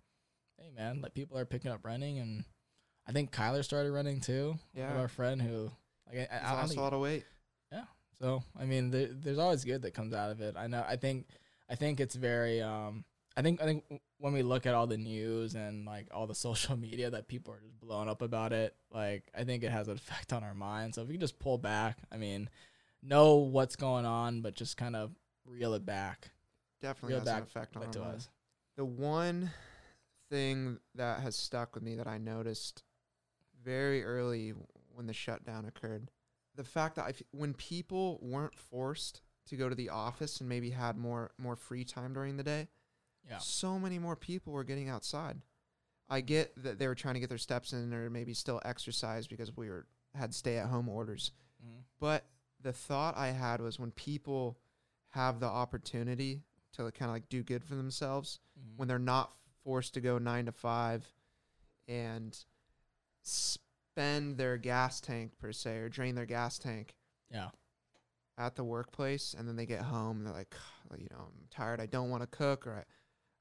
[0.57, 2.43] hey, man, like people are picking up running, and
[3.07, 4.57] I think Kyler started running too.
[4.73, 4.93] Yeah.
[4.97, 5.71] our friend who
[6.07, 7.25] like I, I, He's I don't lost a lot of weight.
[7.71, 7.83] Yeah.
[8.19, 8.43] So.
[8.59, 10.55] I mean, there, there's always good that comes out of it.
[10.57, 10.83] I know.
[10.87, 11.27] I think
[11.69, 12.61] I think it's very.
[12.61, 13.05] Um,
[13.37, 13.83] I think I think
[14.17, 17.53] when we look at all the news and like all the social media that people
[17.53, 20.53] are just blowing up about it, like I think it has an effect on our
[20.53, 20.95] minds.
[20.95, 22.49] So if we can just pull back, I mean,
[23.01, 25.11] know what's going on, but just kind of
[25.45, 26.31] reel it back.
[26.81, 28.25] Definitely Reel has an effect on our to minds.
[28.25, 28.29] us.
[28.77, 29.51] The one
[30.29, 32.83] thing that has stuck with me that I noticed
[33.63, 34.53] very early
[34.93, 36.09] when the shutdown occurred,
[36.55, 40.49] the fact that I f when people weren't forced to go to the office and
[40.49, 42.67] maybe had more more free time during the day,
[43.27, 43.37] Yeah.
[43.37, 45.41] so many more people were getting outside.
[46.09, 49.27] I get that they were trying to get their steps in or maybe still exercise
[49.27, 49.85] because we were
[50.15, 51.31] had stay at home orders.
[51.63, 51.83] Mhm.
[51.99, 52.25] But
[52.59, 54.59] the thought I had was when people
[55.09, 56.43] have the opportunity
[56.73, 58.77] to kind of like do good for themselves, Mhm.
[58.77, 59.33] when they're not
[59.63, 61.13] forced to go nine to five
[61.87, 62.45] and
[63.21, 66.95] spend their gas tank per se or drain their gas tank
[67.29, 67.51] yeah.
[68.37, 70.55] at the workplace and then they get home and they're like,
[70.97, 71.79] you know, I'm tired.
[71.79, 72.83] I don't want to cook or I,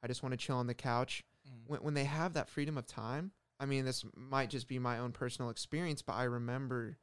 [0.03, 1.23] I just want to chill on the couch.
[1.49, 1.69] Mhm.
[1.69, 4.99] When, when they have that freedom of time, I mean, this might just be my
[4.99, 6.99] own personal experience, but I remember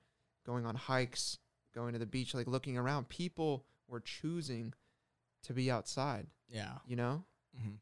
[0.45, 1.37] going on hikes,
[1.75, 3.09] going to the beach, like looking around.
[3.09, 4.73] People were choosing
[5.43, 6.27] to be outside.
[6.49, 6.77] Yeah.
[6.85, 7.23] You know,
[7.57, 7.75] Mm-hmm.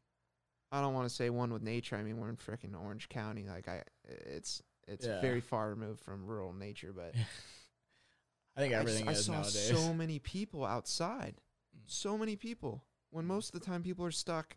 [0.72, 1.96] I don't want to say one with nature.
[1.96, 3.46] I mean, we're in freaking Orange County.
[3.46, 5.20] Like I, it's it's Yeah.
[5.20, 7.14] very far removed from rural nature, but
[8.56, 9.68] I think everything I is saw nowadays.
[9.68, 11.34] so many people outside.
[11.76, 11.80] Mm.
[11.86, 12.84] So many people.
[13.10, 14.56] When most of the time people are stuck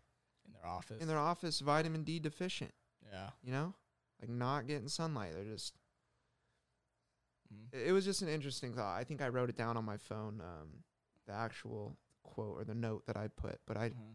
[0.60, 1.00] their office.
[1.00, 2.72] in their office, vitamin D deficient.
[3.12, 3.30] yeah.
[3.42, 3.74] You know,
[4.20, 5.32] like not getting sunlight.
[5.34, 5.74] They're just.
[7.52, 7.68] Mhm.
[7.72, 8.96] It it was just an interesting thought.
[8.96, 10.40] I think I wrote it down on my phone.
[10.40, 10.84] Um,
[11.26, 14.14] the actual quote or the note that I put, but I Mhm.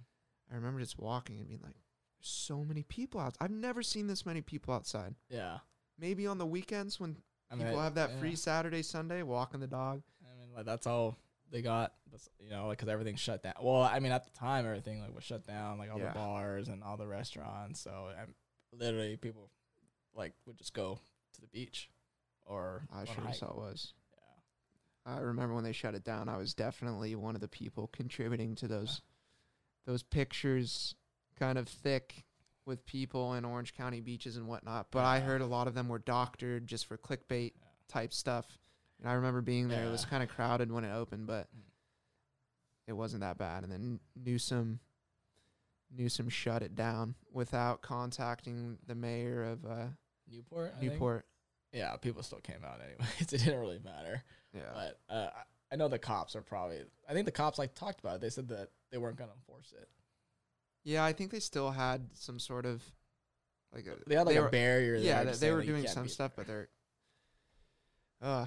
[0.52, 1.76] I remember just walking and being like,
[2.18, 3.36] "There's so many people out.
[3.40, 5.16] I've never seen this many people outside.
[5.30, 5.60] Yeah.
[5.98, 8.20] Maybe on the weekends when I people have that yeah.
[8.20, 10.04] free Saturday, Sunday, walking the dog.
[10.24, 11.18] I mean, like that's all
[11.52, 11.94] they got.
[12.40, 13.56] You know, like because everything's shut down.
[13.62, 16.14] Well, I mean, at the time, everything like was shut down, like all Yeah.
[16.14, 17.82] the bars and all the restaurants.
[17.82, 18.34] So I'm
[18.72, 19.50] literally people
[20.16, 21.00] like would just go
[21.34, 21.90] to the beach
[22.46, 23.94] or I sure as hell was.
[25.06, 25.14] Yeah.
[25.14, 26.30] I remember when they shut it down.
[26.30, 29.02] I was definitely one of the people contributing to those
[29.86, 30.96] those pictures,
[31.38, 32.24] kind of thick
[32.66, 34.88] with people in Orange County beaches and whatnot.
[34.90, 37.68] But I heard a lot of them were doctored just for clickbait Yeah.
[37.90, 38.58] type stuff.
[39.00, 39.86] And I remember being there.
[39.86, 41.62] It was kind of crowded when it opened, but Mm.
[42.88, 43.64] it wasn't that bad.
[43.64, 44.80] And then Newsom
[45.92, 49.88] Newsom shut it down without contacting the mayor of uh,
[50.30, 50.74] Newport.
[50.76, 50.94] I think?
[50.94, 51.26] Newport.
[51.72, 53.16] Yeah, people still came out anyways.
[53.20, 54.24] it didn't really matter.
[54.54, 54.62] Yeah.
[54.74, 55.30] But uh,
[55.72, 56.80] I- know the cops are probably.
[57.08, 58.22] I think the cops like talked about it.
[58.22, 59.90] They said that they weren't gonna enforce it.
[60.86, 62.82] Yeah, I think they still had some sort of
[63.74, 64.96] like a, They had like they a were- barrier.
[64.96, 66.46] Yeah, they, they were doing some stuff, there.
[66.46, 66.70] but they're
[68.22, 68.46] uh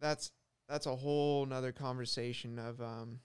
[0.00, 0.32] that's
[0.68, 3.20] that's a whole nother conversation of um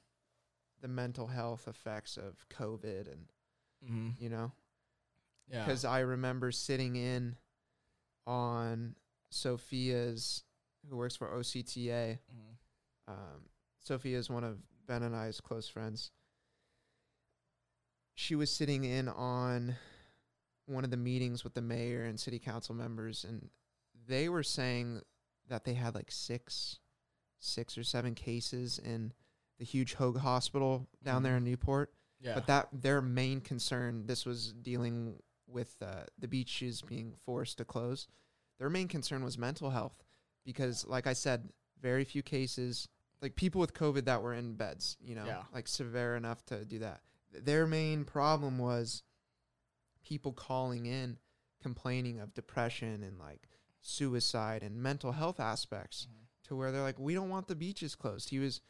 [0.81, 3.27] the mental health effects of COVID and
[3.83, 4.19] Mhm.
[4.21, 4.51] you know
[5.47, 5.63] Yeah.
[5.65, 7.37] because I remember sitting in
[8.27, 8.95] on
[9.29, 10.43] Sophia's
[10.89, 12.19] who works for OCTA.
[12.33, 12.57] Mhm.
[13.07, 13.49] Um,
[13.79, 16.11] Sophia is one of Ben and I's close friends.
[18.15, 19.75] She was sitting in on
[20.65, 23.49] one of the meetings with the mayor and city council members, and
[24.07, 25.01] they were saying
[25.49, 26.79] that they had like six,
[27.39, 29.13] six or seven cases in
[29.59, 31.93] the huge Hoag Hospital down there in Newport.
[32.19, 32.33] Yeah.
[32.33, 35.15] But that their main concern, this was dealing
[35.47, 38.07] with uh, the beaches being forced to close.
[38.57, 40.03] Their main concern was mental health
[40.43, 41.49] because, like I said,
[41.81, 42.87] very few cases,
[43.21, 45.43] like people with COVID that were in beds, you know, Yeah.
[45.53, 47.01] like severe enough to do that.
[47.31, 49.03] Their main problem was
[50.03, 51.17] people calling in
[51.61, 53.47] complaining of depression and like
[53.85, 56.27] suicide and mental health aspects Mhm.
[56.45, 58.29] to where they're like, we don't want the beaches closed.
[58.29, 58.61] He was,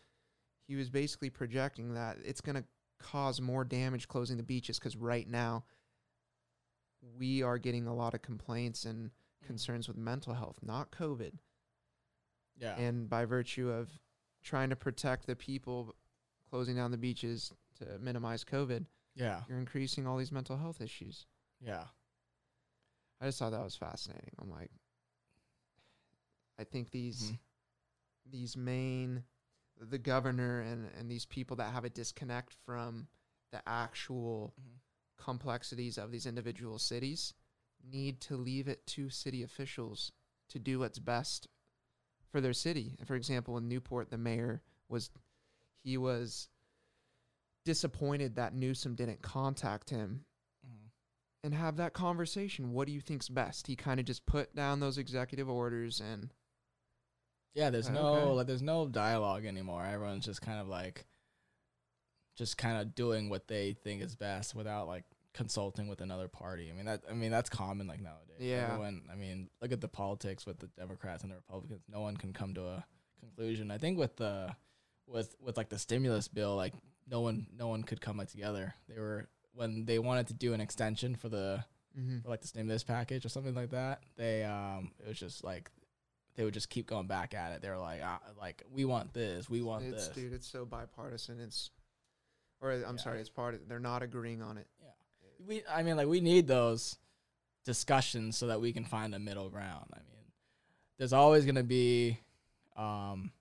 [0.67, 2.65] he was basically projecting that it's gonna
[2.99, 5.65] cause more damage closing the beaches because right now
[7.17, 9.47] we are getting a lot of complaints and Mhm.
[9.47, 11.39] concerns with mental health, not COVID.
[12.57, 12.75] Yeah.
[12.77, 13.99] And by virtue of
[14.41, 15.95] trying to protect the people
[16.49, 19.43] closing down the beaches to minimize COVID, yeah.
[19.47, 21.25] you're increasing all these mental health issues.
[21.59, 21.87] Yeah.
[23.21, 24.35] I just thought that was fascinating.
[24.39, 24.71] I'm like,
[26.57, 27.39] I think these Mhm.
[28.25, 29.25] these main
[29.77, 33.07] the governor and and these people that have a disconnect from
[33.51, 34.79] the actual Mhm.
[35.17, 37.33] complexities of these individual cities
[37.83, 40.11] need to leave it to city officials
[40.49, 41.47] to do what's best
[42.29, 42.97] for their city.
[43.05, 45.09] For example, in Newport, the mayor was
[45.83, 46.49] he was
[47.63, 50.25] disappointed that Newsom didn't contact him
[50.65, 50.91] Mhm.
[51.43, 52.73] and have that conversation.
[52.73, 53.67] What do you think's best?
[53.67, 56.33] He kind of just put down those executive orders and
[57.55, 58.31] Yeah, there's Uh, no okay.
[58.31, 59.83] like there's no dialogue anymore.
[59.85, 61.05] Everyone's just kind of like
[62.35, 66.69] just kind of doing what they think is best without like consulting with another party.
[66.69, 68.37] I mean that I mean that's common like nowadays.
[68.39, 68.67] Yeah.
[68.71, 71.81] Everyone I mean, look at the politics with the Democrats and the Republicans.
[71.89, 72.85] No one can come to a
[73.19, 73.71] conclusion.
[73.71, 74.53] I think with the
[75.07, 76.73] with with like the stimulus bill, like
[77.09, 78.73] no one no one could come like together.
[78.89, 81.63] They were when they wanted to do an extension for the
[82.21, 84.03] for like the stimulus package or something like that.
[84.17, 85.71] They um it was just like
[86.35, 87.61] they would just keep going back at it.
[87.61, 90.15] They were like ah, like we want this, we want it's this.
[90.15, 91.39] dude, it's so bipartisan.
[91.39, 91.69] It's
[92.61, 93.01] or I'm Yeah.
[93.01, 93.67] sorry, it's part.
[93.67, 94.67] They're not agreeing on it.
[94.81, 94.89] Yeah.
[95.47, 96.97] We I mean like we need those
[97.63, 99.85] discussions so that we can find a middle ground.
[99.93, 100.31] I mean,
[100.97, 102.19] there's always going to be
[102.75, 103.31] um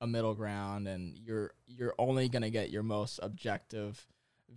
[0.00, 4.06] a middle ground and you're you're only going to get your most objective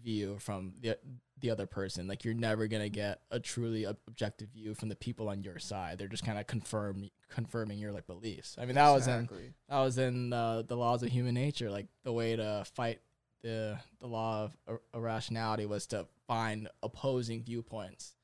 [0.04, 0.98] view from the
[1.40, 2.08] the other person.
[2.08, 5.60] Like you're never going to get a truly objective view from the people on your
[5.60, 5.98] side.
[5.98, 8.58] They're just kind of confirm confirming your like beliefs.
[8.60, 9.28] I mean, that was in
[9.70, 11.70] that was in uh, the laws of human nature.
[11.72, 13.00] Like the way to fight
[13.42, 18.16] the the law of ir- irrationality was to find opposing viewpoints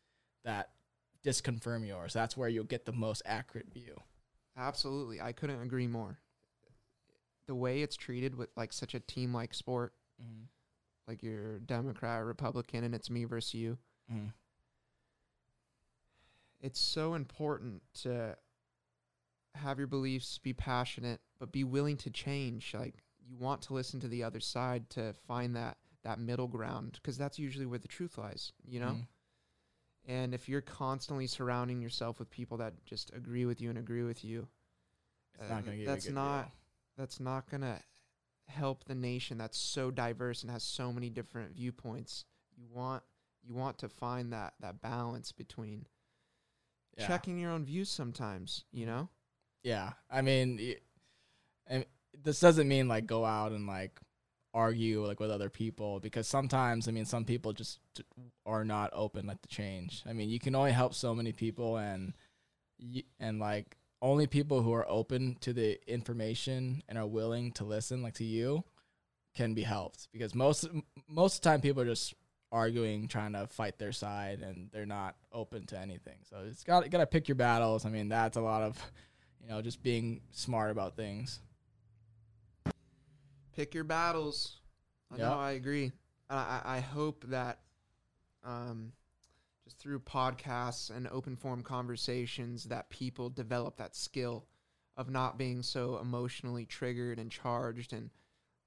[0.46, 0.70] that
[1.24, 2.14] disconfirm yours.
[2.14, 3.98] That's where you'll get the most accurate view.
[4.56, 6.20] Absolutely, I couldn't agree more.
[7.48, 10.46] The way it's treated with like such a team like sport, Mm-hmm.
[11.08, 13.78] Like you're Democrat or Republican, and it's me versus you.
[14.12, 14.28] Mm-hmm.
[16.62, 18.36] It's so important to
[19.56, 22.74] have your beliefs, be passionate, but be willing to change.
[22.78, 22.96] Like
[23.28, 27.18] you want to listen to the other side to find that that middle ground because
[27.18, 28.52] that's usually where the truth lies.
[28.68, 28.88] You know.
[28.88, 29.02] Mm-hmm.
[30.10, 34.04] And if you're constantly surrounding yourself with people that just agree with you and agree
[34.04, 34.48] with you,
[35.40, 36.50] uh, not that's good not
[36.98, 37.80] that's not gonna
[38.48, 42.26] help the nation that's so diverse and has so many different viewpoints.
[42.56, 43.04] You want
[43.44, 45.86] you want to find that that balance between
[46.98, 47.08] Yeah.
[47.08, 49.10] checking your own views sometimes, you know?
[49.64, 50.78] Yeah, I mean, y-
[51.68, 51.86] and
[52.24, 54.00] this doesn't mean like go out and like
[54.54, 57.80] argue like with other people because sometimes I mean some people just
[58.46, 60.04] are not open like to change.
[60.08, 62.14] I mean, you can only help so many people and
[63.20, 68.04] and like only people who are open to the information and are willing to listen
[68.04, 68.64] like to you
[69.36, 70.68] can be helped because most
[71.08, 72.14] most of the time people are just
[72.52, 76.18] arguing trying to fight their side and they're not open to anything.
[76.30, 77.86] So it's got got to pick your battles.
[77.86, 78.78] I mean, that's a lot of
[79.42, 81.40] you know, just being smart about things.
[83.56, 84.60] Pick your battles.
[85.12, 85.30] I Yeah.
[85.30, 85.92] know I agree.
[86.30, 87.60] I, I hope that
[88.44, 88.92] um
[89.80, 94.46] through podcasts and open form conversations that people develop that skill
[94.96, 98.10] of not being so emotionally triggered and charged and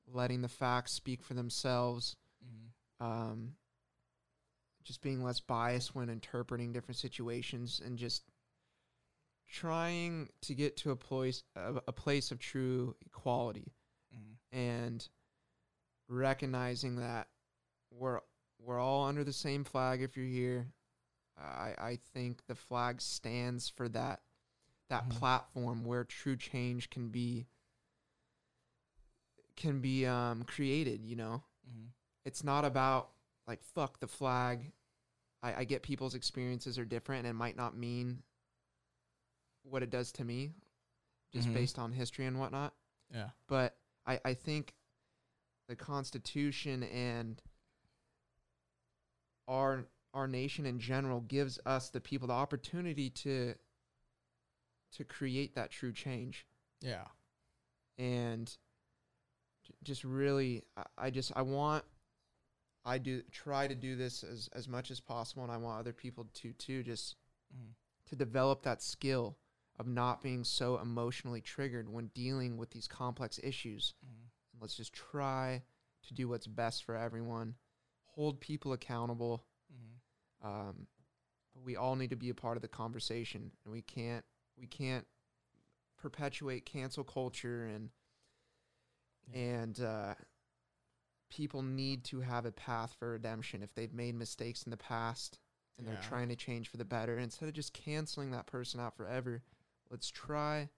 [0.06, 2.16] letting the facts speak for themselves.
[3.00, 3.54] Um,
[4.84, 8.24] just being less biased when interpreting different situations and just
[9.48, 13.72] trying to get to a place a, a place of true equality
[14.52, 15.08] and
[16.08, 17.28] recognizing that
[17.90, 18.20] we're
[18.58, 20.66] we're all under the same flag if you're here
[21.40, 24.20] i i think the flag stands for that
[24.88, 25.10] that Mhm.
[25.18, 27.46] platform where true change can be
[29.56, 31.42] can be um created you know
[32.24, 33.10] it's not about
[33.46, 34.72] like fuck the flag.
[35.42, 38.22] I, I get people's experiences are different and it might not mean
[39.62, 40.52] what it does to me,
[41.32, 41.54] just Mhm.
[41.54, 42.74] based on history and whatnot.
[43.10, 43.30] Yeah.
[43.48, 43.76] But
[44.06, 44.74] I, I think
[45.68, 47.40] the Constitution and
[49.48, 53.54] our our nation in general gives us the people the opportunity to
[54.92, 56.46] to create that true change.
[56.80, 57.04] Yeah.
[57.98, 58.56] and
[59.84, 61.84] just really I, I just i want
[62.86, 65.92] i do try to do this as as much as possible and i want other
[65.92, 67.16] people to too just
[67.54, 67.72] mm-hmm.
[68.08, 69.36] to develop that skill
[69.80, 73.94] of not being so emotionally triggered when dealing with these complex issues.
[74.04, 74.60] Mm-hmm.
[74.60, 75.62] Let's just try
[76.06, 77.54] to do what's best for everyone.
[78.14, 79.42] Hold people accountable
[80.42, 80.86] um,
[81.54, 84.24] but we all need to be a part of the conversation and we can't
[84.58, 85.06] we can't
[86.00, 87.90] perpetuate cancel culture and
[89.32, 90.14] and uh,
[91.28, 95.38] people need to have a path for redemption if they've made mistakes in the past
[95.78, 98.96] and they're trying to change for the better instead of just canceling that person out
[98.96, 99.42] forever
[99.90, 100.68] let's try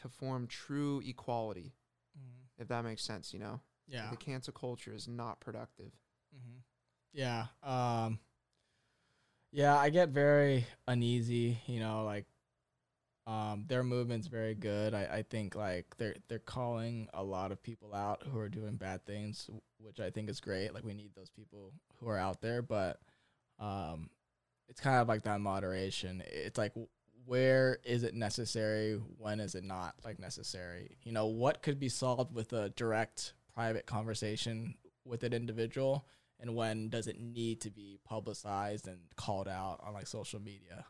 [0.00, 1.72] to form true equality
[2.58, 4.10] if that makes sense you know Yeah.
[4.10, 5.92] the cancel culture is not productive
[6.34, 6.60] Mm-hmm.
[7.12, 7.46] Yeah.
[7.62, 8.18] Um,
[9.52, 12.24] yeah, I get very uneasy, you know, like
[13.26, 14.94] um, their movement's very good.
[14.94, 18.76] I, I think like they're they're calling a lot of people out who are doing
[18.76, 19.48] bad things,
[19.78, 20.74] which I think is great.
[20.74, 23.00] Like we need those people who are out there, but
[23.60, 24.10] um,
[24.68, 26.22] it's kind of like that moderation.
[26.26, 26.72] It's like
[27.26, 28.94] where is it necessary?
[29.18, 30.96] When is it not like necessary?
[31.04, 34.74] You know, what could be solved with a direct private conversation
[35.04, 36.06] with an individual
[36.42, 40.84] and when does it need to be publicized and called out on like social media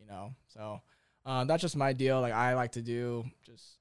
[0.00, 0.34] you know?
[0.48, 0.80] So
[1.24, 2.20] uh, that's just my deal.
[2.20, 3.78] Like i like to do just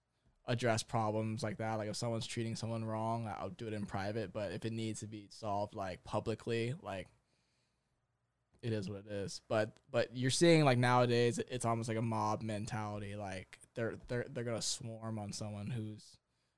[0.48, 1.76] address problems like that.
[1.76, 4.34] Like if someone's treating someone wrong i'll do it in private.
[4.34, 7.08] But if it needs to be solved like publicly like
[8.62, 9.42] it is what it is.
[9.48, 13.16] But but you're seeing like nowadays it's almost like a mob mentality.
[13.16, 16.04] Like they're they're they're gonna swarm on someone who's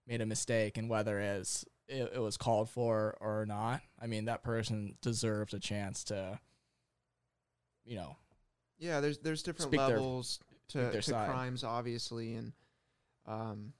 [0.07, 0.77] made a mistake.
[0.77, 5.53] And whether it's it, it was called for or not i mean that person deserves
[5.53, 6.39] a chance to
[7.85, 8.15] you know
[8.79, 10.39] Yeah, there's there's different Speak their- levels
[10.69, 12.53] to, to crimes, obviously, and
[13.27, 13.73] um,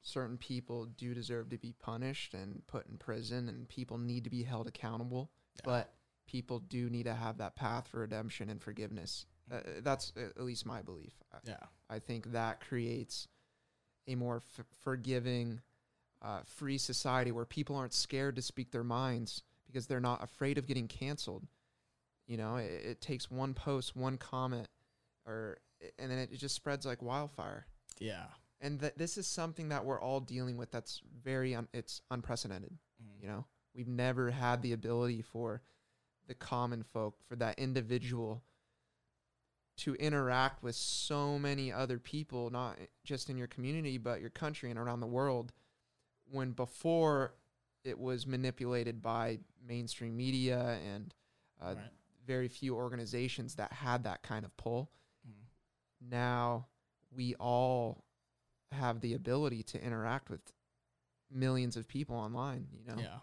[0.00, 4.30] certain people do deserve to be punished and put in prison, and people need to
[4.30, 5.30] be held accountable.
[5.56, 5.62] Yeah.
[5.64, 5.92] But
[6.26, 9.26] people do need to have that path for redemption and forgiveness.
[9.52, 11.12] Uh, that's at least my belief.
[11.44, 11.56] Yeah
[11.90, 13.28] I think that creates
[14.08, 15.60] a more f- forgiving,
[16.22, 20.56] uh, free society where people aren't scared to speak their minds because they're not afraid
[20.58, 21.46] of getting canceled.
[22.26, 24.68] You know, it, it takes one post, one comment,
[25.26, 25.58] or
[25.98, 27.66] and then it just spreads like wildfire.
[27.98, 28.26] yeah
[28.60, 32.70] and that this is something that we're all dealing with that's very un- it's unprecedented
[33.02, 33.20] Mhm.
[33.20, 33.44] you know
[33.74, 35.60] we've never had the ability for
[36.28, 38.44] the common folk for that individual
[39.78, 44.70] to interact with so many other people not just in your community but your country
[44.70, 45.52] and around the world
[46.32, 47.34] when before
[47.84, 51.14] it was manipulated by mainstream media and
[51.60, 51.90] uh, Right.
[52.26, 54.90] very few organizations that had that kind of pull
[55.28, 55.46] Mhm.
[56.00, 56.66] now
[57.10, 58.04] we all
[58.72, 60.52] have the ability to interact with
[61.30, 63.20] millions of people online you know Yeah.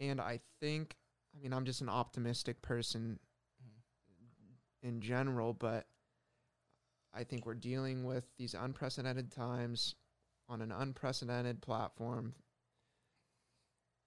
[0.00, 0.96] and i think
[1.34, 3.18] i mean i'm just an optimistic person
[3.62, 4.56] Mhm.
[4.82, 5.86] in general but
[7.12, 9.94] i think we're dealing with these unprecedented times
[10.52, 12.34] on an unprecedented platform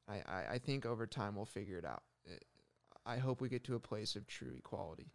[0.07, 2.45] i i, I think over time we'll figure it out It-
[3.05, 5.07] i hope we get to a place of true equality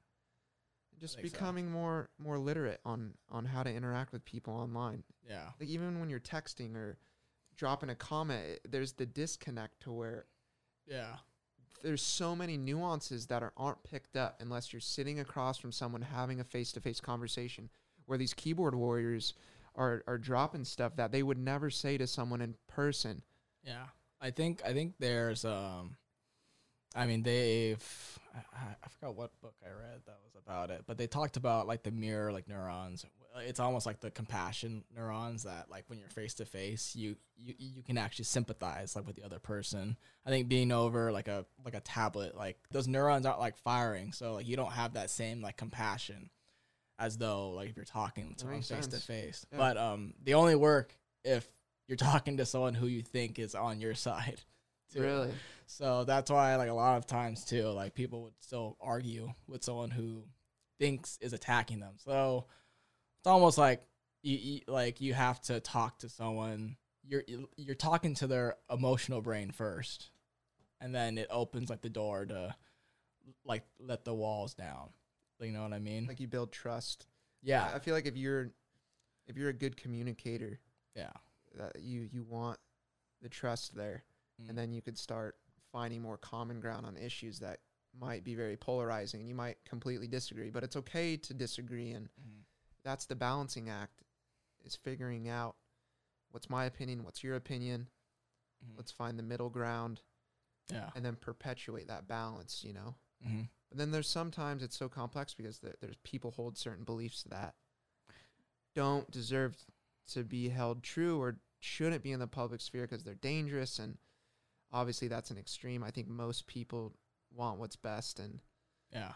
[1.00, 1.32] just think so.
[1.32, 5.50] becoming more more literate on on how to interact with people online Yeah.
[5.60, 6.98] like even when you're texting or
[7.56, 10.26] dropping a comment it- there's the disconnect to where
[10.86, 11.18] Yeah.
[11.82, 16.02] there's so many nuances that are, aren't picked up unless you're sitting across from someone
[16.02, 17.70] having a face-to-face conversation
[18.06, 19.34] where these keyboard warriors
[19.76, 23.22] are, are dropping stuff that they would never say to someone in person
[23.64, 23.84] Yeah,
[24.20, 25.96] I think I think there's um,
[26.94, 30.98] I mean they've I, I- forgot what book I read that was about it, but
[30.98, 33.04] they talked about like the mirror like neurons.
[33.38, 37.54] It's almost like the compassion neurons that like when you're face to face, you you
[37.58, 39.96] you can actually sympathize like with the other person.
[40.26, 44.12] I think being over like a like a tablet, like those neurons aren't like firing,
[44.12, 46.30] so like you don't have that same like compassion
[47.00, 49.46] as though like if you're talking to someone makes face to face.
[49.50, 50.94] But um, they only work
[51.24, 51.48] if
[51.88, 54.40] you're talking to someone who you think is on your side.
[54.92, 55.02] too.
[55.02, 55.30] really
[55.66, 59.64] So that's why, like a lot of times too, like people would still argue with
[59.64, 60.24] someone who
[60.78, 61.94] thinks is attacking them.
[61.96, 62.46] So
[63.20, 63.82] it's almost like
[64.22, 66.76] you, you like you have to talk to someone.
[67.02, 67.22] You're
[67.56, 70.10] you're talking to their emotional brain first,
[70.80, 72.54] and then it opens like the door to
[73.44, 74.90] like let the walls down.
[75.40, 76.06] You know what I mean?
[76.06, 77.06] like you build trust
[77.42, 78.50] yeah, i feel like if you're
[79.26, 80.58] if you're a good communicator
[80.94, 81.10] yeah.
[81.56, 82.58] that you you want
[83.22, 84.04] the trust there
[84.42, 84.48] Mm.
[84.48, 85.36] and then you could start
[85.70, 87.60] finding more common ground on issues that
[87.98, 92.08] might be very polarizing and you might completely disagree but it's okay to disagree and
[92.08, 92.44] Mhm.
[92.82, 94.02] that's the balancing act
[94.64, 95.56] is figuring out
[96.30, 97.88] what's my opinion what's your opinion
[98.64, 98.76] Mhm.
[98.76, 100.00] let's find the middle ground
[100.70, 100.90] yeah.
[100.94, 105.32] and then perpetuate that balance you know hmm but then there's sometimes it's so complex
[105.32, 107.54] because there, there's people hold certain beliefs that
[108.74, 109.56] don't deserve
[110.12, 113.96] to be held true or shouldn't be in the public sphere because they're dangerous and
[114.72, 116.92] obviously that's an extreme i think most people
[117.34, 118.40] want what's best and
[118.92, 119.12] Yeah.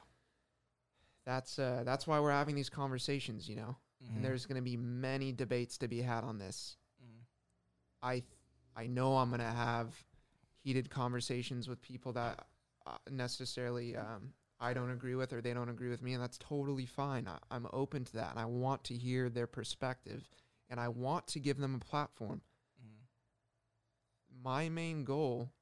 [1.24, 4.16] that's uh that's why we're having these conversations you know Mhm.
[4.16, 7.24] and there's going to be many debates to be had on this Mhm.
[8.02, 8.24] I th-
[8.76, 10.04] I know I'm gonna have
[10.62, 12.46] heated conversations with people that
[12.86, 16.38] uh, necessarily um, I don't agree with or they don't agree with me, and that's
[16.38, 17.28] totally fine.
[17.28, 20.26] I, I'm open to that, and I want to hear their perspective,
[20.70, 22.40] and I want to give them a platform.
[22.82, 23.06] Mhm.
[24.42, 25.52] My main goal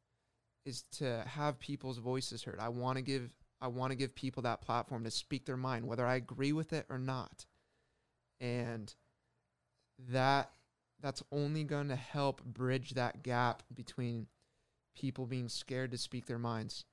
[0.64, 2.60] is to have people's voices heard.
[2.60, 3.30] I want to give
[3.60, 6.72] I want to give people that platform to speak their mind, whether I agree with
[6.72, 7.46] it or not,
[8.40, 8.94] and
[10.10, 10.52] that
[11.00, 14.28] that's only going to help bridge that gap between
[14.94, 16.84] people being scared to speak their minds.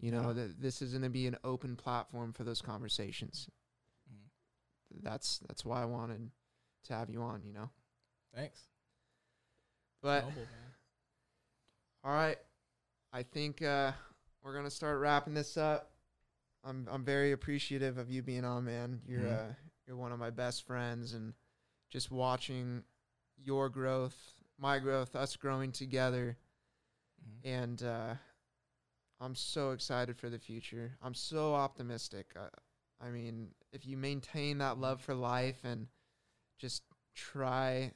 [0.00, 0.32] You know, Yeah.
[0.34, 3.48] that this is going to be an open platform for those conversations.
[4.10, 5.02] Mhm.
[5.02, 6.30] That's that's why I wanted
[6.84, 7.70] to have you on, you know.
[8.34, 8.60] Thanks.
[10.02, 10.46] But Noble,
[12.02, 12.38] all right,
[13.12, 13.92] I think uh,
[14.42, 15.92] we're gonna start wrapping this up.
[16.64, 19.02] I'm I'm very appreciative of you being on, man.
[19.06, 19.50] You're Mhm.
[19.50, 19.54] uh,
[19.86, 21.34] you're one of my best friends, and
[21.90, 22.84] just watching
[23.36, 24.16] your growth,
[24.56, 26.38] my growth, us growing together,
[27.22, 27.40] Mhm.
[27.44, 28.14] and uh,
[29.20, 30.96] I'm so excited for the future.
[31.02, 32.32] I'm so optimistic.
[32.34, 32.48] Uh,
[33.00, 35.86] I mean, if you maintain that love for life and
[36.58, 36.82] just
[37.14, 37.92] try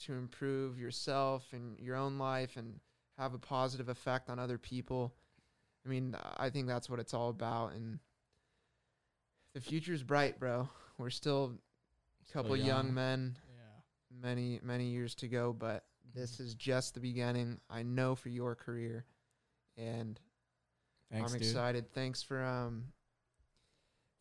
[0.00, 2.80] to improve yourself and your own life and
[3.18, 5.14] have a positive effect on other people,
[5.84, 7.72] I mean, I think that's what it's all about.
[7.72, 7.98] And
[9.54, 10.68] the future's bright, bro.
[10.98, 11.52] We're still
[12.28, 14.18] a couple young men Yeah.
[14.22, 15.84] many many years to go but
[16.14, 19.04] this is just the beginning i know for your career
[19.76, 20.18] and
[21.14, 21.48] Thanks, i'm dude.
[21.48, 22.84] excited thanks for um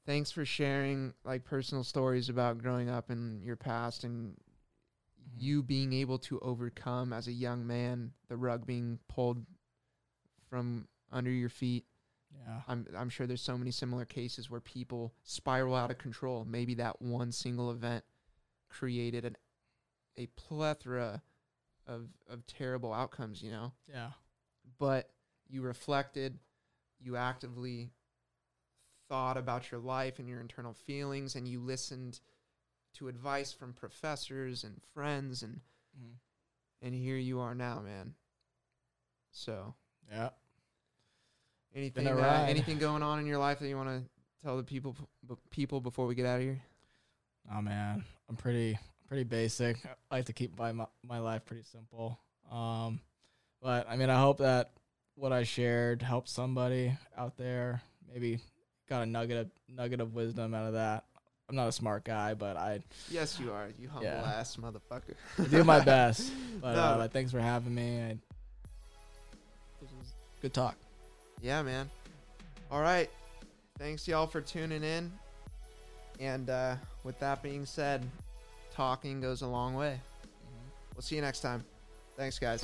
[0.05, 5.41] thanks for sharing like personal stories about growing up in your past and Mhm.
[5.41, 9.45] you being able to overcome as a young man the rug being pulled
[10.49, 11.85] from under your feet
[12.31, 12.61] Yeah.
[12.67, 16.75] i'm i'm sure there's so many similar cases where people spiral out of control maybe
[16.75, 18.03] that one single event
[18.69, 19.37] created an
[20.17, 21.23] a plethora
[21.87, 23.73] of of terrible outcomes, you know.
[23.87, 24.11] Yeah.
[24.77, 25.11] But
[25.49, 26.39] you reflected,
[27.03, 27.91] you actively
[29.09, 32.19] thought about your life and your internal feelings and you listened
[32.93, 35.61] to advice from professors and friends and
[35.99, 36.15] Mhm.
[36.81, 38.15] and here you are now, man.
[39.31, 39.75] So,
[40.09, 40.29] Yeah.
[41.75, 44.09] anything uh, anything going on in your life that you want to
[44.41, 44.95] tell the people
[45.27, 46.61] b- people before we get out of here?
[47.51, 48.77] Oh man, I'm pretty
[49.07, 49.77] pretty basic.
[49.85, 52.19] I like to keep my my, my life pretty simple.
[52.51, 52.99] Um,
[53.61, 54.71] but I mean, I hope that
[55.15, 57.81] what I shared helped somebody out there.
[58.11, 58.39] Maybe
[58.89, 61.05] got a nugget of nugget of wisdom out of that.
[61.49, 62.79] I'm not a smart guy, but I,
[63.11, 63.67] Yes, you are.
[63.77, 64.23] You humble Yeah.
[64.23, 65.13] ass motherfucker.
[65.37, 66.31] I do my best.
[66.61, 66.81] But No.
[66.81, 68.01] uh, thanks for having me.
[68.01, 68.17] I,
[69.81, 70.75] this was good talk.
[71.41, 71.89] Yeah, man.
[72.71, 73.09] All right.
[73.77, 75.11] Thanks, y'all, for tuning in.
[76.19, 78.05] And uh, with that being said,
[78.73, 79.99] talking goes a long way.
[80.95, 81.65] We'll see you next time.
[82.15, 82.63] Thanks, guys.